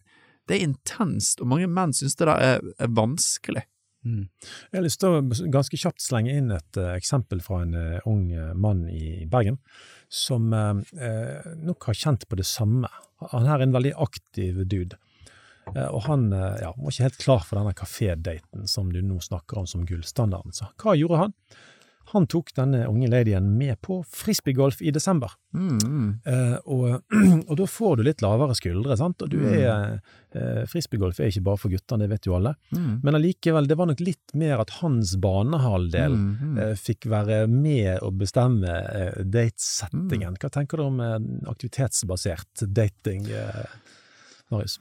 det 0.50 0.58
er 0.58 0.66
intenst, 0.66 1.42
og 1.42 1.52
mange 1.52 1.70
menn 1.70 1.94
syns 1.96 2.18
det 2.18 2.26
der 2.26 2.42
er, 2.42 2.66
er 2.82 2.94
vanskelig. 2.98 3.64
Mm. 4.08 4.28
Jeg 4.72 4.78
har 4.78 4.86
lyst 4.86 5.02
til 5.02 5.16
å 5.16 5.50
ganske 5.52 5.80
kjapt 5.80 6.04
slenge 6.04 6.36
inn 6.40 6.54
et 6.56 6.80
uh, 6.80 6.94
eksempel 6.96 7.42
fra 7.44 7.62
en 7.66 7.76
uh, 7.76 8.08
ung 8.08 8.30
uh, 8.32 8.54
mann 8.56 8.86
i 8.92 9.26
Bergen, 9.30 9.60
som 10.08 10.46
nok 10.48 11.90
har 11.90 11.98
kjent 12.00 12.22
på 12.32 12.38
det 12.40 12.46
samme. 12.48 12.88
Han 13.34 13.44
her 13.44 13.58
er 13.58 13.66
en 13.66 13.74
veldig 13.76 13.92
aktiv 14.00 14.62
dude. 14.64 14.96
Og 15.68 15.98
han 16.06 16.30
ja, 16.32 16.70
var 16.72 16.94
ikke 16.94 17.04
helt 17.10 17.18
klar 17.20 17.42
for 17.44 17.60
denne 17.60 17.74
kafédaten 17.76 18.70
som 18.72 18.88
du 18.94 19.02
nå 19.04 19.18
snakker 19.20 19.60
om 19.60 19.68
som 19.68 19.84
gullstandarden. 19.84 20.56
Så 20.56 20.70
hva 20.80 20.96
gjorde 20.96 21.20
han? 21.26 21.36
Han 22.14 22.26
tok 22.32 22.54
denne 22.56 22.86
unge 22.88 23.10
ladyen 23.12 23.50
med 23.58 23.82
på 23.84 23.98
frisbeegolf 24.08 24.80
i 24.82 24.92
desember. 24.96 25.34
Mm, 25.54 25.78
mm. 25.84 26.10
Eh, 26.26 26.54
og, 26.66 27.02
og, 27.50 27.54
da 27.60 27.66
får 27.68 27.98
du 27.98 28.04
litt 28.08 28.22
lavere 28.24 28.56
skuldre, 28.56 28.96
sant. 29.00 29.22
Og 29.26 29.30
du 29.34 29.38
Mm. 29.38 29.48
er 29.58 30.00
eh, 30.38 30.64
Frisbeegolf 30.72 31.20
er 31.20 31.32
ikke 31.32 31.44
bare 31.44 31.58
for 31.60 31.70
guttene, 31.74 32.04
det 32.06 32.10
vet 32.14 32.26
jo 32.30 32.36
alle. 32.38 32.56
Mm. 32.72 33.00
Men 33.04 33.16
allikevel, 33.20 33.68
det 33.68 33.78
var 33.80 33.88
nok 33.92 34.00
litt 34.06 34.34
mer 34.38 34.60
at 34.64 34.70
hans 34.82 35.16
banehalvdel 35.24 36.16
Mm, 36.16 36.28
mm. 36.42 36.58
eh, 36.64 36.74
fikk 36.80 37.08
være 37.12 37.42
med 37.52 38.00
å 38.04 38.12
bestemme 38.16 38.72
eh, 38.72 39.14
Mm. 39.18 39.32
datesettingen. 39.32 40.38
Hva 40.40 40.50
tenker 40.54 40.78
du 40.78 40.84
om 40.88 41.00
eh, 41.02 41.18
aktivitetsbasert 41.52 42.64
dating, 42.72 43.28
eh, 43.32 43.66
Marius? 44.52 44.80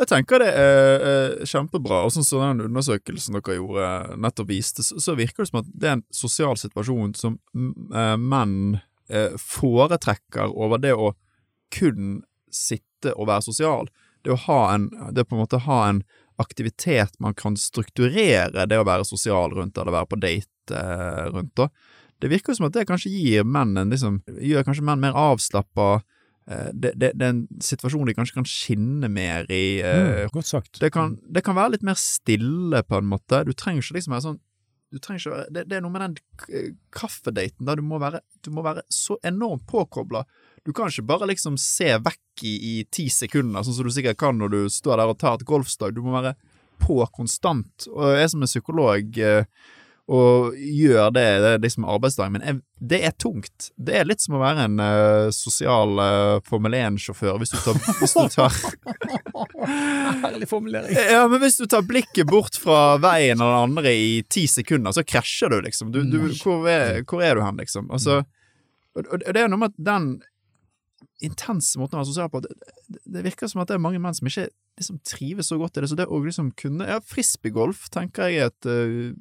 Jeg 0.00 0.08
tenker 0.08 0.40
det 0.40 0.48
er 0.56 1.04
eh, 1.04 1.42
kjempebra, 1.48 2.00
og 2.06 2.14
sånn 2.14 2.24
som 2.24 2.40
den 2.42 2.64
undersøkelsen 2.68 3.36
dere 3.36 3.58
gjorde 3.58 3.88
nettopp 4.24 4.48
viste, 4.48 4.84
så, 4.84 5.16
virker 5.18 5.44
det 5.44 5.50
som 5.50 5.60
at 5.60 5.68
det 5.68 5.88
er 5.88 5.98
en 5.98 6.06
sosial 6.16 6.56
situasjon 6.58 7.12
som 7.18 7.36
eh, 7.52 8.16
menn 8.16 8.78
eh, 9.12 9.36
foretrekker 9.36 10.54
over 10.56 10.80
det 10.80 10.94
å 10.96 11.12
kun 11.72 12.22
sitte 12.52 13.12
og 13.16 13.28
være 13.28 13.44
sosial. 13.50 13.90
Det 14.24 14.32
å 14.32 14.40
ha 14.46 14.60
en, 14.74 14.88
det 15.12 15.26
å 15.26 15.28
på 15.28 15.36
en 15.36 15.44
måte 15.44 15.60
ha 15.66 15.80
en 15.90 16.02
aktivitet 16.40 17.18
man 17.20 17.36
kan 17.36 17.56
strukturere 17.60 18.64
det 18.68 18.78
å 18.80 18.86
være 18.88 19.04
sosial 19.06 19.52
rundt, 19.52 19.76
eller 19.76 19.94
være 19.94 20.08
på 20.08 20.20
date 20.22 20.86
rundt, 21.34 21.52
da. 21.58 21.68
Det 22.22 22.30
virker 22.30 22.54
som 22.54 22.68
at 22.68 22.76
det 22.76 22.86
kanskje 22.86 23.10
gir 23.10 23.44
menn 23.44 23.74
en 23.76 23.90
liksom, 23.90 24.20
gjør 24.38 24.64
kanskje 24.68 24.84
menn 24.86 25.00
mer 25.02 25.16
avslappa. 25.18 26.04
Eh, 26.50 26.70
det, 26.74 26.94
det, 26.98 27.12
det 27.18 27.26
er 27.26 27.34
en 27.36 27.44
situasjon 27.62 28.08
de 28.08 28.14
kanskje 28.18 28.38
kan 28.40 28.48
skinne 28.48 29.10
mer 29.12 29.46
i. 29.52 29.80
Eh, 29.80 30.00
Mm, 30.26 30.32
godt 30.34 30.48
sagt. 30.50 30.80
det 30.82 30.92
kan, 30.94 31.18
det 31.28 31.44
kan 31.46 31.56
være 31.58 31.76
litt 31.76 31.86
mer 31.86 31.98
stille, 32.00 32.82
på 32.82 32.98
en 32.98 33.10
måte. 33.12 33.44
Du 33.46 33.52
trenger 33.52 33.82
ikke 33.84 33.98
liksom 34.00 34.16
være 34.16 34.26
sånn 34.30 34.40
ikke, 34.92 35.46
det, 35.48 35.62
det 35.70 35.78
er 35.78 35.80
noe 35.80 35.92
med 35.94 36.02
den 36.04 36.72
kaffedaten 36.92 37.64
der 37.64 37.78
du 37.80 37.82
må 37.86 37.96
være, 38.02 38.20
du 38.44 38.50
må 38.52 38.60
være 38.60 38.82
så 38.92 39.16
enormt 39.24 39.64
påkobla. 39.70 40.20
Du 40.66 40.72
kan 40.76 40.90
ikke 40.92 41.06
bare 41.08 41.28
liksom 41.30 41.56
se 41.56 41.94
vekk 41.96 42.44
i, 42.44 42.52
i 42.52 42.74
ti 42.92 43.06
sekunder, 43.08 43.64
sånn 43.64 43.78
som 43.78 43.88
du 43.88 43.94
sikkert 43.94 44.20
kan 44.20 44.36
når 44.36 44.52
du 44.52 44.60
står 44.68 45.00
der 45.00 45.12
og 45.14 45.18
tar 45.22 45.38
et 45.40 45.46
golfstag. 45.48 45.94
Du 45.96 46.02
må 46.04 46.12
være 46.18 46.34
på 46.82 46.98
konstant. 47.14 47.88
Og 47.88 48.12
jeg 48.18 48.30
som 48.34 48.44
er 48.44 48.50
psykolog 48.50 49.18
eh, 49.22 49.48
og 50.10 50.56
gjør 50.58 51.12
det, 51.14 51.26
det 51.44 51.52
liksom 51.62 51.84
arbeidsdagen 51.86 52.34
min, 52.34 52.60
det 52.82 52.98
er 53.06 53.12
tungt. 53.22 53.68
Det 53.78 53.94
er 54.00 54.08
litt 54.08 54.24
som 54.24 54.34
å 54.34 54.40
være 54.42 54.64
en 54.66 54.82
uh, 54.82 55.28
sosial 55.34 55.94
uh, 56.00 56.40
Formel 56.46 56.74
1-sjåfør, 56.74 57.38
hvis 57.38 57.54
du 57.54 57.58
tar, 57.62 57.78
hvis 58.00 58.16
du 58.16 58.26
tar 58.34 58.56
Herlig 60.24 60.48
formulering. 60.50 60.98
Ja, 60.98 61.22
men 61.30 61.38
hvis 61.44 61.60
du 61.60 61.68
tar 61.70 61.86
blikket 61.86 62.26
bort 62.30 62.58
fra 62.58 62.98
veien 63.02 63.38
og 63.38 63.52
den 63.52 63.60
andre 63.60 63.94
i 63.94 64.10
ti 64.26 64.48
sekunder, 64.50 64.94
så 64.96 65.06
krasjer 65.06 65.54
du, 65.54 65.60
liksom. 65.68 65.94
Du, 65.94 66.02
du, 66.02 66.18
hvor, 66.42 66.66
er, 66.66 67.04
hvor 67.06 67.22
er 67.22 67.38
du 67.38 67.44
hen, 67.46 67.62
liksom? 67.62 67.86
Altså, 67.94 68.24
og, 68.98 69.06
og 69.06 69.22
det 69.22 69.38
er 69.38 69.48
noe 69.52 69.62
med 69.62 69.72
at 69.72 69.86
den 69.86 70.10
intense 71.20 71.78
måten 71.78 71.98
å 71.98 72.02
være 72.02 72.10
sosial 72.10 72.28
på, 72.32 72.40
det, 72.42 72.54
det- 72.88 73.02
det 73.12 73.24
virker 73.24 73.48
som 73.48 73.60
at 73.62 73.68
det 73.68 73.74
er 73.76 73.82
mange 73.84 74.00
menn 74.00 74.14
som 74.14 74.26
ikke 74.26 74.48
liksom 74.80 74.98
trives 75.04 75.48
så 75.52 75.58
godt 75.60 75.76
i 75.76 75.80
det, 75.84 75.90
så 75.90 75.96
det 75.96 76.06
å 76.08 76.18
liksom 76.24 76.52
kunne 76.56 76.86
Ja, 76.88 77.00
frisbeegolf 77.00 77.88
tenker 77.92 78.30
jeg 78.30 78.40
er 78.40 78.46
et 78.50 78.66
uh, 78.66 79.12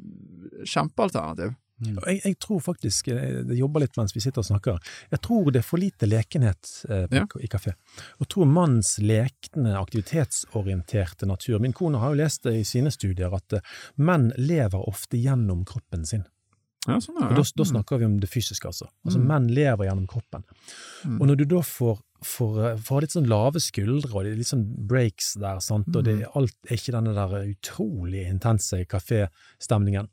kjempealternativ. 0.65 1.53
Mm. 1.81 1.97
Jeg, 2.05 2.19
jeg 2.23 2.35
tror 2.37 2.59
faktisk, 2.61 3.07
eh, 3.09 3.39
det 3.47 3.55
jobber 3.57 3.81
litt 3.81 3.95
mens 3.97 4.13
vi 4.13 4.21
sitter 4.21 4.43
og 4.43 4.45
snakker, 4.45 4.77
jeg 5.09 5.21
tror 5.25 5.47
det 5.51 5.63
er 5.63 5.65
for 5.65 5.81
lite 5.81 6.05
lekenhet 6.05 6.69
eh, 6.87 7.07
på, 7.09 7.15
Ja. 7.17 7.25
i 7.41 7.47
kafé. 7.49 7.73
Og 8.21 8.29
tror 8.29 8.45
mannens 8.45 8.99
lekne, 9.01 9.73
aktivitetsorienterte 9.79 11.25
natur 11.25 11.59
Min 11.59 11.73
kone 11.73 11.97
har 11.97 12.13
jo 12.13 12.21
lest 12.21 12.43
det 12.45 12.53
i 12.59 12.63
sine 12.67 12.91
studier 12.93 13.33
at 13.33 13.53
eh, 13.57 13.61
menn 13.97 14.29
lever 14.37 14.77
ofte 14.87 15.17
gjennom 15.17 15.65
kroppen 15.65 16.05
sin. 16.05 16.23
Ja, 16.87 16.95
sånn 16.99 17.17
er 17.21 17.27
Og 17.29 17.35
det. 17.35 17.43
da, 17.43 17.63
da 17.63 17.65
snakker 17.69 17.99
vi 18.01 18.05
om 18.05 18.19
det 18.19 18.29
fysiske, 18.29 18.65
altså. 18.67 18.87
Altså 19.05 19.19
Mm. 19.19 19.27
Menn 19.27 19.47
lever 19.53 19.85
gjennom 19.85 20.07
kroppen. 20.09 20.43
Mm. 21.05 21.19
Og 21.21 21.27
når 21.27 21.35
du 21.37 21.45
da 21.45 21.61
får, 21.61 21.99
for 22.23 22.75
får 22.77 23.01
litt 23.01 23.13
sånn 23.15 23.27
lave 23.29 23.59
skuldre, 23.63 24.11
og 24.13 24.23
det 24.25 24.31
er 24.33 24.37
litt 24.41 24.49
sånn 24.51 24.65
breaks 24.87 25.33
der, 25.41 25.59
sant, 25.63 25.87
og 25.95 26.03
det, 26.05 26.19
er 26.21 26.37
alt 26.37 26.53
er 26.69 26.77
ikke 26.77 26.93
denne 26.93 27.13
der 27.17 27.47
utrolig 27.49 28.27
intense 28.29 28.77
kaféstemningen, 28.85 30.07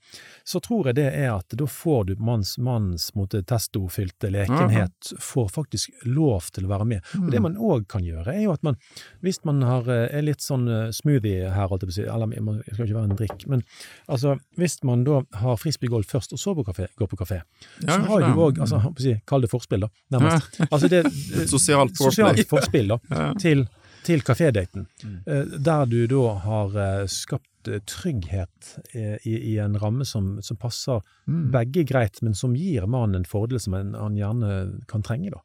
så 0.44 0.60
tror 0.64 0.88
jeg 0.88 0.98
det 1.00 1.08
er 1.12 1.34
at 1.34 1.56
da 1.58 1.66
får 1.68 2.06
du 2.08 2.14
manns, 2.24 2.56
manns 2.58 3.10
testofylte 3.48 4.30
lekenhet, 4.32 5.12
får 5.20 5.48
faktisk 5.52 5.90
lov 6.08 6.48
til 6.54 6.64
å 6.64 6.72
være 6.72 6.86
med. 6.88 7.04
Og 7.20 7.30
det 7.32 7.42
man 7.44 7.56
òg 7.56 7.86
kan 7.90 8.04
gjøre, 8.06 8.32
er 8.34 8.42
jo 8.46 8.52
at 8.54 8.62
man, 8.66 8.76
hvis 9.24 9.42
man 9.44 9.60
har, 9.66 9.88
eh, 9.88 10.08
er 10.18 10.22
litt 10.24 10.40
sånn 10.44 10.68
eh, 10.68 10.90
smoothie 10.96 11.50
her, 11.52 11.68
holdt 11.68 11.84
jeg 11.84 11.90
på 11.90 11.94
å 11.94 11.98
si, 11.98 12.06
eller 12.08 12.26
man- 12.40 12.62
skal 12.72 12.86
ikke 12.86 12.94
være 12.98 13.10
en 13.10 13.16
drikk, 13.18 13.46
men 13.48 13.62
altså, 14.08 14.38
hvis 14.56 14.78
man 14.84 15.04
da 15.04 15.22
har 15.42 15.56
frisbeegolf 15.56 16.06
først, 16.08 16.32
og 16.32 16.38
så 16.38 16.54
på 16.56 16.64
kafé, 16.64 16.88
går 16.96 17.08
på 17.08 17.16
kafé, 17.20 17.42
så 17.82 18.00
har 18.08 18.20
du 18.20 18.40
òg, 18.40 18.58
altså, 18.58 18.80
kall 19.26 19.40
det 19.42 19.50
forspill, 19.50 19.80
da, 19.80 19.88
nærmest. 20.12 20.60
Altså 20.70 20.88
det, 20.88 21.04
Et 21.06 21.48
sosialt 21.56 21.97
sosialt 21.98 22.48
forspill 22.48 22.88
da, 22.94 22.98
Ja. 23.10 23.26
til, 23.40 23.66
til 24.06 24.20
kafédaten, 24.24 24.86
Mm. 25.04 25.18
eh, 25.26 25.44
der 25.58 25.86
du 25.86 26.06
da 26.10 26.34
har 26.44 26.76
eh, 26.76 27.06
skapt 27.06 27.68
eh, 27.68 27.80
trygghet 27.86 28.78
i, 28.94 29.34
i 29.54 29.58
en 29.58 29.76
ramme 29.78 30.04
som, 30.06 30.38
som 30.42 30.56
passer 30.56 31.02
Mm. 31.28 31.50
begge 31.52 31.84
greit, 31.84 32.22
men 32.22 32.34
som 32.34 32.54
gir 32.56 32.86
mannen 32.86 33.16
en 33.22 33.24
fordel 33.28 33.60
som 33.60 33.74
han, 33.76 33.94
han 33.94 34.16
gjerne 34.16 34.80
kan 34.88 35.02
trenge. 35.02 35.30
da. 35.34 35.42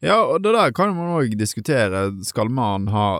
Ja, 0.00 0.20
og 0.22 0.42
det 0.44 0.52
der 0.54 0.70
kan 0.72 0.92
man 0.94 1.16
òg 1.18 1.32
diskutere. 1.36 2.12
Skal 2.24 2.48
man 2.54 2.86
ha 2.94 3.18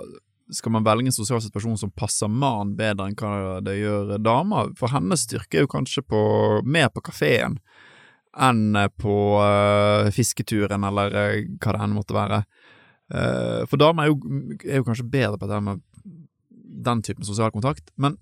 skal 0.51 0.73
man 0.73 0.85
velge 0.87 1.11
en 1.11 1.13
sosial 1.13 1.43
situasjon 1.45 1.77
som 1.77 1.91
passer 1.93 2.29
mannen 2.31 2.71
bedre 2.79 3.05
enn 3.11 3.17
hva 3.21 3.59
det 3.61 3.75
gjør 3.83 4.15
dama? 4.23 4.63
For 4.79 4.89
hennes 4.89 5.27
styrke 5.27 5.59
er 5.59 5.67
jo 5.67 5.69
kanskje 5.75 6.01
på, 6.09 6.63
mer 6.65 6.89
på 6.89 7.03
kafeen 7.05 7.59
enn 8.39 8.73
på 8.97 9.17
uh, 9.43 10.09
fisketuren, 10.15 10.85
eller 10.89 11.13
uh, 11.13 11.35
hva 11.59 11.75
det 11.75 11.83
enn 11.85 11.97
måtte 11.97 12.15
være. 12.17 12.39
Eh, 13.09 13.63
for 13.69 13.81
damer 13.81 14.05
er 14.07 14.11
jo, 14.13 14.19
er 14.69 14.81
jo 14.83 14.87
kanskje 14.89 15.07
bedre 15.09 15.39
på 15.41 15.49
det 15.51 15.61
med 15.65 15.81
den 16.89 17.01
typen 17.03 17.25
sosial 17.27 17.51
kontakt, 17.55 17.89
men 17.97 18.19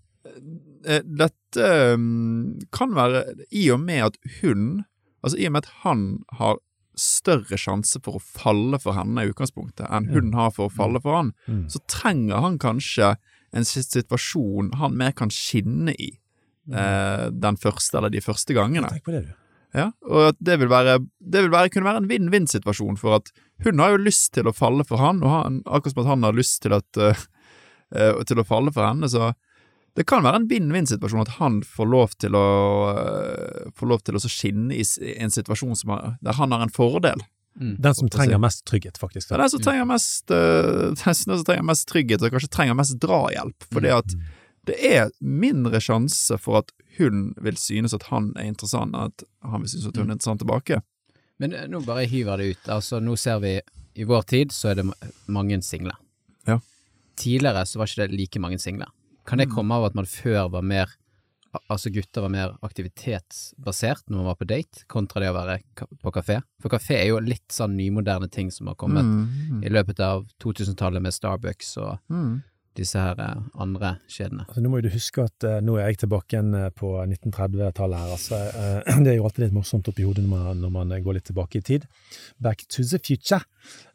eh, 0.87 1.03
dette 1.05 1.66
mm, 1.99 2.68
kan 2.75 2.94
være 2.96 3.25
i 3.51 3.66
og 3.75 3.81
med 3.83 4.05
at 4.12 4.20
hun, 4.40 4.85
altså 5.22 5.40
i 5.42 5.49
og 5.49 5.57
med 5.57 5.64
at 5.66 5.72
han 5.83 6.05
har 6.38 6.61
større 6.96 7.59
sjanse 7.61 7.99
for 8.01 8.16
å 8.16 8.22
falle 8.25 8.79
for 8.81 8.96
henne 8.96 9.20
i 9.27 9.29
utgangspunktet 9.29 9.85
enn 9.92 10.07
hun 10.14 10.31
har 10.38 10.55
for 10.57 10.70
å 10.70 10.72
falle 10.72 11.03
for 11.05 11.18
han, 11.18 11.35
Mm. 11.46 11.66
så 11.68 11.83
trenger 11.92 12.40
han 12.40 12.57
kanskje 12.62 13.16
en 13.57 13.64
situasjon 13.68 14.72
han 14.81 14.96
mer 14.96 15.12
kan 15.16 15.29
skinne 15.33 15.92
i 16.01 16.14
eh, 16.72 17.27
den 17.31 17.57
første 17.61 17.99
eller 17.99 18.11
de 18.14 18.22
første 18.25 18.57
gangene. 18.57 18.88
Tenk 18.90 19.05
på 19.07 19.12
det, 19.14 19.27
du. 19.29 19.35
Ja, 19.77 19.90
og 20.09 20.31
at 20.31 20.38
det 20.40 20.57
vil 20.62 20.70
være, 20.72 20.96
det 21.20 21.42
vil 21.44 21.53
være, 21.53 21.68
kunne 21.75 21.85
være 21.90 22.01
en 22.01 22.09
vinn-vinn-situasjon, 22.09 22.96
for 22.96 23.18
at 23.18 23.29
hun 23.64 23.81
har 23.81 23.95
jo 23.95 24.05
lyst 24.05 24.33
til 24.37 24.49
å 24.49 24.55
falle 24.57 24.85
for 24.85 25.01
han, 25.01 25.23
og 25.25 25.33
han, 25.33 25.61
akkurat 25.64 25.95
som 25.95 26.03
at 26.05 26.11
han 26.12 26.27
har 26.27 26.37
lyst 26.37 26.61
til, 26.64 26.77
at, 26.77 27.01
uh, 27.01 28.23
til 28.29 28.42
å 28.42 28.47
falle 28.47 28.73
for 28.75 28.85
henne, 28.85 29.09
så 29.09 29.33
det 29.97 30.05
kan 30.05 30.27
være 30.27 30.42
en 30.42 30.49
vinn-vinn-situasjon 30.51 31.25
at 31.25 31.37
han 31.38 31.62
får 31.64 31.88
lov 31.88 32.12
til 32.21 32.37
å 32.37 32.49
uh, 32.92 33.71
får 33.77 33.92
lov 33.92 34.05
til 34.05 34.19
å 34.19 34.21
skinne 34.21 34.77
i 34.77 34.85
i 34.85 35.16
en 35.25 35.33
situasjon 35.33 35.79
som 35.81 35.95
har, 35.95 36.19
der 36.21 36.37
han 36.37 36.53
har 36.53 36.66
en 36.66 36.73
fordel. 36.73 37.25
Mm. 37.57 37.79
Den 37.81 37.97
som 37.97 38.11
trenger 38.12 38.40
mest 38.42 38.66
trygghet, 38.69 38.99
faktisk. 39.01 39.31
Det 39.31 39.38
er 39.38 39.47
den 39.47 39.55
som 39.55 39.62
trenger 39.64 39.88
mest, 39.88 40.27
uh, 40.29 40.92
den 41.05 41.16
som 41.16 41.47
trenger 41.49 41.64
mest 41.64 41.88
trygghet, 41.88 42.21
og 42.21 42.37
kanskje 42.37 42.53
trenger 42.53 42.77
mest 42.77 42.99
drahjelp, 43.01 43.71
fordi 43.73 43.95
at 43.97 44.19
det 44.66 44.77
er 44.83 45.09
mindre 45.23 45.81
sjanse 45.81 46.37
for 46.43 46.61
at 46.61 46.72
hun 46.99 47.31
vil 47.41 47.57
synes 47.61 47.95
at 47.95 48.09
han 48.11 48.33
er 48.37 48.51
interessant, 48.51 48.93
enn 48.93 49.12
at 49.12 49.24
han 49.47 49.62
vil 49.62 49.72
synes 49.72 49.89
at 49.89 50.01
hun 50.01 50.11
er 50.11 50.16
interessant 50.16 50.43
tilbake. 50.43 50.81
Men 51.39 51.53
eh, 51.53 51.66
nå 51.68 51.80
bare 51.84 52.07
hiver 52.09 52.37
det 52.41 52.47
ut. 52.55 52.68
Altså, 52.72 53.01
nå 53.01 53.16
ser 53.20 53.41
vi 53.43 53.61
i 53.97 54.05
vår 54.05 54.22
tid 54.28 54.53
så 54.53 54.70
er 54.72 54.74
det 54.80 54.87
mange 55.32 55.59
single. 55.64 55.93
Ja. 56.49 56.59
Tidligere 57.16 57.64
så 57.66 57.78
var 57.80 57.87
ikke 57.89 58.07
det 58.09 58.18
like 58.18 58.41
mange 58.41 58.59
single. 58.61 58.87
Kan 59.26 59.39
det 59.41 59.49
komme 59.51 59.74
av 59.74 59.84
at 59.89 59.95
man 59.99 60.07
før 60.07 60.49
var 60.51 60.62
mer 60.62 60.93
Altså 61.72 61.89
gutter 61.89 62.20
var 62.20 62.28
mer 62.28 62.51
aktivitetsbasert 62.61 64.03
når 64.11 64.16
man 64.18 64.26
var 64.28 64.34
på 64.37 64.45
date, 64.49 64.82
kontra 64.93 65.22
det 65.22 65.30
å 65.30 65.37
være 65.39 65.55
på 66.03 66.12
kafé? 66.12 66.43
For 66.61 66.68
kafé 66.68 66.99
er 67.01 67.07
jo 67.09 67.20
litt 67.24 67.49
sånn 67.55 67.76
nymoderne 67.78 68.28
ting 68.30 68.51
som 68.53 68.66
har 68.68 68.74
kommet 68.76 69.05
Mm. 69.07 69.62
i 69.64 69.70
løpet 69.72 70.01
av 70.01 70.26
2000-tallet 70.39 71.01
med 71.01 71.12
Starbucks 71.14 71.76
og 71.78 71.99
Mm. 72.11 72.43
Disse 72.77 73.01
her 73.01 73.18
eh, 73.22 73.43
andre 73.62 73.97
kjedene. 74.11 74.47
Altså, 74.47 74.62
nå 74.62 74.72
må 74.72 74.81
du 74.85 74.91
huske 74.93 75.24
at 75.27 75.47
uh, 75.47 75.59
nå 75.64 75.77
er 75.81 75.91
jeg 75.91 76.03
tilbake 76.05 76.37
igjen 76.37 76.55
eh, 76.59 76.68
på 76.77 76.93
1930-tallet 77.03 78.03
her. 78.03 78.14
Altså, 78.16 78.41
uh, 78.55 79.01
det 79.05 79.12
er 79.12 79.18
jo 79.18 79.27
alltid 79.29 79.47
litt 79.47 79.57
morsomt 79.57 79.91
oppi 79.93 80.07
hodet 80.07 80.24
når 80.24 80.33
man, 80.33 80.62
når 80.64 80.74
man 80.77 80.95
går 81.05 81.18
litt 81.18 81.29
tilbake 81.31 81.61
i 81.61 81.66
tid. 81.66 81.87
Back 82.43 82.66
to 82.72 82.85
the 82.87 83.01
future. 83.03 83.43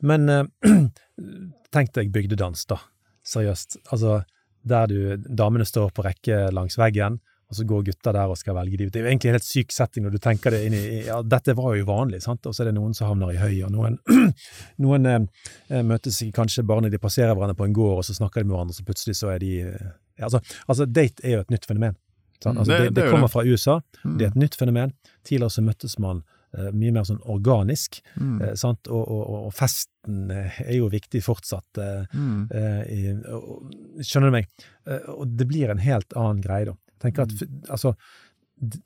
Men 0.05 0.29
uh, 0.29 0.43
tenk 1.75 1.93
deg 1.97 2.13
bygdedans, 2.13 2.67
da. 2.71 2.81
Seriøst. 3.27 3.81
Altså, 3.93 4.21
der 4.67 4.89
du 4.89 4.97
Damene 5.25 5.65
står 5.65 5.93
på 5.95 6.05
rekke 6.05 6.47
langs 6.53 6.77
veggen, 6.77 7.19
og 7.51 7.57
så 7.59 7.65
går 7.67 7.83
gutta 7.89 8.13
der 8.15 8.31
og 8.31 8.37
skal 8.39 8.55
velge 8.55 8.77
de 8.79 8.85
ut. 8.87 8.93
Det 8.93 9.01
er 9.01 9.03
jo 9.03 9.11
egentlig 9.11 9.29
en 9.29 9.35
helt 9.35 9.43
syk 9.47 9.73
setting 9.75 10.05
når 10.05 10.13
du 10.15 10.19
tenker 10.23 10.55
det 10.55 10.61
inn 10.69 10.73
i 10.77 10.83
ja, 11.09 11.17
Dette 11.21 11.51
var 11.57 11.75
jo 11.75 11.83
vanlig, 11.89 12.21
sant, 12.23 12.45
og 12.47 12.55
så 12.55 12.63
er 12.63 12.71
det 12.71 12.77
noen 12.79 12.93
som 12.95 13.09
havner 13.11 13.33
i 13.35 13.39
høy, 13.41 13.57
og 13.67 13.73
noen, 13.75 13.97
noen 14.85 15.05
eh, 15.11 15.81
møtes 15.83 16.21
kanskje 16.35 16.63
bare 16.67 16.85
når 16.87 16.95
de 16.95 17.01
passerer 17.03 17.35
hverandre 17.35 17.57
på 17.59 17.67
en 17.67 17.75
gård, 17.75 17.97
og 17.99 18.07
så 18.07 18.15
snakker 18.17 18.41
de 18.41 18.47
med 18.49 18.55
hverandre, 18.55 18.75
og 18.75 18.79
så 18.79 18.87
plutselig 18.87 19.17
så 19.19 19.33
er 19.35 19.43
de 19.43 19.51
eh, 19.67 19.89
ja, 20.17 20.27
altså, 20.29 20.41
altså, 20.67 20.85
date 20.87 21.23
er 21.27 21.37
jo 21.37 21.45
et 21.45 21.51
nytt 21.53 21.65
fenomen. 21.69 21.95
Sant? 22.41 22.57
Altså, 22.57 22.71
Det- 22.71 22.83
det, 22.89 22.93
det 22.95 23.03
er 23.05 23.11
kommer 23.11 23.27
fra 23.31 23.43
USA, 23.45 23.81
Mm. 24.03 24.17
det 24.17 24.25
er 24.25 24.29
et 24.31 24.35
nytt 24.47 24.55
fenomen. 24.57 24.93
Tidligere 25.23 25.49
så 25.53 25.61
møttes 25.61 25.99
man 25.99 26.23
eh, 26.57 26.71
mye 26.73 26.91
mer 26.91 27.03
sånn 27.07 27.21
organisk, 27.29 28.01
Mm. 28.19 28.41
eh, 28.41 28.55
sant? 28.59 28.87
Og, 28.89 29.07
og, 29.07 29.29
og- 29.47 29.53
festen 29.53 30.31
eh, 30.31 30.57
er 30.65 30.77
jo 30.79 30.89
viktig 30.89 31.21
fortsatt. 31.23 31.77
Eh, 31.77 32.05
Mm. 32.17 32.47
eh, 32.51 32.81
i, 32.91 33.13
og, 33.31 33.71
skjønner 34.01 34.27
du 34.27 34.31
meg? 34.31 34.47
Eh, 34.87 35.05
og 35.13 35.37
det 35.37 35.47
blir 35.47 35.69
en 35.71 35.77
helt 35.79 36.11
annen 36.17 36.41
greie, 36.41 36.65
da. 36.65 36.73
Tenker 37.01 37.23
at, 37.27 37.31
altså, 37.69 37.95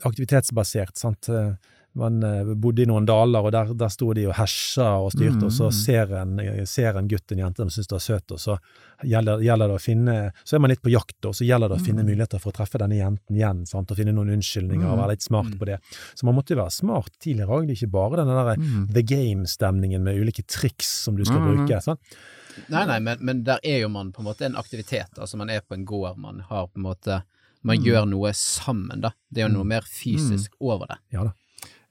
aktivitetsbasert, 0.03 0.97
sant. 0.97 1.29
Eh, 1.29 1.55
Man 1.97 2.17
eh, 2.27 2.43
bodde 2.59 2.81
i 2.83 2.85
noen 2.89 3.05
daler, 3.07 3.39
og 3.47 3.53
der, 3.55 3.69
der 3.79 3.87
sto 3.87 4.09
de 4.11 4.25
og 4.27 4.33
hesja 4.35 4.83
og 4.99 5.13
styrte, 5.13 5.45
og 5.47 5.51
så 5.55 5.69
Mm. 5.69 5.75
ser 5.77 6.09
en, 6.19 6.65
ser 6.67 6.97
en 6.99 7.07
gutt 7.07 7.31
en 7.31 7.37
jente 7.39 7.55
som 7.63 7.69
syns 7.71 7.87
det 7.87 7.95
er 7.95 8.03
søt, 8.03 8.31
og 8.35 8.37
så 8.43 8.57
gjelder, 9.07 9.39
gjelder 9.39 9.67
det 9.71 9.77
å 9.77 9.79
finne 9.79 10.15
Så 10.43 10.57
er 10.57 10.59
man 10.59 10.71
litt 10.73 10.81
på 10.83 10.91
jakt, 10.91 11.15
og 11.23 11.31
så 11.33 11.47
gjelder 11.47 11.69
det 11.71 11.77
å 11.79 11.85
finne 11.85 12.03
Mm. 12.03 12.09
muligheter 12.11 12.41
for 12.43 12.51
å 12.51 12.55
treffe 12.57 12.77
denne 12.83 12.99
jenten 12.99 13.31
igjen, 13.39 13.65
sant, 13.65 13.89
og 13.89 13.95
finne 13.95 14.11
noen 14.11 14.27
unnskyldninger 14.35 14.83
og 14.91 14.97
Mm. 14.97 15.01
være 15.05 15.09
litt 15.15 15.21
smart 15.23 15.45
Mm. 15.53 15.57
på 15.57 15.65
det. 15.71 15.79
Så 16.19 16.23
man 16.25 16.35
måtte 16.35 16.49
jo 16.51 16.57
være 16.57 16.71
smart 16.75 17.11
tidligere 17.17 17.47
òg, 17.47 17.67
det 17.67 17.81
er 17.81 17.87
ikke 17.87 17.91
bare 17.91 18.15
den 18.17 18.27
der 18.27 18.55
Mm. 18.57 18.87
the 18.93 19.01
game-stemningen 19.01 20.01
med 20.03 20.19
ulike 20.19 20.43
triks 20.45 20.87
som 21.05 21.15
du 21.15 21.23
skal 21.23 21.39
nei. 21.39 21.55
bruke. 21.55 21.81
sant? 21.81 21.99
Nei, 22.69 22.85
nei, 22.85 22.99
men, 22.99 23.17
men 23.21 23.43
der 23.43 23.59
er 23.63 23.79
jo 23.83 23.87
man 23.87 24.11
på 24.11 24.19
en 24.19 24.25
måte 24.25 24.41
en 24.45 24.55
aktivitet. 24.55 25.15
Altså 25.17 25.37
man 25.37 25.49
er 25.49 25.61
på 25.61 25.71
en 25.75 25.85
gård, 25.85 26.17
man 26.17 26.41
har 26.41 26.67
på 26.67 26.75
en 26.75 26.83
måte 26.83 27.23
Man 27.65 27.79
Mm. 27.79 27.85
gjør 27.87 28.05
noe 28.11 28.31
sammen, 28.37 29.01
da. 29.01 29.11
Det 29.33 29.41
er 29.41 29.47
jo 29.49 29.53
noe 29.55 29.65
Mm. 29.65 29.71
mer 29.73 29.81
fysisk 29.89 30.51
over 30.61 30.85
det. 30.91 30.97
Ja 31.15 31.23
da. 31.25 31.33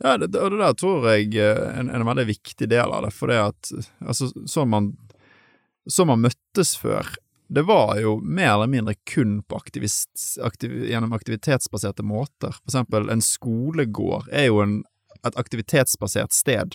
Ja, 0.04 0.16
det, 0.18 0.34
og 0.36 0.50
det 0.52 0.58
der 0.60 0.74
tror 0.74 1.04
jeg 1.10 1.34
er 1.38 1.78
en, 1.80 1.88
en 1.90 2.04
veldig 2.06 2.26
viktig 2.28 2.68
del 2.68 2.92
av 2.92 3.04
det, 3.06 3.12
for 3.14 3.30
det 3.30 3.38
at 3.40 3.70
altså, 4.04 4.28
sånn 4.46 4.68
man, 4.68 4.88
så 5.88 6.04
man 6.06 6.20
møttes 6.22 6.74
før, 6.78 7.14
det 7.52 7.64
var 7.66 7.98
jo 8.00 8.16
mer 8.20 8.54
eller 8.54 8.66
mindre 8.72 8.94
kun 9.06 9.42
på 9.48 9.56
aktivist, 9.60 10.38
aktiv, 10.42 10.70
gjennom 10.90 11.12
aktivitetsbaserte 11.14 12.02
måter. 12.02 12.52
For 12.64 12.70
eksempel, 12.72 13.10
en 13.10 13.20
skolegård 13.22 14.28
er 14.32 14.46
jo 14.48 14.60
en, 14.64 14.82
et 15.24 15.34
aktivitetsbasert 15.36 16.32
sted. 16.32 16.74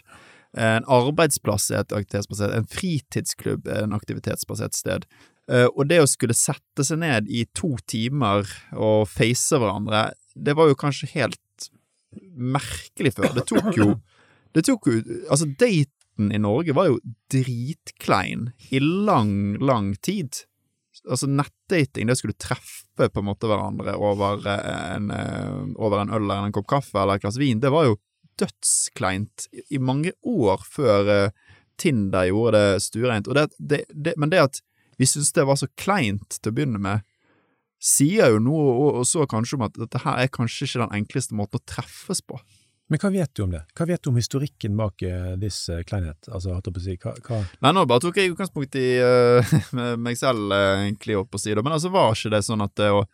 En 0.58 0.84
arbeidsplass 0.90 1.70
er 1.72 1.84
et 1.84 1.92
aktivitetsbasert, 1.94 2.56
en 2.56 2.66
fritidsklubb 2.72 3.68
er 3.68 3.84
en 3.84 3.94
aktivitetsbasert 3.94 4.74
sted. 4.74 5.06
Eh, 5.50 5.66
Og 5.76 5.88
det 5.90 6.00
å 6.04 6.08
skulle 6.10 6.36
sette 6.38 6.84
seg 6.86 7.00
ned 7.02 7.28
i 7.30 7.46
to 7.58 7.76
timer 7.90 8.46
og 8.78 9.08
face 9.10 9.58
hverandre, 9.58 10.12
det 10.36 10.54
var 10.56 10.70
jo 10.70 10.76
kanskje 10.80 11.10
helt 11.16 11.70
merkelig 12.36 13.14
før. 13.18 13.34
Det 13.38 13.46
tok 13.50 13.72
jo 13.78 13.90
Det 14.56 14.64
tok 14.66 14.88
jo 14.90 15.00
Altså, 15.30 15.46
daten 15.62 16.32
i 16.34 16.40
Norge 16.42 16.74
var 16.76 16.88
jo 16.90 17.00
dritklein 17.32 18.48
i 18.76 18.80
lang, 18.82 19.56
lang 19.62 19.94
tid. 20.04 20.42
Altså, 21.08 21.30
nettdating, 21.32 22.10
det 22.10 22.18
skulle 22.20 22.36
treffe 22.36 23.08
på 23.14 23.22
en 23.22 23.28
måte 23.30 23.48
hverandre 23.48 23.94
over 23.96 24.42
eh, 24.50 24.96
en, 24.98 25.12
eh, 25.16 25.60
over 25.80 26.02
en 26.02 26.10
øl 26.18 26.26
eller 26.26 26.50
en 26.50 26.56
kopp 26.58 26.68
kaffe 26.74 26.98
eller 27.00 27.16
et 27.20 27.24
glass 27.24 27.38
vin, 27.40 27.62
det 27.64 27.72
var 27.72 27.88
jo 27.88 28.00
dødskleint 28.42 29.48
i- 29.70 29.80
mange 29.80 30.12
år 30.28 30.60
før 30.68 31.32
Tinder 31.80 32.26
gjorde 32.28 32.60
det 32.60 32.82
stuereint. 32.84 33.28
Men 34.20 34.30
det 34.34 34.42
at 34.44 34.60
vi 35.00 35.08
syntes 35.08 35.32
det 35.36 35.48
var 35.48 35.60
så 35.60 35.70
kleint 35.80 36.38
til 36.38 36.52
å 36.52 36.56
begynne 36.56 36.82
med, 36.84 37.06
sier 37.80 38.34
jo 38.34 38.42
noe 38.44 38.72
og, 38.74 38.88
og 39.02 39.06
så 39.08 39.24
kanskje 39.30 39.56
om 39.56 39.68
at 39.70 39.78
dette 39.80 40.02
her 40.04 40.20
er 40.20 40.32
kanskje 40.34 40.68
ikke 40.68 40.82
den 40.84 40.98
enkleste 41.00 41.38
måten 41.40 41.62
å 41.62 41.68
treffes 41.70 42.22
på. 42.28 42.40
Men 42.90 43.00
hva 43.00 43.12
vet 43.14 43.32
du 43.38 43.44
om 43.46 43.52
det? 43.54 43.62
Hva 43.78 43.86
vet 43.86 44.02
du 44.02 44.10
om 44.10 44.18
historikken 44.18 44.74
bak 44.78 45.04
uh, 45.06 45.36
this 45.40 45.62
uh, 45.70 45.84
kleinhet? 45.88 46.26
Altså, 46.28 46.56
holdt 46.56 46.68
jeg 46.68 46.76
på 46.76 46.82
å 46.82 46.86
si, 46.86 46.96
hva, 47.04 47.14
hva 47.28 47.42
Nei, 47.62 47.74
nå 47.78 47.84
bare 47.88 48.02
tok 48.02 48.18
jeg 48.18 48.34
utgangspunkt 48.34 48.76
i 48.82 48.88
uh, 49.06 49.54
meg 50.02 50.18
selv, 50.20 50.50
egentlig, 50.58 51.20
opp 51.20 51.30
på 51.36 51.42
sida, 51.42 51.64
men 51.64 51.78
altså 51.78 51.94
var 51.94 52.18
ikke 52.18 52.34
det 52.34 52.42
sånn 52.50 52.66
at 52.66 52.74
det 52.82 52.90
å, 52.96 53.06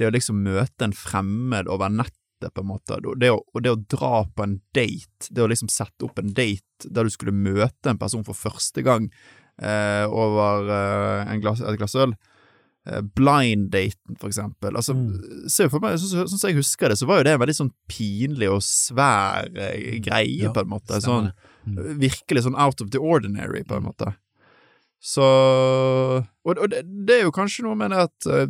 det 0.00 0.08
å 0.08 0.14
liksom 0.16 0.40
møte 0.42 0.88
en 0.88 0.96
fremmed 0.96 1.70
over 1.70 1.92
nettet, 1.92 2.18
på 2.42 2.64
en 2.64 2.70
måte, 2.72 2.96
det 3.22 3.28
å, 3.30 3.36
det 3.62 3.70
å 3.70 3.78
dra 3.78 4.24
på 4.26 4.42
en 4.42 4.56
date, 4.74 5.28
det 5.30 5.44
å 5.44 5.50
liksom 5.52 5.68
sette 5.70 6.08
opp 6.08 6.16
en 6.18 6.32
date 6.34 6.88
der 6.90 7.06
du 7.06 7.12
skulle 7.12 7.36
møte 7.36 7.92
en 7.92 8.00
person 8.00 8.24
for 8.26 8.34
første 8.34 8.82
gang 8.82 9.12
eh, 9.60 10.06
over 10.08 10.68
eh, 10.70 11.32
en 11.32 11.40
glass, 11.40 11.60
et 11.60 11.78
glass 11.78 11.94
øl, 11.94 12.14
eh, 12.86 13.00
blind-daten, 13.02 14.16
for 14.18 14.28
eksempel. 14.28 14.74
Altså, 14.76 14.94
Mm. 14.94 15.48
se 15.48 15.68
for 15.68 15.80
meg, 15.80 15.98
sånn 15.98 16.28
som 16.28 16.48
jeg 16.48 16.56
husker 16.56 16.88
det, 16.88 16.98
så 16.98 17.06
var 17.06 17.18
jo 17.18 17.24
det 17.24 17.32
en 17.34 17.40
veldig 17.40 17.54
sånn 17.60 17.72
pinlig 17.88 18.48
og 18.50 18.62
svær 18.62 19.48
eh, 19.56 19.98
greie, 20.00 20.42
Ja, 20.42 20.52
på 20.52 20.60
en 20.60 20.68
måte. 20.72 21.00
Sånn, 21.00 21.32
det. 21.64 21.96
virkelig 21.98 22.42
sånn 22.44 22.58
out 22.58 22.80
of 22.80 22.90
the 22.90 22.98
ordinary, 22.98 23.62
på 23.62 23.76
en 23.76 23.82
Mm. 23.82 23.92
måte. 23.92 24.14
Så 25.04 25.22
Og, 26.44 26.58
og 26.58 26.70
det, 26.70 26.84
det 27.06 27.16
er 27.18 27.22
jo 27.24 27.32
kanskje 27.32 27.64
noe 27.64 27.74
med 27.74 27.90
det 27.90 27.98
at 27.98 28.26
eh, 28.26 28.46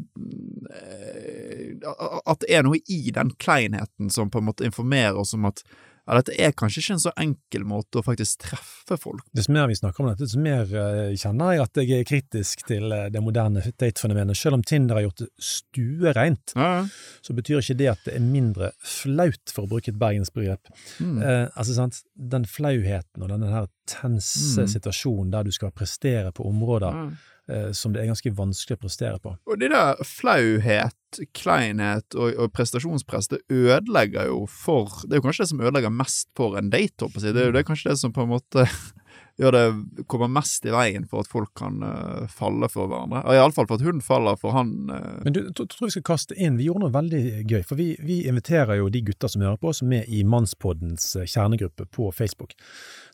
At 2.26 2.40
det 2.40 2.50
er 2.50 2.62
noe 2.66 2.78
i 2.88 3.10
den 3.14 3.30
kleinheten 3.40 4.10
som 4.12 4.30
på 4.30 4.38
en 4.40 4.46
måte 4.50 4.64
informerer 4.66 5.16
oss 5.18 5.34
om 5.34 5.44
at 5.48 5.62
ja, 6.06 6.16
dette 6.18 6.34
er 6.34 6.50
kanskje 6.58 6.80
ikke 6.82 6.94
en 6.96 7.02
så 7.04 7.12
enkel 7.22 7.64
måte 7.68 8.00
å 8.00 8.02
faktisk 8.02 8.40
treffe 8.42 8.96
folk 8.98 9.22
Dess 9.36 9.48
mer 9.52 9.68
vi 9.70 9.76
snakker 9.78 10.02
om 10.02 10.08
dette, 10.10 10.24
dess 10.26 10.34
mer 10.36 10.66
eh, 10.74 11.12
kjenner 11.14 11.52
jeg 11.54 11.62
at 11.62 11.80
jeg 11.82 11.92
er 12.00 12.08
kritisk 12.08 12.64
til 12.66 12.90
eh, 12.92 13.04
det 13.14 13.22
moderne 13.22 13.62
datefenomenet. 13.70 14.36
Selv 14.36 14.58
om 14.58 14.64
Tinder 14.66 14.98
har 14.98 15.06
gjort 15.06 15.22
det 15.22 15.28
stuereint, 15.38 16.52
Ja, 16.56 16.68
ja. 16.80 16.86
så 17.22 17.34
betyr 17.36 17.60
ikke 17.62 17.78
det 17.78 17.88
at 17.92 18.04
det 18.08 18.16
er 18.18 18.24
mindre 18.24 18.72
flaut, 18.82 19.52
for 19.54 19.64
å 19.66 19.70
bruke 19.70 19.92
et 19.92 19.98
bergensbegrep. 20.00 20.72
Mm. 20.98 21.20
Eh, 21.22 21.44
altså, 21.54 21.76
sant, 21.78 22.02
den 22.14 22.44
flauheten 22.50 23.22
og 23.22 23.30
her 23.52 23.68
tense 23.86 24.62
Mm. 24.62 24.68
situasjonen 24.68 25.30
der 25.32 25.44
du 25.44 25.52
skal 25.54 25.70
prestere 25.70 26.32
på 26.32 26.44
områder 26.48 26.92
Ja. 26.92 27.10
Eh, 27.50 27.70
som 27.76 27.94
det 27.94 28.02
er 28.02 28.10
ganske 28.10 28.34
vanskelig 28.38 28.78
å 28.78 28.82
prestere 28.84 29.20
på. 29.22 29.34
Og 29.50 29.60
det 29.60 29.72
der 29.72 30.00
flauhet, 30.06 31.20
kleinhet 31.36 32.16
og, 32.16 32.32
og 32.40 32.52
prestasjonspress, 32.56 33.30
det 33.32 33.42
ødelegger 33.52 34.30
jo 34.30 34.46
for 34.48 35.02
Det 35.04 35.16
er 35.16 35.20
jo 35.20 35.26
kanskje 35.26 35.44
det 35.44 35.52
som 35.52 35.62
ødelegger 35.62 35.94
mest 35.94 36.30
for 36.38 36.58
en 36.60 36.72
date, 36.72 37.04
håper 37.04 37.28
jeg. 37.28 37.36
Det 37.36 37.44
er 37.44 37.50
jo 37.50 37.56
det, 37.58 37.68
kanskje 37.68 37.92
det 37.92 38.00
som 38.00 38.14
på 38.14 38.24
en 38.24 38.32
måte 38.32 38.66
gjør 39.40 39.56
det 39.56 40.04
kommer 40.10 40.28
mest 40.28 40.66
i 40.68 40.72
veien 40.72 41.06
for 41.08 41.24
at 41.24 41.30
folk 41.30 41.52
kan 41.58 41.80
uh, 41.84 42.28
falle 42.32 42.68
for 42.72 42.90
hverandre. 42.90 43.22
Iallfall 43.32 43.68
for 43.68 43.80
at 43.80 43.86
hun 43.86 44.02
faller 44.04 44.36
for 44.40 44.56
han. 44.56 44.74
Uh... 44.92 45.22
Men 45.24 45.36
du, 45.36 45.40
tror 45.56 45.88
vi 45.88 45.94
skal 45.96 46.06
kaste 46.06 46.36
inn 46.36 46.58
Vi 46.60 46.68
gjorde 46.68 46.84
noe 46.84 46.94
veldig 46.94 47.22
gøy, 47.48 47.62
for 47.66 47.80
vi, 47.80 47.92
vi 48.04 48.22
inviterer 48.28 48.80
jo 48.80 48.90
de 48.92 49.02
gutter 49.06 49.32
som 49.32 49.44
hører 49.44 49.60
på 49.60 49.72
oss, 49.72 49.82
med 49.84 50.08
i 50.08 50.22
Mannspoddens 50.28 51.14
kjernegruppe 51.24 51.88
på 51.92 52.12
Facebook. 52.12 52.54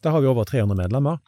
Der 0.05 0.15
har 0.15 0.23
vi 0.23 0.31
over 0.31 0.49
300 0.49 0.79
medlemmer. 0.79 1.23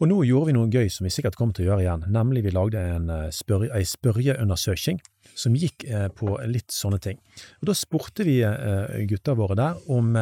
Og 0.00 0.08
nå 0.08 0.22
gjorde 0.24 0.48
vi 0.48 0.56
noe 0.56 0.70
gøy 0.72 0.88
som 0.88 1.04
vi 1.04 1.12
sikkert 1.12 1.36
kommer 1.36 1.52
til 1.56 1.66
å 1.66 1.72
gjøre 1.74 1.84
igjen, 1.84 2.04
nemlig 2.08 2.46
vi 2.46 2.54
lagde 2.56 2.80
en, 2.80 3.10
eh, 3.12 3.28
spør, 3.36 3.66
ei 3.76 3.84
spørreundersøking 3.84 5.00
som 5.36 5.54
gikk 5.54 5.84
eh, 5.84 6.08
på 6.08 6.38
litt 6.48 6.72
sånne 6.72 7.00
ting. 7.04 7.20
Og 7.60 7.68
Da 7.68 7.74
spurte 7.76 8.24
vi 8.24 8.40
eh, 8.40 9.04
gutta 9.10 9.36
våre 9.36 9.58
der 9.60 9.76
om, 9.92 10.16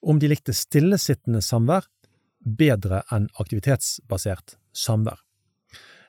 om 0.00 0.18
de 0.18 0.30
likte 0.32 0.56
stillesittende 0.56 1.44
samvær 1.44 1.84
bedre 2.40 3.02
enn 3.12 3.28
aktivitetsbasert 3.36 4.56
samvær. 4.72 5.20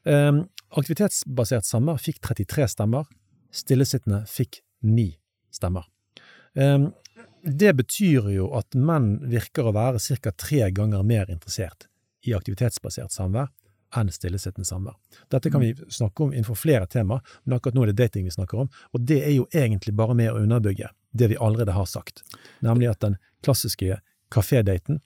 Eh, 0.07 0.31
aktivitetsbasert 0.71 1.67
samvær 1.67 1.99
fikk 1.99 2.23
33 2.23 2.71
stemmer, 2.77 3.11
stillesittende 3.51 4.23
fikk 4.31 4.63
9 4.87 5.11
stemmer. 5.51 5.83
Eh, 6.55 6.87
det 7.43 7.75
betyr 7.75 8.31
jo 8.31 8.51
at 8.55 8.71
menn 8.77 9.17
virker 9.27 9.67
å 9.67 9.75
være 9.75 9.99
ca. 9.99 10.31
tre 10.31 10.71
ganger 10.71 11.03
mer 11.03 11.27
interessert 11.27 11.90
i 12.27 12.35
aktivitetsbasert 12.37 13.13
samvær 13.13 13.49
enn 13.97 14.11
stillesittende 14.13 14.67
samvær. 14.67 14.95
Dette 15.33 15.51
kan 15.51 15.63
vi 15.63 15.73
snakke 15.91 16.23
om 16.23 16.31
innenfor 16.31 16.55
flere 16.55 16.87
temaer, 16.87 17.23
men 17.43 17.57
akkurat 17.57 17.75
nå 17.75 17.83
er 17.83 17.91
det 17.91 17.99
dating 17.99 18.27
vi 18.27 18.31
snakker 18.31 18.63
om, 18.63 18.69
og 18.95 19.07
det 19.07 19.19
er 19.25 19.33
jo 19.35 19.47
egentlig 19.51 19.95
bare 19.99 20.15
med 20.15 20.31
å 20.31 20.39
underbygge 20.39 20.91
det 21.11 21.27
vi 21.33 21.39
allerede 21.39 21.75
har 21.75 21.89
sagt, 21.91 22.23
nemlig 22.63 22.87
at 22.93 23.01
den 23.03 23.17
klassiske 23.43 23.99
kafédaten, 24.31 25.01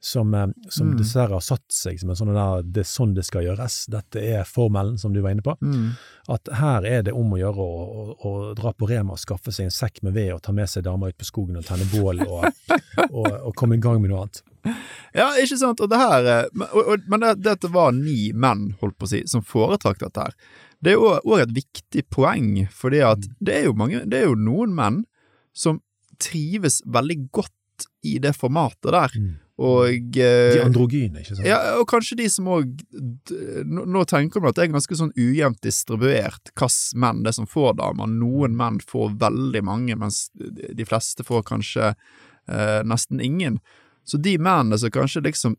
som, 0.00 0.32
eh, 0.34 0.46
som 0.72 0.88
Mm. 0.88 0.98
dessverre 0.98 1.36
har 1.36 1.44
satt 1.44 1.68
seg 1.68 2.00
som 2.00 2.10
en 2.10 2.16
sånn 2.16 2.32
der 2.34 2.62
'det 2.62 2.80
er 2.80 2.88
sånn 2.88 3.14
det 3.14 3.24
skal 3.24 3.42
gjøres', 3.44 3.86
dette 3.90 4.16
er 4.16 4.44
formelen 4.44 4.98
som 4.98 5.12
du 5.12 5.20
var 5.20 5.30
inne 5.30 5.42
på, 5.42 5.56
mm. 5.60 5.90
at 6.28 6.48
her 6.52 6.86
er 6.86 7.02
det 7.02 7.12
om 7.12 7.30
å 7.32 7.36
gjøre 7.36 7.56
å, 7.56 7.74
å, 7.90 8.14
å 8.24 8.54
dra 8.54 8.72
på 8.72 8.88
Rema 8.88 9.16
skaffe 9.16 9.52
seg 9.52 9.64
en 9.64 9.70
sekk 9.70 10.02
med 10.02 10.14
ved 10.14 10.32
og 10.32 10.42
ta 10.42 10.52
med 10.52 10.68
seg 10.68 10.84
damer 10.84 11.08
ut 11.08 11.18
på 11.18 11.28
skogen 11.28 11.56
og 11.58 11.64
tenne 11.64 11.84
bål 11.92 12.24
og, 12.26 12.44
og, 13.12 13.28
og 13.46 13.54
komme 13.54 13.76
i 13.76 13.78
gang 13.78 14.00
med 14.00 14.10
noe 14.10 14.24
annet. 14.24 14.42
Ja, 15.14 15.34
ikke 15.40 15.58
sant? 15.58 15.80
Og 15.80 15.88
det 15.88 15.96
her 15.96 16.26
eh, 16.26 16.48
Men, 16.54 16.68
og, 16.72 16.98
men 17.08 17.20
det, 17.20 17.42
dette 17.42 17.68
var 17.72 17.92
ni 17.92 18.32
menn, 18.32 18.74
holdt 18.80 18.98
på 18.98 19.04
å 19.04 19.12
si, 19.12 19.22
som 19.26 19.42
foretrakk 19.42 19.98
dette 20.00 20.20
her. 20.20 20.34
Det 20.80 20.92
er 20.92 20.96
òg 20.96 21.40
et 21.42 21.52
viktig 21.52 22.08
poeng, 22.08 22.66
fordi 22.72 23.00
at 23.04 23.24
det 23.38 23.54
er 23.54 23.64
jo 23.68 23.76
mange 23.76 24.04
Det 24.08 24.22
er 24.22 24.28
jo 24.30 24.34
noen 24.34 24.72
menn 24.74 25.04
som 25.52 25.82
trives 26.20 26.80
veldig 26.86 27.30
godt 27.32 27.52
i 28.06 28.18
det 28.22 28.34
formatet 28.38 28.90
der. 28.94 29.14
Mm. 29.16 29.30
Og 29.60 30.12
De 30.14 30.22
eh, 30.24 30.62
androgyne, 30.64 31.20
ikke 31.20 31.34
sant? 31.36 31.44
ja, 31.44 31.58
og 31.76 31.84
kanskje 31.90 32.16
de 32.22 32.28
som 32.32 32.46
òg 32.48 32.70
nå, 33.68 33.84
nå 33.84 34.04
tenker 34.08 34.40
man 34.40 34.54
at 34.54 34.56
det 34.56 34.64
er 34.64 34.72
ganske 34.72 34.96
sånn 34.96 35.12
ujevnt 35.20 35.60
distribuert 35.66 36.48
hvilke 36.54 37.00
menn 37.02 37.20
det 37.26 37.34
er 37.34 37.38
som 37.42 37.50
får 37.50 37.76
damer. 37.82 38.08
Noen 38.08 38.56
menn 38.56 38.80
får 38.80 39.18
veldig 39.20 39.62
mange, 39.68 39.98
mens 40.00 40.28
de 40.32 40.86
fleste 40.88 41.26
får 41.28 41.44
kanskje 41.52 41.90
eh, 41.92 42.80
nesten 42.88 43.20
ingen. 43.20 43.60
Så 44.08 44.16
de 44.16 44.38
mennene 44.40 44.80
som 44.80 44.92
kanskje 44.94 45.26
liksom 45.28 45.58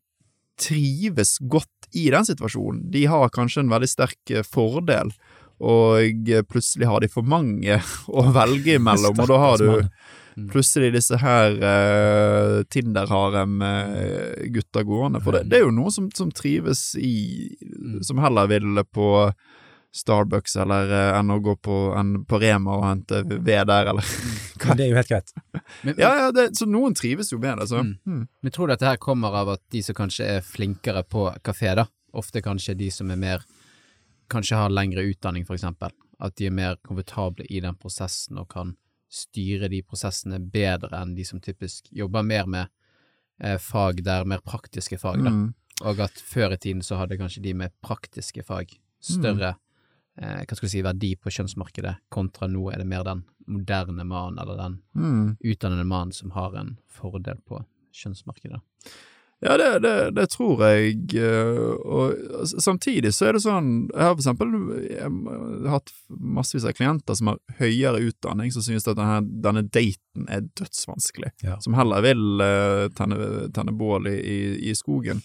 trives 0.62 1.38
godt 1.40 1.94
i 1.98 2.10
den 2.14 2.26
situasjonen, 2.26 2.88
de 2.92 3.06
har 3.10 3.30
kanskje 3.34 3.64
en 3.64 3.72
veldig 3.72 3.90
sterk 3.90 4.34
eh, 4.34 4.46
fordel, 4.48 5.14
og 5.62 6.30
eh, 6.30 6.42
plutselig 6.42 6.90
har 6.90 7.06
de 7.06 7.12
for 7.12 7.28
mange 7.28 7.78
å 8.10 8.26
velge 8.34 8.80
imellom, 8.80 9.14
og 9.14 9.30
da 9.30 9.40
har 9.46 9.62
du. 9.62 9.86
Plutselig 10.52 10.94
disse 10.96 11.18
her 11.22 11.52
uh, 11.60 12.64
Tinder-harem-gutta 12.72 14.84
gående. 14.88 15.20
For 15.24 15.32
det, 15.36 15.42
det 15.52 15.58
er 15.60 15.64
jo 15.66 15.74
noen 15.76 15.92
som, 15.94 16.06
som 16.16 16.32
trives 16.32 16.96
i 17.00 17.50
Som 18.06 18.18
heller 18.24 18.46
vil 18.52 18.84
på 18.92 19.08
Starbucks 19.92 20.56
eller 20.64 20.88
uh, 20.88 21.20
enn 21.20 21.32
å 21.34 21.40
gå 21.44 21.56
på, 21.60 21.94
en, 22.00 22.26
på 22.26 22.40
Rema 22.40 22.72
og 22.80 22.86
hente 22.88 23.18
ved 23.28 23.68
der, 23.68 23.86
eller 23.92 24.06
Men 24.64 24.78
det 24.80 24.86
er 24.86 24.90
jo 24.94 25.00
helt 25.02 25.12
greit. 25.12 25.30
Men, 25.82 25.94
Ja, 26.00 26.12
ja, 26.16 26.32
det, 26.36 26.44
så 26.56 26.66
noen 26.70 26.94
trives 26.96 27.32
jo 27.34 27.38
med 27.42 27.56
det, 27.60 27.68
så. 27.72 27.78
Mm. 27.84 27.96
Mm. 28.08 28.28
Men 28.42 28.52
tror 28.56 28.66
du 28.68 28.72
dette 28.76 28.88
her 28.88 29.00
kommer 29.02 29.32
av 29.42 29.48
at 29.58 29.64
de 29.74 29.82
som 29.84 29.96
kanskje 29.98 30.24
er 30.38 30.42
flinkere 30.46 31.02
på 31.04 31.22
kafé, 31.44 31.70
da, 31.76 31.86
ofte 32.16 32.42
kanskje 32.46 32.74
de 32.80 32.90
som 32.94 33.12
er 33.12 33.20
mer 33.20 33.40
Kanskje 34.32 34.56
har 34.56 34.72
lengre 34.72 35.04
utdanning, 35.04 35.44
for 35.44 35.56
eksempel. 35.58 35.92
At 36.24 36.40
de 36.40 36.46
er 36.48 36.54
mer 36.56 36.78
komfortable 36.88 37.44
i 37.52 37.60
den 37.60 37.76
prosessen 37.76 38.40
og 38.40 38.48
kan 38.54 38.78
styre 39.12 39.68
de 39.72 39.82
prosessene 39.84 40.40
bedre 40.40 41.02
enn 41.02 41.16
de 41.18 41.26
som 41.28 41.42
typisk 41.44 41.90
jobber 41.92 42.24
mer 42.24 42.48
med 42.48 42.70
eh, 43.44 43.58
fag 43.60 44.04
der 44.06 44.24
mer 44.26 44.44
praktiske 44.46 44.98
fag, 45.02 45.20
da. 45.26 45.34
Mm. 45.36 45.50
Og 45.82 46.00
at 46.06 46.14
før 46.22 46.54
i 46.56 46.60
tiden 46.62 46.84
så 46.86 47.00
hadde 47.00 47.18
kanskje 47.20 47.42
de 47.44 47.54
med 47.58 47.74
praktiske 47.84 48.44
fag 48.46 48.72
større 49.02 49.56
eh, 50.16 50.42
hva 50.46 50.56
skal 50.56 50.68
vi 50.68 50.74
si, 50.76 50.84
verdi 50.86 51.16
på 51.18 51.32
kjønnsmarkedet, 51.34 51.96
kontra 52.14 52.48
nå 52.48 52.70
er 52.72 52.82
det 52.84 52.88
mer 52.88 53.04
den 53.08 53.24
moderne 53.52 54.06
mannen, 54.06 54.40
eller 54.40 54.58
den 54.60 54.82
Mm. 54.96 55.38
utdannede 55.40 55.84
mannen 55.88 56.14
som 56.14 56.32
har 56.32 56.54
en 56.56 56.78
fordel 56.88 57.40
på 57.48 57.64
kjønnsmarkedet. 57.92 58.62
Ja, 59.42 59.56
det, 59.58 59.80
det, 59.80 60.12
det 60.12 60.28
tror 60.30 60.60
jeg. 60.68 60.98
eh, 61.18 61.72
Og 61.82 62.46
samtidig 62.62 63.10
så 63.18 63.26
er 63.26 63.34
det 63.34 63.42
sånn 63.42 63.72
Jeg 63.90 64.04
har 64.06 64.14
for 64.14 64.22
eksempel 64.22 64.52
har 65.66 65.80
hatt 65.80 65.90
massevis 66.14 66.68
av 66.70 66.76
klienter 66.78 67.18
som 67.18 67.32
har 67.32 67.40
høyere 67.58 68.04
utdanning, 68.06 68.52
som 68.54 68.62
synes 68.62 68.86
at 68.86 69.00
denne, 69.00 69.18
denne 69.42 69.64
daten 69.66 70.30
er 70.30 70.46
dødsvanskelig. 70.60 71.34
Ja. 71.42 71.58
Som 71.64 71.74
heller 71.80 72.06
vil 72.06 72.46
eh, 72.46 72.86
tenne, 72.98 73.50
tenne 73.56 73.74
bål 73.74 74.12
i, 74.14 74.38
i, 74.70 74.76
skogen. 74.78 75.24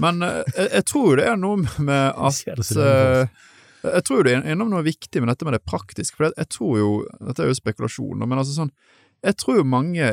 Men 0.00 0.24
eh, 0.24 0.40
jeg, 0.56 0.72
jeg 0.78 0.88
tror 0.94 1.20
det 1.20 1.28
er 1.28 1.40
noe 1.44 1.60
med 1.84 2.04
at 2.30 2.38
ser 2.40 2.62
det 2.62 2.68
så 2.70 2.80
lenge 2.80 2.98
for 3.04 3.24
eh, 3.28 3.46
jeg 3.80 4.04
tror 4.04 4.24
du 4.24 4.28
er 4.28 4.44
innom 4.52 4.68
noe 4.68 4.84
viktig 4.84 5.22
med 5.22 5.30
dette 5.32 5.46
med 5.48 5.54
det 5.56 5.64
praktiske, 5.64 6.18
for 6.18 6.28
jeg 6.28 6.48
tror 6.52 6.74
jo 6.76 6.88
Dette 7.16 7.46
er 7.46 7.48
jo 7.48 7.56
spekulasjon, 7.56 8.26
men 8.26 8.36
altså 8.36 8.52
sånn 8.52 8.72
Jeg 9.24 9.38
tror 9.40 9.60
jo 9.60 9.70
mange 9.72 10.10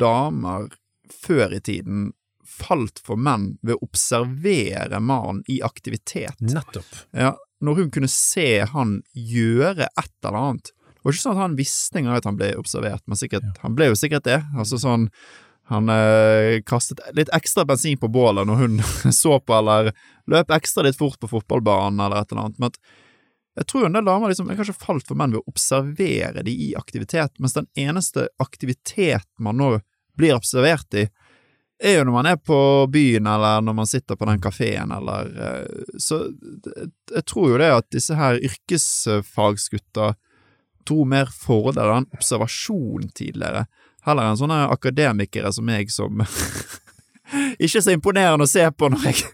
damer 0.00 0.68
før 1.10 1.56
i 1.56 1.58
tiden 1.66 2.12
falt 2.50 3.00
for 3.06 3.20
menn 3.20 3.54
ved 3.62 3.76
å 3.76 3.86
observere 3.88 5.00
mannen 5.02 5.44
i 5.50 5.60
aktivitet. 5.64 6.38
Nettopp. 6.42 6.88
Ja, 7.16 7.34
når 7.64 7.82
hun 7.82 7.92
kunne 7.94 8.10
se 8.12 8.64
han 8.72 9.00
gjøre 9.14 9.88
et 9.88 10.14
eller 10.24 10.38
annet. 10.38 10.72
Det 11.00 11.06
var 11.06 11.16
ikke 11.16 11.24
sånn 11.24 11.38
at 11.38 11.44
han 11.46 11.58
visste 11.58 12.00
engang 12.00 12.18
at 12.18 12.26
han 12.28 12.40
ble 12.40 12.50
observert, 12.60 13.04
men 13.08 13.16
sikkert, 13.16 13.46
han 13.62 13.76
ble 13.76 13.88
jo 13.88 13.96
sikkert 13.96 14.26
det. 14.28 14.42
Altså 14.56 14.80
sånn 14.80 15.08
Han 15.70 15.86
eh, 15.86 16.64
kastet 16.66 16.98
litt 17.14 17.28
ekstra 17.30 17.62
bensin 17.62 17.94
på 18.00 18.08
bålet 18.10 18.42
når 18.48 18.56
hun 18.58 18.80
så 19.14 19.36
på, 19.38 19.54
eller 19.54 19.92
løp 20.26 20.50
ekstra 20.50 20.82
litt 20.82 20.98
fort 20.98 21.20
på 21.22 21.30
fotballbanen, 21.30 22.00
eller 22.02 22.24
et 22.24 22.32
eller 22.32 22.48
annet. 22.48 22.58
Men 22.58 22.72
at 22.72 22.80
jeg 23.60 23.68
tror 23.70 23.86
en 23.86 23.94
del 23.94 24.08
damer 24.08 24.32
liksom, 24.32 24.50
er 24.50 24.58
kanskje 24.58 24.74
falt 24.80 25.06
for 25.06 25.18
menn 25.18 25.34
ved 25.34 25.44
å 25.44 25.52
observere 25.52 26.42
de 26.46 26.52
i 26.66 26.68
aktivitet, 26.78 27.38
mens 27.38 27.54
den 27.54 27.68
eneste 27.78 28.28
aktivitet 28.42 29.26
man 29.38 29.58
nå 29.60 29.76
blir 30.18 30.36
observert 30.36 30.94
i, 30.98 31.06
er 31.80 31.98
jo 31.98 32.06
når 32.06 32.12
man 32.12 32.28
er 32.28 32.36
på 32.36 32.58
byen, 32.92 33.26
eller 33.26 33.62
når 33.64 33.76
man 33.80 33.88
sitter 33.88 34.16
på 34.16 34.28
den 34.28 34.40
kafeen, 34.42 34.92
eller 34.92 35.30
eh, 35.46 35.94
Så 35.98 36.22
jeg 37.14 37.24
tror 37.28 37.54
jo 37.54 37.60
det 37.60 37.70
at 37.72 37.88
disse 37.92 38.16
her 38.16 38.40
yrkesfagsgutta 38.40 40.14
tror 40.88 41.08
mer 41.08 41.28
fordel 41.32 41.84
av 41.84 41.96
en 42.00 42.08
observasjon 42.16 43.10
tidligere, 43.16 43.66
heller 44.06 44.30
enn 44.30 44.40
sånne 44.40 44.62
akademikere 44.72 45.52
som 45.52 45.68
meg, 45.68 45.92
som 45.92 46.22
ikke 47.64 47.82
så 47.82 47.94
imponerende 47.94 48.48
å 48.48 48.50
se 48.50 48.64
på 48.72 48.90
når 48.92 49.10
jeg 49.10 49.28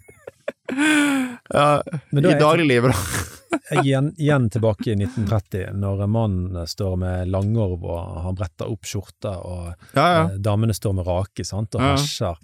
Ja, 1.46 1.80
i 2.10 2.38
dagliglivet, 2.40 2.90
da. 2.90 3.45
Igjen, 3.82 4.12
igjen 4.18 4.48
tilbake 4.50 4.92
i 4.92 4.96
1930, 4.98 5.72
når 5.78 6.04
en 6.06 6.10
mann 6.14 6.38
står 6.70 6.96
med 7.02 7.28
langorv 7.32 7.82
og 7.86 8.22
han 8.26 8.38
bretter 8.38 8.70
opp 8.70 8.86
skjorta, 8.86 9.36
og 9.42 9.66
Ja, 9.96 10.06
ja. 10.06 10.24
eh, 10.30 10.38
damene 10.38 10.74
står 10.76 10.94
med 11.00 11.06
rake 11.06 11.44
sant, 11.46 11.74
og 11.74 11.82
Ja. 11.82 12.36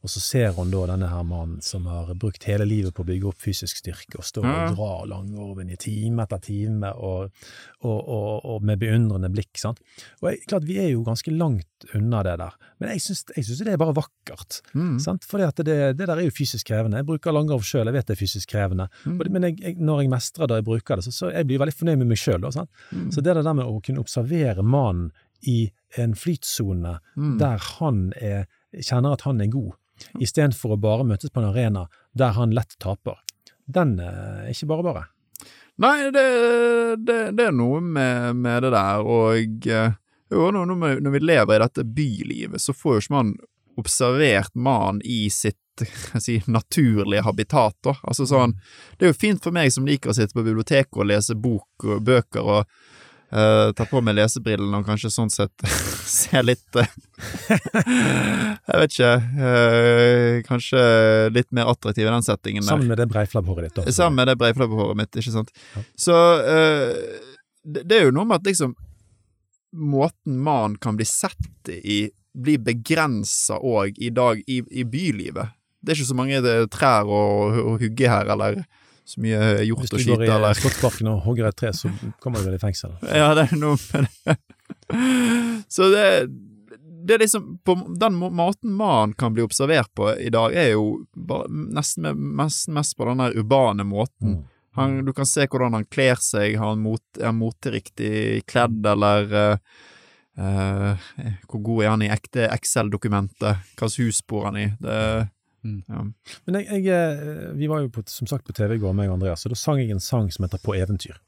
Og 0.00 0.08
så 0.08 0.16
ser 0.24 0.54
hun 0.56 0.70
da 0.72 0.86
denne 0.88 1.10
her 1.12 1.24
mannen 1.28 1.58
som 1.60 1.84
har 1.84 2.08
brukt 2.16 2.46
hele 2.48 2.64
livet 2.64 2.94
på 2.96 3.02
å 3.04 3.08
bygge 3.10 3.26
opp 3.28 3.42
fysisk 3.44 3.82
styrke, 3.82 4.16
og 4.16 4.24
står 4.24 4.46
og 4.48 4.70
drar 4.78 5.02
langorven 5.10 5.68
i 5.68 5.76
time 5.76 6.24
etter 6.24 6.40
time, 6.40 6.88
og, 6.96 7.28
og, 7.84 7.98
og, 8.08 8.46
og 8.48 8.64
med 8.64 8.80
beundrende 8.80 9.28
blikk. 9.28 9.60
sant. 9.60 9.82
Og 10.22 10.30
jeg, 10.30 10.40
klart, 10.48 10.64
vi 10.64 10.78
er 10.80 10.88
jo 10.94 11.02
ganske 11.04 11.34
langt 11.36 11.84
unna 11.92 12.22
det 12.24 12.38
der, 12.40 12.56
men 12.80 12.94
jeg 12.94 13.02
syns, 13.04 13.26
det 13.60 13.74
er 13.74 13.76
bare 13.80 13.92
vakkert. 14.00 14.62
Mm. 14.72 14.96
Sant? 15.04 15.28
For 15.28 15.36
det, 15.44 15.50
det, 15.68 15.76
det 16.00 16.08
der 16.08 16.16
er 16.16 16.24
jo 16.30 16.32
fysisk 16.32 16.70
krevende. 16.72 17.02
Jeg 17.02 17.08
bruker 17.12 17.36
langorv 17.36 17.60
sjøl, 17.68 17.84
jeg 17.92 17.98
vet 18.00 18.08
det 18.08 18.16
er 18.16 18.22
fysisk 18.24 18.54
krevende. 18.54 18.88
Mm. 19.04 19.20
Men 19.36 19.48
jeg, 19.50 19.58
jeg, 19.60 19.76
når 19.84 20.00
jeg 20.06 20.12
mestrer 20.16 20.48
det 20.50 20.58
jeg 20.60 20.66
bruker 20.68 21.00
det, 21.00 21.04
så, 21.08 21.12
så 21.14 21.30
jeg 21.32 21.46
blir 21.48 21.60
veldig 21.62 21.76
fornøyd 21.78 22.00
med 22.02 22.10
meg 22.12 22.20
sjøl. 22.20 22.44
Mm. 22.46 23.10
Så 23.14 23.22
det 23.24 23.34
der 23.38 23.52
med 23.56 23.64
å 23.66 23.78
kunne 23.86 24.02
observere 24.02 24.62
mannen 24.66 25.10
i 25.48 25.70
en 25.98 26.12
flytsone 26.14 26.98
Mm. 27.16 27.38
der 27.40 27.62
han 27.78 28.02
er, 28.20 28.44
kjenner 28.76 29.14
at 29.16 29.22
han 29.26 29.40
er 29.40 29.48
god, 29.52 29.72
istedenfor 30.20 30.74
å 30.76 30.80
bare 30.80 31.04
møtes 31.08 31.30
på 31.32 31.40
en 31.42 31.48
arena 31.50 31.86
der 32.16 32.32
han 32.36 32.52
lett 32.56 32.76
taper, 32.80 33.16
den 33.70 33.96
eh, 34.00 34.44
er 34.46 34.52
ikke 34.52 34.68
bare 34.70 34.84
bare. 34.86 35.02
Nei, 35.80 36.10
det, 36.12 36.26
det, 37.08 37.18
det 37.38 37.46
er 37.48 37.54
noe 37.56 37.80
med, 37.80 38.36
med 38.36 38.62
det 38.66 38.72
der, 38.74 39.00
og 39.00 39.66
eh, 39.70 39.94
jo, 40.30 40.50
når, 40.52 40.74
når 41.00 41.14
vi- 41.16 41.22
lever 41.24 41.56
i 41.56 41.62
dette 41.64 41.84
bylivet, 41.96 42.60
så 42.60 42.74
får 42.76 42.98
jo 42.98 43.04
ikke 43.06 43.16
man 43.16 43.32
observert 43.80 44.52
mannen 44.54 45.00
i 45.08 45.22
sitt 45.32 45.56
si, 46.20 46.40
naturlige 46.46 47.24
habitat. 47.26 47.76
Da. 47.84 47.96
Altså 48.02 48.26
sånn, 48.28 48.56
det 48.98 49.08
er 49.08 49.12
jo 49.14 49.20
fint 49.20 49.42
for 49.44 49.54
meg 49.54 49.72
som 49.74 49.88
liker 49.88 50.12
å 50.12 50.16
sitte 50.16 50.36
på 50.36 50.46
biblioteket 50.46 50.98
og 51.00 51.08
lese 51.10 51.36
bok 51.38 51.86
og 51.88 52.02
bøker 52.06 52.40
og 52.44 52.64
uh, 53.34 53.70
ta 53.76 53.86
på 53.88 54.02
meg 54.04 54.18
lesebrillene 54.18 54.80
og 54.80 54.88
kanskje 54.88 55.12
sånn 55.14 55.32
sett 55.32 55.66
se 56.18 56.42
litt 56.42 56.78
uh, 56.78 56.86
Jeg 58.66 58.82
vet 58.82 58.94
ikke 58.94 59.14
uh, 59.20 60.36
Kanskje 60.48 60.84
litt 61.34 61.50
mer 61.56 61.70
attraktiv 61.72 62.06
i 62.06 62.10
den 62.10 62.26
settingen 62.26 62.64
der. 62.64 62.72
Sammen 62.74 62.92
med 62.92 63.02
det 63.02 63.08
breiflabbhåret 63.10 63.70
ditt. 63.70 63.82
Også. 63.82 63.96
Sammen 64.02 64.22
med 64.22 64.32
det 64.32 64.38
breiflabbhåret 64.40 64.98
mitt, 64.98 65.12
ikke 65.16 65.34
sant. 65.34 65.52
Ja. 65.76 65.84
Så 65.98 66.20
det, 67.62 67.84
det 67.84 67.98
er 67.98 68.08
jo 68.08 68.14
noe 68.16 68.28
med 68.28 68.40
at 68.40 68.48
liksom 68.48 68.76
Måten 69.70 70.40
man 70.42 70.72
kan 70.82 70.96
bli 70.98 71.04
sett 71.06 71.68
i, 71.70 72.08
blir 72.34 72.58
begrensa 72.58 73.60
òg 73.62 74.00
i 74.02 74.10
dag 74.10 74.40
i, 74.46 74.56
i 74.66 74.82
bylivet. 74.82 75.52
Det 75.80 75.92
er 75.92 75.98
ikke 75.98 76.10
så 76.10 76.18
mange 76.18 76.54
trær 76.72 77.08
å, 77.08 77.22
å 77.72 77.74
hugge 77.80 78.12
her, 78.12 78.28
eller 78.34 78.62
så 79.10 79.22
mye 79.24 79.40
hjort 79.66 79.88
Hvis 79.88 80.06
du 80.06 80.12
går 80.12 80.26
i 80.26 80.30
eller 80.30 80.54
Slottsparken 80.54 81.08
og 81.10 81.24
hogger 81.24 81.48
et 81.48 81.56
tre, 81.58 81.72
så 81.74 81.90
kommer 82.22 82.42
du 82.42 82.50
vel 82.50 82.58
i 82.58 82.62
fengsel. 82.62 82.94
Ja, 83.20 83.32
det 83.34 83.48
er 83.48 83.58
noe 83.58 83.78
med 83.90 84.06
det. 84.06 84.36
Så 85.70 85.88
det, 85.90 86.04
det 87.06 87.16
er 87.16 87.22
liksom 87.24 87.56
på 87.66 87.74
Den 87.98 88.18
måten 88.20 88.76
man 88.76 89.14
kan 89.18 89.34
bli 89.34 89.42
observert 89.42 89.90
på 89.98 90.12
i 90.14 90.30
dag, 90.30 90.54
er 90.54 90.74
jo 90.74 91.02
bare 91.14 91.50
nesten 91.50 92.06
med, 92.06 92.22
mest, 92.42 92.68
mest 92.70 92.96
på 92.98 93.08
den 93.08 93.22
der 93.24 93.36
urbane 93.40 93.86
måten. 93.88 94.36
Mm. 94.36 94.48
Han, 94.78 95.00
du 95.04 95.12
kan 95.12 95.26
se 95.26 95.48
hvordan 95.50 95.74
han 95.74 95.88
kler 95.90 96.20
seg, 96.22 96.54
har 96.60 96.76
han 96.76 96.84
mot, 96.84 97.02
er 97.18 97.34
moteriktig 97.34 98.44
kledd, 98.46 98.84
eller 98.86 99.26
uh, 99.34 99.80
uh, 100.38 101.10
Hvor 101.50 101.64
god 101.66 101.82
er 101.82 101.90
han 101.90 102.04
i 102.06 102.12
ekte 102.14 102.46
Excel-dokumentet? 102.54 103.64
Hvilket 103.74 103.98
hus 104.04 104.22
bor 104.30 104.46
han 104.46 104.60
i? 104.60 104.68
Det, 104.78 105.00
Mm. 105.64 105.82
ja. 105.88 106.04
Men 106.46 106.54
jeg, 106.60 106.84
jeg, 106.84 106.86
eh, 106.94 107.50
vi 107.58 107.66
var 107.68 107.82
jo 107.84 107.90
på, 107.92 108.02
som 108.08 108.26
sagt 108.30 108.46
på 108.48 108.52
TV 108.56 108.76
i 108.78 108.82
går, 108.82 108.94
meg 108.96 109.10
og 109.10 109.18
Andreas, 109.18 109.44
og 109.46 109.52
da 109.54 109.58
sang 109.60 109.80
jeg 109.82 109.90
en 109.92 110.00
sang 110.00 110.30
som 110.32 110.46
heter 110.46 110.62
På 110.64 110.74
eventyr. 110.78 111.18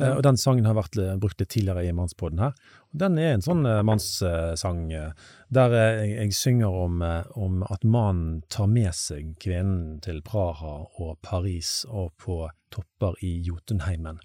Eh, 0.00 0.16
Og 0.16 0.22
Den 0.24 0.36
sangen 0.40 0.64
har 0.64 0.74
vært 0.74 0.96
brukt 1.20 1.38
litt 1.40 1.50
tidligere 1.52 1.84
i 1.84 1.92
Mannspodden 1.92 2.38
her. 2.40 2.54
Og 2.92 2.98
Den 3.02 3.18
er 3.18 3.34
en 3.34 3.42
sånn 3.44 3.66
eh, 3.68 3.82
mannssang 3.84 4.92
eh, 4.92 5.12
der 5.52 5.74
eh, 5.76 6.00
jeg, 6.06 6.16
jeg 6.16 6.32
synger 6.38 6.78
om, 6.86 7.02
eh, 7.02 7.22
om 7.36 7.62
at 7.68 7.84
mannen 7.84 8.42
tar 8.48 8.66
med 8.72 8.94
seg 8.96 9.34
kvinnen 9.42 10.00
til 10.02 10.22
Praha 10.22 10.86
og 10.98 11.18
Paris 11.22 11.84
og 11.90 12.12
på 12.22 12.44
topper 12.72 13.18
i 13.22 13.34
Jotunheimen. 13.44 14.18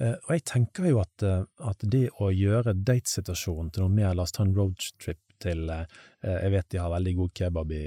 Eh, 0.00 0.14
Og 0.24 0.30
jeg 0.38 0.44
tenker 0.50 0.88
jo 0.88 1.02
at, 1.04 1.22
eh, 1.22 1.44
at 1.68 1.84
det 1.84 2.08
å 2.20 2.30
gjøre 2.32 2.74
datesituasjonen 2.74 3.70
til 3.72 3.84
noe 3.84 3.92
mer, 3.94 4.14
la 4.14 4.24
oss 4.24 4.32
ta 4.32 4.42
en 4.42 4.56
roadtrip 4.56 5.20
til 5.44 5.68
eh, 5.68 5.84
Jeg 6.24 6.50
vet 6.54 6.68
de 6.72 6.78
har 6.80 6.90
veldig 6.94 7.16
god 7.18 7.32
kebab 7.36 7.72
i, 7.76 7.84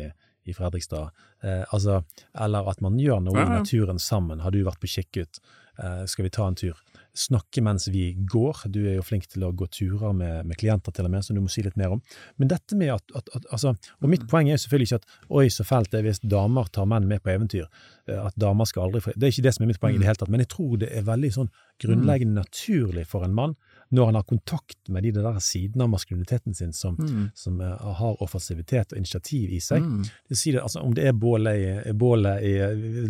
i 0.48 0.56
Fredrikstad. 0.58 1.14
Eh, 1.44 1.64
altså, 1.76 2.02
eller 2.40 2.70
at 2.72 2.82
man 2.82 2.98
gjør 3.02 3.22
noe 3.28 3.44
i 3.44 3.48
naturen 3.60 4.00
sammen. 4.02 4.42
Har 4.46 4.56
du 4.56 4.64
vært 4.66 4.82
på 4.82 4.90
Kikkut? 4.98 5.42
Eh, 5.78 6.06
skal 6.10 6.26
vi 6.26 6.32
ta 6.34 6.48
en 6.48 6.56
tur? 6.58 6.78
Snakke 7.18 7.62
mens 7.66 7.88
vi 7.90 8.12
går. 8.30 8.64
Du 8.74 8.80
er 8.86 8.96
jo 8.98 9.06
flink 9.06 9.28
til 9.30 9.46
å 9.46 9.52
gå 9.58 9.68
turer 9.74 10.14
med, 10.14 10.46
med 10.50 10.58
klienter 10.58 10.94
til 10.94 11.06
og 11.06 11.14
med, 11.14 11.26
som 11.26 11.38
du 11.38 11.42
må 11.42 11.52
si 11.54 11.64
litt 11.66 11.78
mer 11.78 11.96
om. 11.98 12.02
Men 12.38 12.50
dette 12.52 12.78
med 12.78 12.94
at, 12.94 13.14
at, 13.18 13.30
at 13.38 13.48
altså, 13.54 13.74
Og 14.02 14.10
mitt 14.10 14.26
poeng 14.30 14.50
er 14.50 14.58
jo 14.58 14.64
selvfølgelig 14.66 14.90
ikke 14.92 15.02
at 15.02 15.08
oi, 15.40 15.46
så 15.54 15.66
fælt 15.66 15.94
det 15.94 16.02
er 16.02 16.08
hvis 16.10 16.22
damer 16.26 16.70
tar 16.74 16.90
menn 16.90 17.10
med 17.10 17.22
på 17.26 17.34
eventyr. 17.34 17.70
Eh, 18.10 18.20
At 18.22 18.38
damer 18.38 18.70
skal 18.70 18.88
aldri 18.88 19.04
få 19.06 19.14
Det 19.16 19.30
er 19.30 19.36
ikke 19.36 19.48
det 19.50 19.56
som 19.58 19.66
er 19.66 19.74
mitt 19.74 19.82
poeng 19.82 19.98
i 19.98 20.02
det 20.02 20.10
hele 20.10 20.22
tatt, 20.22 20.34
men 20.34 20.46
jeg 20.46 20.54
tror 20.54 20.78
det 20.82 20.92
er 20.94 21.10
veldig 21.10 21.34
sånn 21.40 21.52
grunnleggende 21.84 22.42
naturlig 22.42 23.06
for 23.10 23.26
en 23.26 23.38
mann 23.38 23.58
når 23.90 24.06
han 24.10 24.16
har 24.20 24.24
kontakt 24.28 24.90
med 24.92 25.04
de 25.04 25.12
der 25.16 25.40
sidene 25.40 25.86
av 25.86 25.90
maskuliniteten 25.94 26.54
sin 26.56 26.74
som, 26.74 26.96
Mm. 26.98 27.30
som 27.36 27.62
eh, 27.62 27.78
har 28.00 28.22
offensivitet 28.24 28.92
og 28.92 28.98
initiativ 28.98 29.52
i 29.54 29.60
seg. 29.64 29.82
Mm. 29.82 30.04
Det 30.30 30.38
sier 30.38 30.60
altså, 30.62 30.82
om 30.84 30.94
det 30.94 31.06
er 31.08 31.14
bålet 31.14 31.56
i, 31.88 31.94
bålet 31.94 32.44
i 32.44 32.54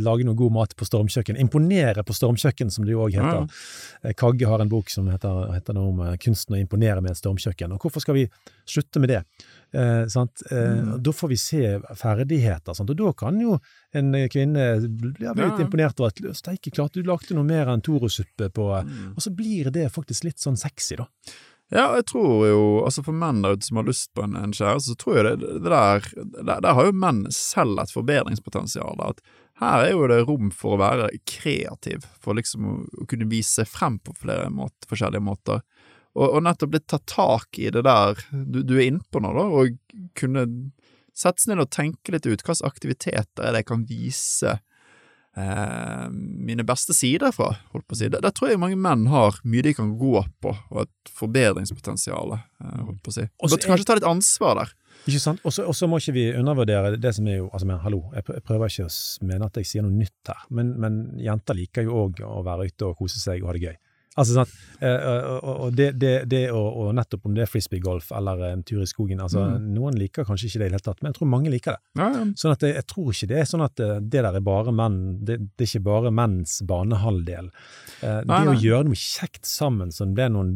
Lage 0.04 0.26
noe 0.28 0.36
god 0.38 0.52
mat 0.54 0.76
på 0.78 0.86
stormkjøkken. 0.86 1.40
Imponere 1.42 2.04
på 2.04 2.14
stormkjøkken, 2.14 2.70
som 2.72 2.86
det 2.86 2.94
jo 2.94 3.06
òg 3.08 3.18
heter. 3.18 3.48
Mm. 3.48 4.14
Kagge 4.18 4.48
har 4.48 4.62
en 4.62 4.70
bok 4.70 4.90
som 4.94 5.08
heter, 5.10 5.54
heter 5.56 5.74
noe 5.74 5.90
om 5.90 6.04
eh, 6.06 6.18
kunsten 6.22 6.56
å 6.56 6.62
imponere 6.62 7.02
med 7.02 7.12
et 7.12 7.22
stormkjøkken. 7.22 7.74
Og 7.74 7.82
hvorfor 7.82 8.04
skal 8.06 8.20
vi 8.20 8.28
slutte 8.68 9.00
med 9.02 9.10
det? 9.10 9.24
Eh? 9.74 10.04
Eh, 10.04 10.74
Mm. 10.78 11.04
Da 11.04 11.12
får 11.12 11.30
vi 11.30 11.38
se 11.38 11.80
ferdigheter, 11.96 12.74
sant? 12.74 12.90
og 12.90 12.98
da 12.98 13.12
kan 13.14 13.40
jo 13.42 13.60
en 13.94 14.14
eh, 14.16 14.28
kvinne 14.30 14.80
bli 14.88 15.12
bli 15.12 15.26
litt 15.28 15.36
Ja. 15.60 15.66
imponert 15.66 16.00
over 16.00 16.08
at 16.10 16.36
steike 16.38 16.72
klart, 16.72 16.94
du 16.94 17.04
lagde 17.04 17.34
noe 17.36 17.44
mer 17.44 17.68
enn 17.68 17.82
Toro-suppe 17.82 18.50
på 18.50 18.68
Mm. 18.84 19.14
Og 19.16 19.22
så 19.22 19.30
blir 19.36 19.72
det 19.72 19.92
faktisk 19.92 20.24
litt 20.24 20.38
sånn 20.40 20.58
sexy, 20.58 20.96
da. 20.96 21.08
Ja, 21.70 21.96
jeg 21.96 22.06
tror 22.06 22.48
jo, 22.48 22.86
altså 22.86 23.04
for 23.04 23.12
menn 23.12 23.42
der 23.44 23.58
ute 23.58 23.66
som 23.66 23.76
har 23.78 23.84
lyst 23.84 24.14
på 24.16 24.24
en, 24.24 24.38
en 24.38 24.54
kjæreste, 24.54 24.94
så 24.94 24.96
tror 24.96 25.16
jeg 25.18 25.40
det, 25.40 25.50
det 25.64 25.70
der, 25.70 26.00
der 26.46 26.62
Der 26.62 26.74
har 26.74 26.86
jo 26.86 26.94
menn 26.94 27.26
selv 27.30 27.80
et 27.80 27.92
forbedringspotensial. 27.92 28.96
At 29.04 29.20
her 29.60 29.84
er 29.88 29.92
jo 29.92 30.08
det 30.08 30.22
rom 30.30 30.50
for 30.52 30.78
å 30.78 30.80
være 30.80 31.10
kreativ, 31.26 32.06
for 32.22 32.34
liksom 32.36 32.64
å, 32.66 32.76
å 33.04 33.08
kunne 33.10 33.28
vise 33.30 33.66
frem 33.66 34.00
på 34.00 34.16
flere 34.16 34.50
måter, 34.50 34.88
forskjellige 34.88 35.20
måter. 35.22 35.62
Og, 36.18 36.26
og 36.26 36.44
nettopp 36.48 36.74
litt 36.74 36.88
ta 36.90 36.98
tak 37.06 37.60
i 37.62 37.70
det 37.74 37.84
der 37.86 38.18
du, 38.32 38.64
du 38.66 38.78
er 38.80 38.88
innpå 38.88 39.22
nå, 39.22 39.34
da, 39.38 39.46
og 39.54 39.78
kunne 40.18 40.48
sette 41.18 41.44
seg 41.44 41.54
ned 41.54 41.66
og 41.66 41.74
tenke 41.74 42.14
litt 42.14 42.26
ut 42.26 42.42
hva 42.42 42.56
slags 42.56 42.66
aktiviteter 42.66 43.46
er 43.46 43.54
det 43.54 43.64
jeg 43.64 43.70
kan 43.70 43.86
vise 43.90 44.56
eh, 45.38 46.08
mine 46.10 46.66
beste 46.68 46.96
sider 46.98 47.34
fra, 47.36 47.52
holdt 47.74 47.88
på 47.90 47.98
å 47.98 48.00
si. 48.00 48.10
Der, 48.14 48.22
der 48.24 48.34
tror 48.36 48.52
jeg 48.52 48.62
mange 48.62 48.80
menn 48.80 49.08
har 49.12 49.40
mye 49.46 49.66
de 49.66 49.74
kan 49.78 49.96
gå 50.00 50.24
på, 50.44 50.54
og 50.54 50.84
et 50.84 51.14
forbedringspotensial, 51.18 52.36
eh, 52.38 52.76
holdt 52.84 53.02
på 53.06 53.14
å 53.14 53.18
si. 53.20 53.26
Også 53.46 53.62
Bør 53.62 53.74
kanskje 53.74 53.90
ta 53.90 53.98
litt 54.00 54.10
ansvar 54.10 54.62
der. 54.62 54.76
Ikke 55.08 55.22
sant? 55.24 55.44
Og 55.46 55.54
så 55.54 55.88
må 55.88 56.00
ikke 56.02 56.16
vi 56.16 56.28
undervurdere 56.36 56.98
det 57.00 57.14
som 57.16 57.28
er 57.30 57.38
jo 57.38 57.52
Altså, 57.52 57.68
men 57.70 57.78
hallo, 57.84 58.02
jeg 58.18 58.42
prøver 58.44 58.72
ikke 58.72 58.88
å 58.90 59.28
mene 59.30 59.48
at 59.48 59.60
jeg 59.62 59.70
sier 59.70 59.86
noe 59.86 59.94
nytt 59.94 60.32
her, 60.32 60.48
men, 60.50 60.74
men 60.82 61.04
jenter 61.22 61.58
liker 61.58 61.86
jo 61.88 62.02
òg 62.06 62.24
å 62.26 62.42
være 62.46 62.68
ute 62.72 62.90
og 62.90 62.98
kose 63.00 63.22
seg 63.22 63.44
og 63.44 63.52
ha 63.52 63.58
det 63.58 63.68
gøy. 63.70 63.78
Altså, 64.18 64.34
sånn, 64.34 64.52
og 65.48 65.74
det, 65.78 65.92
det, 66.02 66.12
det 66.30 66.42
og 66.54 66.90
nettopp 66.98 67.26
om 67.30 67.34
det 67.36 67.44
er 67.46 67.50
frisbeegolf 67.52 68.12
eller 68.18 68.42
en 68.52 68.64
tur 68.68 68.82
i 68.84 68.90
skogen 68.90 69.22
altså, 69.24 69.38
Mm. 69.48 69.68
Noen 69.78 69.96
liker 69.98 70.26
kanskje 70.26 70.48
ikke 70.50 70.60
det 70.60 70.66
i 70.66 70.70
det 70.72 70.76
hele 70.78 70.86
tatt, 70.88 71.02
men 71.04 71.12
jeg 71.12 71.18
tror 71.20 71.30
mange 71.30 71.52
liker 71.54 71.76
det. 71.78 71.82
Ja, 72.02 72.08
ja. 72.16 72.24
Sånn 72.42 72.52
at 72.56 72.64
jeg, 72.66 72.74
jeg 72.76 72.86
tror 72.90 73.12
ikke 73.14 73.28
det 73.30 73.38
er 73.40 73.48
sånn 73.50 73.64
at 73.66 73.80
eh, 73.84 74.00
det 74.02 74.24
der 74.26 74.36
er 74.40 74.44
bare 74.44 74.74
menn, 74.76 74.98
det, 75.26 75.38
det 75.58 75.66
er 75.66 75.70
ikke 75.70 75.84
bare 75.88 76.12
menns 76.12 76.58
banehalvdel. 76.68 77.50
Eh, 78.02 78.20
det 78.28 78.40
å 78.52 78.56
gjøre 78.58 78.88
noe 78.90 78.98
kjekt 79.00 79.46
sammen, 79.50 79.94
som 79.96 80.14
det 80.18 80.26
er 80.28 80.34
noen 80.34 80.56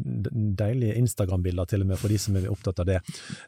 deilige 0.59 0.97
Instagram-bilder 1.01 1.70
til 1.72 1.86
og 1.86 1.91
med 1.93 2.01
for 2.01 2.12
de 2.14 2.20
som 2.22 2.36
er 2.41 2.49
opptatt 2.51 2.82
av 2.84 2.89
det. 2.89 2.99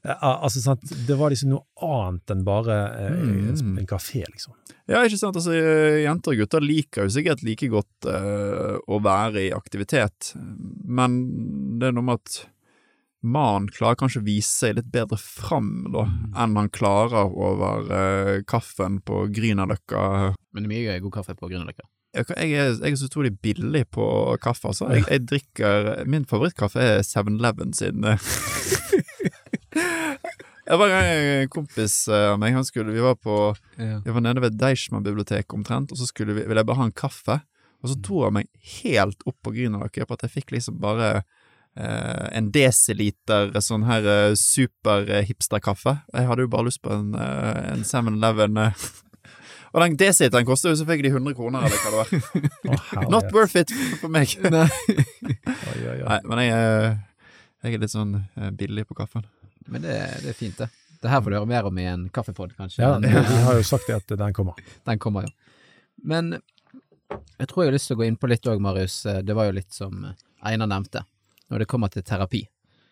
Eh, 0.06 0.14
al- 0.16 0.40
altså 0.48 0.62
sant, 0.64 0.86
Det 1.08 1.18
var 1.20 1.34
liksom 1.34 1.50
noe 1.56 1.66
annet 1.84 2.34
enn 2.38 2.46
bare 2.48 2.78
eh, 3.02 3.20
Mm. 3.24 3.78
en 3.80 3.88
kafé, 3.88 4.24
liksom. 4.30 4.54
Ja, 4.90 5.04
ikke 5.06 5.20
sant. 5.20 5.38
Altså, 5.40 5.54
jenter 6.04 6.34
og 6.34 6.42
gutter 6.42 6.64
liker 6.64 7.08
jo 7.08 7.14
sikkert 7.16 7.44
like 7.48 7.70
godt 7.72 8.08
uh, 8.10 8.76
å 8.84 9.00
være 9.04 9.46
i 9.46 9.54
aktivitet, 9.56 10.34
men 10.36 11.22
det 11.80 11.90
er 11.90 11.96
noe 11.96 12.08
med 12.10 12.20
at 12.20 12.42
mannen 13.24 13.70
klarer 13.72 13.96
kanskje 14.02 14.20
å 14.20 14.26
vise 14.26 14.52
seg 14.52 14.76
litt 14.76 14.90
bedre 14.92 15.16
fram 15.20 15.86
da, 15.94 16.04
enn 16.44 16.60
han 16.60 16.72
klarer 16.76 17.32
over 17.32 17.88
uh, 17.88 18.36
kaffen 18.50 19.00
på 19.08 19.26
Grünerløkka. 19.32 20.04
Men 20.52 20.66
det 20.66 20.68
er 20.68 20.74
mye 20.76 21.00
god 21.06 21.16
kaffe 21.22 21.38
på 21.40 21.48
Grünerløkka. 21.48 21.88
Jeg, 22.14 22.28
jeg, 22.36 22.50
jeg 22.52 22.92
er 22.92 23.00
så 23.00 23.08
utrolig 23.10 23.32
billig 23.42 23.88
på 23.96 24.06
kaffe, 24.44 24.70
altså. 24.70 24.92
Jeg, 24.94 25.08
jeg 25.10 25.24
drikker 25.32 26.04
Min 26.06 26.28
favorittkaffe 26.30 26.84
er 26.84 27.02
7-Eleven 27.08 27.74
sin. 27.74 28.06
eh. 30.64 30.72
Jeg 30.72 30.80
var 30.80 30.98
en 30.98 31.50
kompis 31.54 31.96
eh, 32.08 32.28
av 32.34 32.38
meg, 32.42 32.56
han 32.56 32.68
skulle, 32.68 32.96
vi 32.96 33.04
var 33.04 33.18
på 33.20 33.38
Vi 33.78 34.14
var 34.16 34.24
nede 34.24 34.44
ved 34.44 34.60
Deichman-biblioteket 34.60 35.56
omtrent, 35.56 35.92
og 35.92 36.00
så 36.00 36.08
skulle 36.10 36.36
vi, 36.38 36.46
ville 36.48 36.64
jeg 36.64 36.70
bare 36.70 36.82
ha 36.82 36.90
en 36.90 36.96
kaffe. 36.96 37.42
Og 37.84 37.92
så 37.92 38.00
dro 38.00 38.24
han 38.24 38.38
meg 38.38 38.48
helt 38.80 39.26
opp 39.28 39.36
på 39.44 39.52
Grünerløkka 39.58 40.08
på 40.08 40.16
at 40.16 40.24
jeg 40.24 40.38
fikk 40.38 40.54
liksom 40.56 40.80
bare 40.82 41.10
eh, 41.76 42.28
en 42.32 42.50
desiliter 42.56 43.52
sånn 43.64 43.84
her 43.90 44.08
eh, 44.08 44.36
super-hipster-kaffe. 44.40 45.98
Jeg 46.14 46.30
hadde 46.30 46.46
jo 46.46 46.52
bare 46.54 46.70
lyst 46.70 46.84
på 46.84 46.94
en, 46.96 47.12
eh, 47.20 47.74
en 47.74 47.84
7-Eleven. 47.88 48.62
eh. 48.64 48.86
og 49.74 49.84
den 49.84 50.00
desiliteren 50.00 50.48
koster 50.48 50.72
jo 50.72 50.80
selvfølgelig 50.80 51.12
100 51.12 51.38
kroner, 51.40 51.68
eller 51.68 51.84
hva 51.84 51.92
det 51.92 52.00
var. 52.00 52.42
oh. 53.04 53.10
Not 53.12 53.32
worth 53.36 53.60
it 53.60 53.74
for 54.00 54.08
meg. 54.08 54.32
Nei. 54.48 54.68
Oi, 55.74 55.80
oi, 55.84 55.98
oi. 55.98 56.08
Nei, 56.08 56.20
men 56.30 56.44
jeg, 56.46 56.98
jeg 57.66 57.76
er 57.76 57.84
litt 57.84 57.96
sånn 57.96 58.22
eh, 58.22 58.52
billig 58.56 58.88
på 58.88 58.96
kaffen. 58.96 59.28
Men 59.68 59.82
det, 59.86 59.98
det 60.24 60.30
er 60.34 60.38
fint, 60.38 60.58
det. 60.58 60.70
Det 61.04 61.12
her 61.12 61.22
får 61.22 61.32
du 61.34 61.36
høre 61.38 61.50
mer 61.50 61.66
om 61.68 61.78
i 61.80 61.86
en 61.90 62.06
kaffepod, 62.16 62.54
kanskje. 62.56 62.82
Ja, 62.86 62.98
vi 63.04 63.10
har 63.44 63.58
jo 63.60 63.64
sagt 63.68 63.88
det 63.90 63.96
at 64.00 64.14
den 64.20 64.34
kommer. 64.34 64.56
Den 64.88 65.00
kommer, 65.04 65.26
jo. 65.28 65.34
Men 66.04 66.34
jeg 67.40 67.48
tror 67.50 67.64
jeg 67.64 67.72
har 67.72 67.76
lyst 67.76 67.90
til 67.92 67.98
å 67.98 68.00
gå 68.02 68.08
inn 68.08 68.18
på 68.20 68.30
litt 68.32 68.48
òg, 68.48 68.62
Marius. 68.64 69.02
Det 69.24 69.36
var 69.36 69.50
jo 69.50 69.56
litt 69.60 69.74
som 69.76 70.06
Einar 70.44 70.70
nevnte. 70.72 71.04
Når 71.52 71.60
det 71.66 71.68
kommer 71.72 71.92
til 71.94 72.04
terapi, 72.08 72.46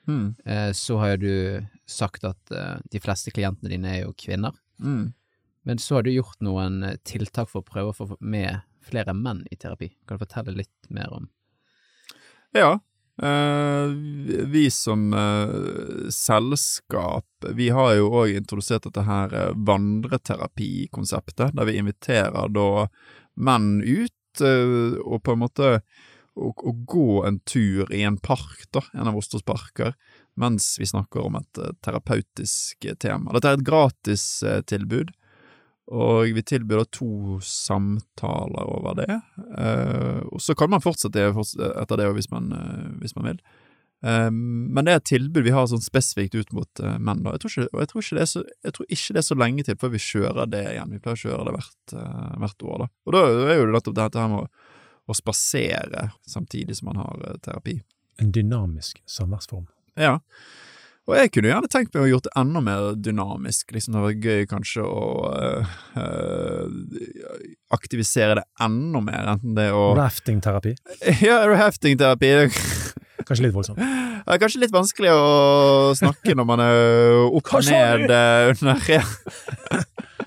Mm. 0.09 0.33
eh, 0.49 0.71
så 0.73 0.95
har 0.97 1.11
jo 1.13 1.17
du 1.21 1.67
sagt 1.85 2.23
at 2.25 2.51
eh, 2.51 2.79
de 2.89 2.99
fleste 2.99 3.29
klientene 3.31 3.69
dine 3.69 3.85
er 3.93 3.99
jo 4.01 4.15
kvinner. 4.17 4.55
Mm. 4.81 5.11
Men 5.69 5.77
så 5.77 5.99
har 5.99 6.03
du 6.07 6.09
gjort 6.09 6.39
noen 6.41 6.79
eh, 6.83 6.95
tiltak 7.05 7.51
for 7.51 7.61
å 7.61 7.67
prøve 7.67 7.93
å 7.93 7.95
få 7.95 8.17
med 8.19 8.63
flere 8.81 9.13
menn 9.13 9.43
i 9.53 9.55
terapi. 9.61 9.91
Kan 10.09 10.17
du 10.17 10.23
fortelle 10.25 10.55
litt 10.57 10.89
mer 10.89 11.13
om 11.13 11.29
Ja. 12.57 12.79
Eh, 13.21 13.87
vi- 14.51 14.71
som 14.71 15.13
eh, 15.13 16.09
selskap, 16.09 17.25
vi 17.53 17.69
har 17.69 17.95
jo 17.95 18.09
òg 18.09 18.35
introdusert 18.35 18.83
dette 18.87 19.03
her 19.07 19.33
eh, 19.33 19.51
vandreterapikonseptet, 19.55 21.53
der 21.55 21.65
vi 21.69 21.77
inviterer 21.77 22.49
da 22.49 22.87
menn 23.35 23.81
ut 23.83 24.13
og 24.41 25.17
på 25.25 25.33
en 25.33 25.41
måte 25.41 25.69
å, 26.35 26.51
gå 26.87 27.25
en 27.27 27.39
tur 27.43 27.91
i 27.93 28.03
en 28.07 28.17
park, 28.17 28.63
da, 28.71 28.83
en 28.93 29.09
av 29.11 29.17
Oslos 29.19 29.43
parker, 29.43 29.93
mens 30.39 30.77
vi 30.79 30.87
snakker 30.87 31.25
om 31.25 31.35
et 31.35 31.59
terapeutisk 31.83 32.87
tema. 32.99 33.33
Dette 33.35 33.51
er 33.51 33.59
et 33.59 33.67
gratis 33.67 34.25
eh, 34.43 34.61
tilbud. 34.63 35.11
Og 35.91 36.29
vi 36.35 36.43
tilbyr 36.45 36.83
da 36.83 36.87
to 36.93 37.39
samtaler 37.43 38.69
over 38.69 38.95
det. 39.01 39.17
Eh, 39.57 40.21
og 40.29 40.39
så 40.43 40.55
kan 40.55 40.71
man 40.71 40.83
fortsette 40.83 41.25
etter 41.31 41.99
det 41.99 42.07
hvis 42.15 42.29
man, 42.31 42.51
eh, 42.55 42.87
hvis 43.01 43.15
man 43.17 43.31
vil. 43.31 43.41
Eh, 44.05 44.29
men 44.31 44.85
det 44.85 44.93
er 44.93 45.01
et 45.01 45.09
tilbud 45.11 45.45
vi 45.45 45.53
har 45.53 45.67
sånn 45.69 45.83
spesifikt 45.83 46.37
ut 46.37 46.53
mot 46.57 46.81
eh, 46.81 46.97
menn. 46.97 47.23
da. 47.25 47.35
Jeg 47.35 47.43
tror, 47.43 47.53
ikke, 47.53 47.81
jeg, 47.81 47.91
tror 47.91 48.05
ikke 48.05 48.17
det 48.17 48.23
er 48.23 48.31
så, 48.31 48.43
jeg 48.65 48.77
tror 48.77 48.89
ikke 48.97 49.17
det 49.17 49.21
er 49.21 49.27
så 49.27 49.37
lenge 49.37 49.67
til 49.67 49.79
før 49.81 49.93
vi 49.93 50.03
kjører 50.05 50.51
det 50.53 50.63
igjen. 50.71 50.95
Vi 50.95 51.01
pleier 51.03 51.19
å 51.19 51.23
kjøre 51.25 51.47
det 51.47 51.55
hvert, 51.57 51.95
eh, 51.97 52.33
hvert 52.45 52.67
år. 52.71 52.85
da. 52.85 52.89
Og 53.05 53.17
da 53.17 53.23
er 53.27 53.59
jo 53.59 53.67
det 53.67 53.75
nettopp 53.77 53.99
dette 53.99 54.23
her 54.23 54.31
med 54.31 54.45
å, 54.45 54.73
å 55.11 55.17
spasere 55.17 56.07
samtidig 56.29 56.79
som 56.79 56.91
man 56.93 57.03
har 57.03 57.27
eh, 57.27 57.39
terapi. 57.45 57.79
En 58.21 58.33
dynamisk 58.33 59.01
samværsform. 59.09 59.67
Ja. 59.99 60.19
Og 61.09 61.15
jeg 61.17 61.31
kunne 61.33 61.49
gjerne 61.49 61.69
tenkt 61.71 61.95
meg 61.95 62.03
å 62.05 62.09
gjort 62.11 62.27
det 62.27 62.33
enda 62.37 62.61
mer 62.63 62.91
dynamisk. 62.93 63.71
Liksom 63.73 63.95
Det 63.95 63.99
hadde 63.99 64.11
vært 64.11 64.27
gøy 64.27 64.45
kanskje 64.51 64.83
å 64.85 65.31
eh, 65.33 65.71
aktivisere 67.73 68.37
det 68.41 68.45
enda 68.61 69.01
mer, 69.03 69.31
enten 69.33 69.57
det 69.57 69.71
å 69.73 69.91
Raftingterapi. 69.97 70.75
Ja, 71.25 71.41
raftingterapi. 71.49 72.31
Kanskje 73.25 73.47
litt 73.47 73.55
voldsomt. 73.55 73.81
Det 73.81 74.35
er 74.35 74.41
kanskje 74.41 74.61
litt 74.61 74.73
vanskelig 74.73 75.11
å 75.15 75.93
snakke 75.97 76.35
når 76.37 76.47
man 76.47 76.61
er 76.63 76.77
opp 77.25 77.49
og 77.57 77.65
ned 77.65 78.05
eh, 78.13 78.51
under 78.53 78.91
ja. 78.91 79.01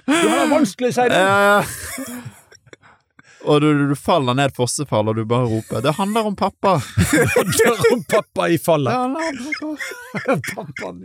Du 0.04 0.12
har 0.12 0.42
det 0.42 0.48
vanskelig, 0.50 0.90
ja. 0.98 1.62
Og 3.45 3.61
du, 3.61 3.68
du 3.90 3.95
faller 3.99 4.34
ned 4.38 4.55
fossefall, 4.57 5.11
og 5.12 5.16
du 5.18 5.24
bare 5.28 5.49
roper 5.51 5.82
'Det 5.84 5.95
handler 5.99 6.26
om 6.30 6.36
pappa'. 6.36 6.78
det 7.12 7.28
handler 7.36 7.92
om 7.92 8.05
pappa 8.09 8.49
i 8.49 8.57
Det 8.57 8.62
fallet. 8.64 8.92
handler 8.92 9.20
om 9.62 9.76
pappa. 9.76 10.40
Pappaen. 10.55 11.05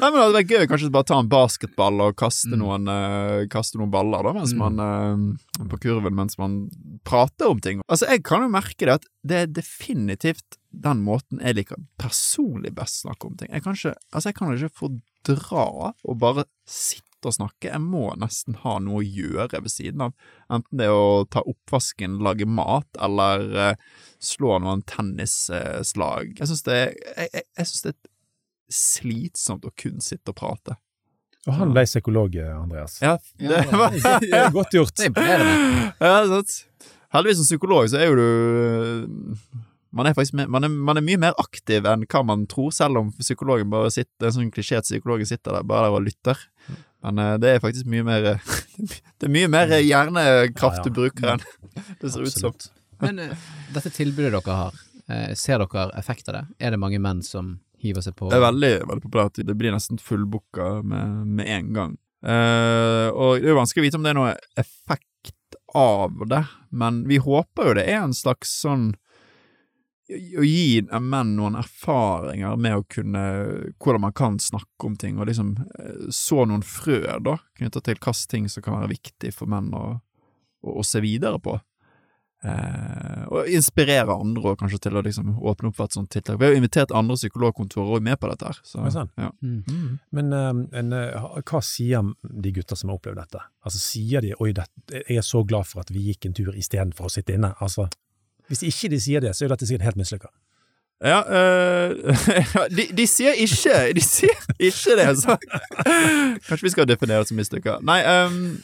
Nei, 0.00 0.08
men 0.10 0.16
Det 0.16 0.22
hadde 0.24 0.38
vært 0.38 0.50
gøy 0.50 0.66
kanskje 0.70 0.90
bare 0.90 1.04
ta 1.06 1.18
en 1.20 1.28
basketball 1.28 2.00
og 2.00 2.16
kaste, 2.16 2.48
Mm. 2.50 2.58
noen, 2.62 2.88
uh, 2.88 3.46
kaste 3.52 3.76
noen 3.78 3.90
baller 3.92 4.22
da, 4.24 4.32
mens 4.32 4.52
Mm. 4.54 4.58
man 4.58 4.80
uh, 4.80 5.66
på 5.68 5.78
kurven 5.78 6.14
mens 6.16 6.38
man 6.38 6.70
prater 7.04 7.46
om 7.52 7.60
ting. 7.60 7.82
Altså, 7.88 8.08
Jeg 8.08 8.22
kan 8.24 8.40
jo 8.42 8.48
merke 8.48 8.78
det 8.78 8.88
at 8.88 9.04
det 9.24 9.36
er 9.36 9.46
definitivt 9.60 10.56
den 10.72 11.04
måten 11.04 11.38
jeg 11.44 11.54
liker 11.54 11.76
personlig 12.00 12.74
best 12.74 13.02
snakke 13.04 13.26
om 13.28 13.36
ting. 13.36 13.48
Jeg 13.52 13.62
kan 13.62 13.74
ikke, 13.74 13.94
altså 14.12 14.28
jeg 14.32 14.34
kan 14.34 14.56
ikke 14.56 14.72
fordra 14.74 15.92
å 16.08 16.18
bare 16.18 16.44
sitte 16.66 17.04
og 17.28 17.36
snakke. 17.36 17.70
Jeg 17.70 17.82
må 17.84 18.12
nesten 18.20 18.56
ha 18.62 18.76
noe 18.82 19.00
å 19.00 19.06
gjøre 19.06 19.62
ved 19.64 19.72
siden 19.72 20.06
av. 20.08 20.14
Enten 20.52 20.80
det 20.80 20.88
er 20.88 20.94
å 20.96 21.24
ta 21.30 21.42
oppvasken, 21.48 22.20
lage 22.24 22.48
mat, 22.48 22.88
eller 23.02 23.44
eh, 23.68 23.82
slå 24.22 24.58
noen 24.62 24.84
tennisslag. 24.88 26.34
Jeg 26.38 26.50
syns 26.50 26.64
det, 26.68 26.78
jeg, 26.80 27.28
jeg, 27.32 27.46
jeg 27.58 27.70
synes 27.70 27.86
det 27.86 27.94
er 27.94 28.00
slitsomt 28.72 29.68
å 29.68 29.74
kun 29.76 30.00
sitte 30.04 30.32
og 30.32 30.38
prate. 30.40 30.78
Og 31.48 31.56
han 31.58 31.72
ble 31.74 31.82
psykolog, 31.88 32.36
Andreas. 32.54 33.00
Ja, 33.02 33.16
det 33.40 33.64
var 33.74 34.52
godt 34.58 34.76
gjort. 34.76 34.94
Det 34.94 35.08
er 35.08 35.10
imponerende. 35.10 35.92
ja, 35.98 36.18
sant. 36.30 36.60
Heldigvis 37.12 37.42
som 37.42 37.48
psykolog 37.50 37.90
så 37.92 37.98
er 37.98 38.12
jo 38.12 38.14
du 38.16 38.28
man 39.92 40.08
er 40.08 40.14
faktisk 40.16 40.36
man, 40.38 40.64
er, 40.64 40.72
man 40.72 40.98
er 40.98 41.04
mye 41.04 41.20
mer 41.20 41.36
aktiv 41.40 41.86
enn 41.88 42.06
hva 42.08 42.22
man 42.24 42.46
tror, 42.50 42.70
selv 42.74 43.00
om 43.00 43.10
psykologen 43.18 43.70
bare 43.72 43.92
sitter 43.92 44.28
en 44.28 44.36
sånn 44.38 44.52
klisjé 44.54 44.80
at 44.80 44.88
psykologen 44.88 45.28
sitter 45.28 45.58
der 45.58 45.66
bare 45.68 45.90
der 45.90 45.96
og 45.98 46.06
lytter. 46.06 46.38
Men 47.02 47.18
eh, 47.18 47.34
det 47.42 47.50
er 47.50 47.64
faktisk 47.64 47.88
mye 47.90 48.06
mer 48.06 48.28
Det 49.18 49.26
er 49.28 49.32
mye 49.32 49.50
mer 49.52 49.74
hjernekraft 49.78 50.80
Ja, 50.80 50.84
ja. 50.84 50.86
du 50.86 50.96
bruker 50.96 51.34
enn 51.34 51.44
det 52.00 52.12
ser 52.14 52.24
ut 52.24 52.38
som. 52.38 52.56
Men 53.02 53.18
eh, 53.18 53.36
dette 53.74 53.92
tilbudet 53.92 54.32
dere 54.32 54.56
har, 54.56 54.80
eh, 55.10 55.34
ser 55.38 55.62
dere 55.64 55.90
effekt 55.98 56.30
av 56.30 56.38
det? 56.38 56.44
Er 56.62 56.74
det 56.74 56.80
mange 56.80 57.00
menn 57.02 57.22
som 57.26 57.56
hiver 57.82 58.04
seg 58.04 58.16
på? 58.16 58.30
Det 58.30 58.38
er 58.38 58.46
veldig, 58.46 58.72
veldig 58.88 59.04
populært. 59.04 59.42
Det 59.42 59.58
blir 59.58 59.74
nesten 59.74 60.00
fullbooka 60.00 60.74
med, 60.86 61.26
med 61.38 61.52
en 61.58 61.72
gang. 61.76 61.98
Uh, 62.22 63.10
og 63.18 63.40
det 63.42 63.48
er 63.48 63.50
jo 63.50 63.58
vanskelig 63.58 63.82
å 63.82 63.86
vite 63.88 63.98
om 63.98 64.04
det 64.06 64.12
er 64.12 64.18
noe 64.20 64.34
effekt 64.60 65.56
av 65.74 66.20
det, 66.30 66.44
men 66.70 67.00
vi 67.08 67.18
håper 67.18 67.66
jo 67.66 67.72
det 67.80 67.86
er 67.90 68.04
en 68.04 68.14
slags 68.14 68.52
sånn 68.62 68.92
å 70.10 70.44
gi 70.44 70.82
menn 70.90 71.34
noen 71.38 71.56
erfaringer 71.60 72.56
med 72.60 72.76
å 72.76 72.86
kunne 72.90 73.24
Hvordan 73.78 74.02
man 74.02 74.14
kan 74.16 74.38
snakke 74.42 74.88
om 74.88 74.96
ting, 74.98 75.18
og 75.18 75.28
liksom 75.30 75.54
eh, 75.78 76.08
så 76.10 76.46
noen 76.48 76.64
frø, 76.66 77.02
da, 77.22 77.38
knytta 77.58 77.80
til 77.80 77.98
hvilke 77.98 78.30
ting 78.30 78.48
som 78.50 78.64
kan 78.64 78.80
være 78.80 78.94
viktig 78.96 79.34
for 79.36 79.50
menn 79.50 79.70
å, 79.76 79.84
å, 80.62 80.78
å 80.82 80.86
se 80.86 81.02
videre 81.04 81.38
på. 81.42 81.58
Eh, 82.42 83.24
og 83.30 83.46
inspirere 83.54 84.16
andre 84.18 84.50
og 84.50 84.58
kanskje 84.58 84.80
til 84.82 84.96
å 84.98 85.02
liksom 85.06 85.36
åpne 85.38 85.70
opp 85.70 85.76
for 85.78 85.86
et 85.86 85.94
sånt 85.94 86.10
tiltak. 86.10 86.40
Vi 86.40 86.48
har 86.48 86.54
jo 86.54 86.58
invitert 86.58 86.94
andre 86.98 87.14
psykologkontorer 87.14 87.92
også 87.94 88.06
med 88.08 88.18
på 88.18 88.30
dette. 88.32 88.50
her 88.50 88.58
så, 88.66 88.82
det 88.82 89.04
ja. 89.22 89.30
Mm. 89.42 90.00
Men 90.10 90.32
uh, 90.34 90.62
en, 90.80 90.92
uh, 90.92 91.38
hva 91.38 91.60
sier 91.62 92.10
de 92.18 92.54
gutta 92.56 92.78
som 92.78 92.90
har 92.90 92.98
opplevd 92.98 93.20
dette? 93.22 93.44
Altså 93.62 93.78
Sier 93.78 94.26
de 94.26 94.34
'oi, 94.34 94.50
det, 94.58 94.66
jeg 94.90 95.22
er 95.22 95.26
så 95.26 95.44
glad 95.46 95.70
for 95.70 95.84
at 95.84 95.94
vi 95.94 96.08
gikk 96.08 96.26
en 96.26 96.34
tur 96.34 96.50
istedenfor 96.58 97.06
å 97.06 97.14
sitte 97.14 97.36
inne'? 97.36 97.54
Altså, 97.62 97.86
Hvis 98.52 98.64
ikke 98.68 98.92
de 98.92 99.00
sier 99.00 99.24
det, 99.24 99.32
så 99.34 99.44
er 99.44 99.48
jo 99.48 99.54
dette 99.54 99.68
sikkert 99.68 99.88
helt 99.88 100.00
mislykka. 100.00 100.28
Ja, 101.02 101.18
øh, 101.36 102.14
de, 102.70 102.84
de 102.94 103.06
sier 103.10 103.34
ikke 103.42 103.74
De 103.96 104.02
sier 104.06 104.38
ikke 104.60 104.94
det, 105.00 105.08
så 105.18 105.34
Kanskje 106.46 106.62
vi 106.62 106.70
skal 106.76 106.86
definere 106.86 107.24
det 107.24 107.32
som 107.32 107.40
mislykka. 107.40 107.80
Nei, 107.82 107.98
øhm, 108.06 108.60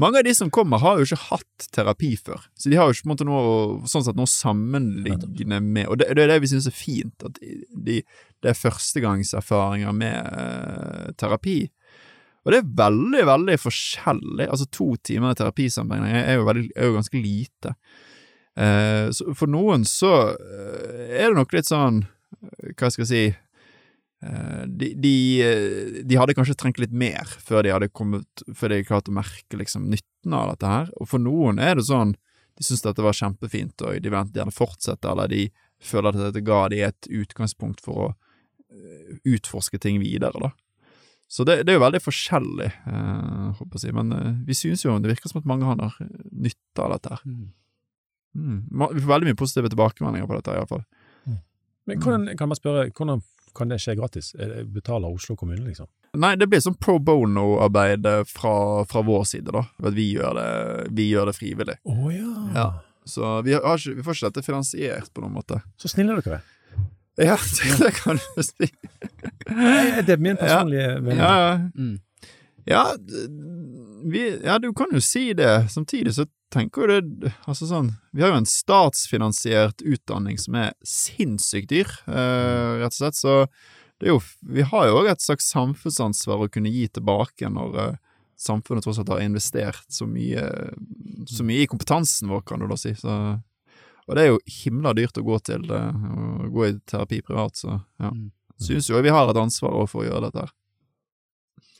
mange 0.00 0.20
av 0.20 0.24
de 0.24 0.34
som 0.34 0.50
kommer, 0.50 0.78
har 0.78 1.00
jo 1.00 1.08
ikke 1.08 1.20
hatt 1.26 1.66
terapi 1.74 2.14
før. 2.16 2.44
Så 2.54 2.70
de 2.70 2.78
har 2.78 2.88
jo 2.88 2.94
ikke 2.96 3.26
noe, 3.26 3.82
sånn 3.90 4.06
sett, 4.06 4.16
noe 4.16 4.30
sammenliggende 4.30 5.58
med 5.60 5.90
Og 5.90 5.98
det, 6.00 6.12
det 6.16 6.24
er 6.24 6.32
det 6.32 6.38
vi 6.44 6.52
syns 6.52 6.70
er 6.70 6.76
fint, 6.76 7.26
at 7.26 7.40
de, 7.42 7.98
det 8.42 8.52
er 8.52 8.58
førstegangserfaringer 8.58 9.92
med 9.96 10.16
øh, 10.32 11.12
terapi. 11.18 11.58
Og 12.42 12.54
det 12.54 12.62
er 12.62 12.72
veldig, 12.78 13.26
veldig 13.26 13.58
forskjellig. 13.62 14.46
Altså, 14.48 14.70
to 14.70 14.94
timer 15.04 15.36
terapisammenheng 15.38 16.16
er 16.22 16.32
er 16.32 16.88
jo 16.88 16.96
ganske 16.96 17.20
lite. 17.20 17.76
Eh, 18.58 19.08
for 19.36 19.48
noen 19.48 19.86
så 19.88 20.12
eh, 20.34 21.14
er 21.22 21.30
det 21.30 21.38
nok 21.38 21.54
litt 21.56 21.70
sånn 21.70 22.02
eh, 22.04 22.74
Hva 22.76 22.90
skal 22.92 23.06
jeg 23.06 23.08
si 23.08 23.24
de, 24.22 24.92
de, 25.02 25.14
de 26.06 26.18
hadde 26.20 26.34
kanskje 26.38 26.54
trengt 26.54 26.78
litt 26.78 26.92
mer 26.94 27.26
før 27.42 27.64
de 27.66 27.72
hadde 27.74 27.88
kommet 27.90 28.44
Før 28.54 28.70
de 28.70 28.84
klarte 28.86 29.10
å 29.10 29.16
merke 29.16 29.58
liksom 29.58 29.88
nytten 29.90 30.36
av 30.36 30.52
dette 30.52 30.68
her. 30.70 30.92
Og 31.02 31.08
for 31.10 31.18
noen 31.18 31.58
er 31.58 31.74
det 31.74 31.88
sånn 31.88 32.12
de 32.54 32.62
syns 32.62 32.84
dette 32.84 33.02
var 33.02 33.16
kjempefint, 33.16 33.82
og 33.82 33.96
de 33.98 34.12
vil 34.12 34.36
gjerne 34.36 34.54
fortsette, 34.54 35.08
eller 35.08 35.32
de 35.32 35.46
føler 35.82 36.12
at 36.12 36.20
dette 36.28 36.44
ga 36.46 36.60
de 36.70 36.82
et 36.86 37.08
utgangspunkt 37.08 37.82
for 37.82 38.04
å 38.04 38.08
utforske 39.24 39.80
ting 39.82 39.98
videre, 40.04 40.36
da. 40.38 40.52
Så 41.32 41.46
det, 41.48 41.62
det 41.64 41.72
er 41.72 41.78
jo 41.78 41.86
veldig 41.86 42.02
forskjellig, 42.04 42.68
eh, 42.68 43.44
håper 43.56 43.72
jeg 43.72 43.80
å 43.80 43.82
si, 43.86 43.92
men 43.96 44.12
eh, 44.12 44.32
vi 44.44 44.56
synes 44.56 44.82
jo 44.84 44.98
det 45.00 45.14
virker 45.14 45.32
som 45.32 45.40
at 45.40 45.48
mange 45.48 45.64
har 45.64 45.78
nytte 46.28 46.84
av 46.84 46.92
dette 46.92 47.14
her. 47.14 47.22
Mm. 47.24 47.46
Mm. 48.34 48.58
Vi 48.70 49.02
får 49.02 49.10
veldig 49.12 49.30
mye 49.30 49.38
positive 49.38 49.70
tilbakemeldinger 49.72 50.28
på 50.30 50.38
dette, 50.38 50.56
iallfall. 50.56 50.84
Men 51.84 51.98
hvordan, 51.98 52.36
kan 52.38 52.48
man 52.48 52.58
spørre, 52.58 52.86
hvordan 52.94 53.22
kan 53.56 53.72
det 53.72 53.80
skje 53.82 53.96
gratis? 53.98 54.32
Er 54.38 54.62
Betaler 54.64 55.10
Oslo 55.10 55.36
kommune, 55.36 55.64
liksom? 55.66 55.88
Nei, 56.16 56.34
det 56.36 56.46
blir 56.52 56.60
sånn 56.60 56.76
pro 56.76 56.98
bono-arbeid 57.00 58.06
eh, 58.08 58.22
fra, 58.28 58.54
fra 58.88 59.02
vår 59.04 59.24
side, 59.28 59.52
da. 59.54 59.64
At 59.82 59.96
vi 59.96 60.10
gjør 60.12 60.36
det, 60.36 60.48
vi 60.92 61.08
gjør 61.08 61.30
det 61.30 61.36
frivillig. 61.38 61.78
Å 61.88 62.12
ja. 62.12 62.32
Ja. 62.54 62.66
Så 63.08 63.38
vi, 63.46 63.56
har 63.56 63.80
ikke, 63.80 63.96
vi 63.98 64.04
får 64.06 64.18
ikke 64.18 64.30
dette 64.30 64.46
finansiert 64.46 65.08
på 65.12 65.24
noen 65.24 65.34
måte. 65.40 65.62
Så 65.80 65.90
snille 65.90 66.18
dere 66.20 66.38
er. 66.38 66.50
Ja, 67.20 67.36
det 67.80 67.92
kan 67.98 68.20
du 68.20 68.44
si. 68.44 68.68
Det 69.48 70.14
er 70.14 70.20
min 70.22 70.38
personlige 70.40 71.00
mening. 71.00 71.20
Ja, 71.24 71.32
ja. 71.40 71.56
Mm. 71.74 71.96
Ja, 72.64 72.96
vi, 74.04 74.40
ja, 74.44 74.58
du 74.58 74.72
kan 74.74 74.92
jo 74.92 75.00
si 75.00 75.32
det. 75.34 75.68
Samtidig 75.70 76.14
så 76.14 76.26
tenker 76.52 76.84
jo 76.84 77.00
det 77.00 77.32
Altså 77.48 77.66
sånn 77.68 77.94
Vi 78.12 78.22
har 78.22 78.32
jo 78.32 78.40
en 78.42 78.48
statsfinansiert 78.48 79.82
utdanning 79.82 80.38
som 80.40 80.58
er 80.60 80.74
sinnssykt 80.86 81.70
dyr, 81.72 81.90
eh, 82.06 82.82
rett 82.82 82.92
og 82.92 82.98
slett. 82.98 83.18
Så 83.18 83.36
det 83.98 84.08
er 84.08 84.14
jo 84.14 84.20
Vi 84.54 84.66
har 84.66 84.88
jo 84.88 84.98
òg 85.02 85.12
et 85.12 85.24
slags 85.24 85.50
samfunnsansvar 85.52 86.44
å 86.44 86.50
kunne 86.52 86.72
gi 86.72 86.88
tilbake 86.88 87.50
når 87.50 87.78
eh, 87.86 87.96
samfunnet 88.42 88.84
tross 88.86 88.98
alt 88.98 89.12
har 89.14 89.22
investert 89.24 89.86
så 89.92 90.06
mye 90.08 90.44
Så 91.30 91.46
mye 91.46 91.64
i 91.64 91.70
kompetansen 91.70 92.30
vår, 92.30 92.44
kan 92.46 92.62
du 92.62 92.68
da 92.70 92.78
si. 92.78 92.94
Så, 92.98 93.16
og 94.06 94.16
det 94.16 94.22
er 94.22 94.32
jo 94.32 94.40
himla 94.62 94.94
dyrt 94.98 95.18
å 95.18 95.26
gå 95.26 95.38
til 95.46 95.66
eh, 95.70 96.06
å 96.46 96.52
gå 96.52 96.68
i 96.68 96.78
terapi 96.90 97.22
privat, 97.22 97.58
så 97.58 97.80
ja. 98.02 98.10
Mm. 98.10 98.30
Syns 98.62 98.86
jo 98.86 99.00
vi 99.02 99.10
har 99.10 99.26
et 99.26 99.38
ansvar 99.40 99.74
for 99.90 100.04
å 100.04 100.06
gjøre 100.06 100.28
dette 100.28 100.44
her. 100.44 100.50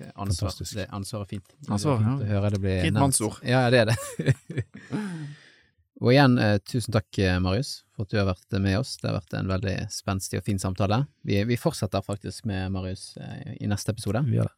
Er 0.02 0.12
ansvar. 0.14 0.50
Fantastisk. 0.50 0.76
Det 0.78 0.88
ansvar 0.98 1.24
er 1.24 1.30
fint. 1.30 1.54
Ansvar, 1.68 1.98
det 1.98 2.02
er 2.02 2.08
fint 2.08 2.24
ja. 2.24 2.26
å 2.26 2.34
høre 2.36 2.52
det 2.54 2.60
bli 2.64 2.76
Fint 2.86 2.98
mannsord. 2.98 3.38
Ja, 3.46 3.62
det 3.72 3.82
er 3.82 3.92
det. 3.92 4.66
og 6.02 6.10
igjen, 6.14 6.38
eh, 6.42 6.56
tusen 6.68 6.96
takk, 6.96 7.10
eh, 7.22 7.38
Marius, 7.42 7.74
for 7.94 8.06
at 8.06 8.14
du 8.14 8.18
har 8.20 8.28
vært 8.30 8.58
med 8.58 8.78
oss. 8.80 8.96
Det 9.02 9.10
har 9.10 9.18
vært 9.20 9.38
en 9.38 9.52
veldig 9.52 9.76
spenstig 9.94 10.40
og 10.40 10.46
fin 10.48 10.60
samtale. 10.62 11.04
Vi, 11.26 11.38
vi 11.48 11.60
fortsetter 11.60 12.04
faktisk 12.06 12.48
med 12.50 12.74
Marius 12.74 13.12
eh, 13.22 13.54
i 13.60 13.70
neste 13.70 13.94
episode. 13.94 14.24
Vi 14.28 14.40
gjør 14.40 14.50
det. 14.50 14.56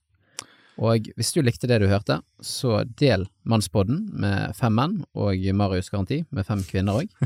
Og 0.83 1.07
hvis 1.15 1.31
du 1.35 1.41
likte 1.45 1.69
det 1.71 1.79
du 1.83 1.87
hørte, 1.87 2.19
så 2.43 2.83
del 2.99 3.27
Mannspodden 3.47 4.01
med 4.19 4.57
fem 4.59 4.75
menn, 4.75 4.97
og 5.15 5.43
Marius 5.55 5.91
Garanti 5.93 6.23
med 6.35 6.47
fem 6.49 6.65
kvinner 6.67 7.03
òg. 7.03 7.11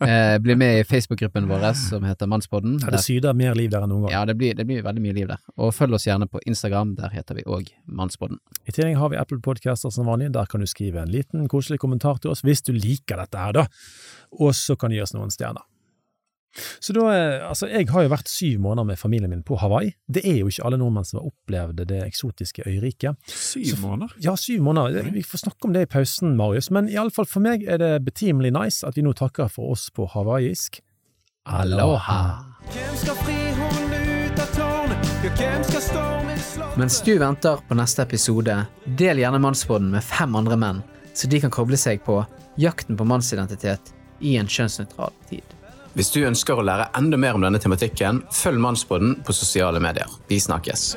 Eh, 0.00 0.38
bli 0.42 0.54
med 0.58 0.80
i 0.80 0.84
Facebook-gruppen 0.84 1.46
vår 1.48 1.64
som 1.78 2.04
heter 2.04 2.28
Mannspodden. 2.30 2.78
Ja, 2.82 2.90
det 2.94 3.00
syder 3.04 3.36
mer 3.36 3.54
liv 3.58 3.70
der 3.72 3.84
enn 3.84 3.90
noen 3.92 4.06
gang. 4.06 4.12
Ja, 4.14 4.22
det 4.28 4.36
blir, 4.40 4.54
det 4.56 4.66
blir 4.68 4.82
veldig 4.84 5.02
mye 5.04 5.14
liv 5.16 5.28
der. 5.30 5.40
Og 5.60 5.72
følg 5.76 5.96
oss 5.96 6.06
gjerne 6.08 6.28
på 6.30 6.40
Instagram, 6.48 6.94
der 6.98 7.12
heter 7.14 7.38
vi 7.38 7.44
òg 7.46 7.70
Mannspodden. 7.86 8.40
I 8.66 8.74
tillegg 8.74 8.98
har 9.00 9.12
vi 9.12 9.20
Apple 9.20 9.40
Podcaster 9.44 9.92
som 9.94 10.08
vanlig. 10.10 10.32
Der 10.34 10.48
kan 10.50 10.62
du 10.62 10.68
skrive 10.70 11.02
en 11.02 11.12
liten, 11.12 11.48
koselig 11.52 11.80
kommentar 11.82 12.20
til 12.22 12.32
oss 12.34 12.44
hvis 12.46 12.64
du 12.66 12.72
liker 12.76 13.22
dette 13.22 13.40
her, 13.40 13.56
da. 13.60 13.66
Og 14.38 14.54
så 14.56 14.76
kan 14.78 14.90
du 14.90 14.98
gi 14.98 15.04
oss 15.04 15.14
noen 15.16 15.32
stjerner. 15.34 15.64
Så 16.80 16.94
da, 16.96 17.06
eh, 17.14 17.48
altså, 17.48 17.68
jeg 17.70 17.88
har 17.90 18.04
jo 18.04 18.12
vært 18.12 18.30
syv 18.30 18.60
måneder 18.64 18.88
med 18.88 18.98
familien 18.98 19.30
min 19.30 19.44
på 19.46 19.58
Hawaii. 19.60 19.92
Det 20.10 20.24
er 20.26 20.40
jo 20.40 20.50
ikke 20.50 20.66
alle 20.66 20.80
nordmenn 20.80 21.06
som 21.06 21.20
har 21.20 21.30
opplevd 21.30 21.84
det 21.90 22.02
eksotiske 22.04 22.66
øyriket. 22.66 23.16
Syv 23.30 23.80
måneder? 23.84 24.14
Ja, 24.24 24.34
syv 24.36 24.62
måneder. 24.66 25.10
Vi 25.14 25.22
får 25.22 25.44
snakke 25.44 25.68
om 25.68 25.76
det 25.76 25.86
i 25.86 25.90
pausen, 25.90 26.36
Marius, 26.36 26.70
men 26.74 26.90
iallfall 26.90 27.28
for 27.30 27.44
meg 27.44 27.66
er 27.68 27.78
det 27.82 27.92
betimelig 28.06 28.52
nice 28.56 28.86
at 28.86 28.98
vi 28.98 29.06
nå 29.06 29.14
takker 29.16 29.50
for 29.52 29.74
oss 29.76 29.90
på 29.94 30.08
hawaiisk. 30.10 30.82
Aloha! 31.46 32.22
Hvem 32.70 32.96
skal 33.00 33.16
fri 33.22 33.38
ut 34.30 34.42
av 34.42 34.50
tårnet? 34.56 35.12
Hvem 35.38 35.64
skal 35.70 35.82
stormen 35.84 36.42
slå? 36.44 36.68
Mens 36.80 37.00
du 37.06 37.14
venter 37.18 37.62
på 37.68 37.78
neste 37.78 38.04
episode, 38.04 38.56
del 38.98 39.22
gjerne 39.22 39.40
Mannsbåten 39.42 39.90
med 39.94 40.04
fem 40.04 40.36
andre 40.36 40.58
menn, 40.60 40.82
så 41.14 41.30
de 41.30 41.40
kan 41.42 41.52
koble 41.54 41.78
seg 41.80 42.02
på 42.06 42.20
jakten 42.60 42.98
på 42.98 43.06
mannsidentitet 43.08 43.94
i 44.20 44.36
en 44.40 44.50
kjønnsnøytral 44.50 45.14
tid. 45.30 45.59
Hvis 45.98 46.12
du 46.14 46.20
ønsker 46.22 46.54
å 46.54 46.62
lære 46.62 46.90
enda 46.98 47.18
mer 47.18 47.34
om 47.34 47.42
denne 47.42 47.58
tematikken, 47.62 48.22
følg 48.30 48.62
Mannspodden 48.62 49.16
på 49.26 49.34
sosiale 49.34 49.82
medier. 49.82 50.06
Vi 50.30 50.38
snakkes. 50.38 50.92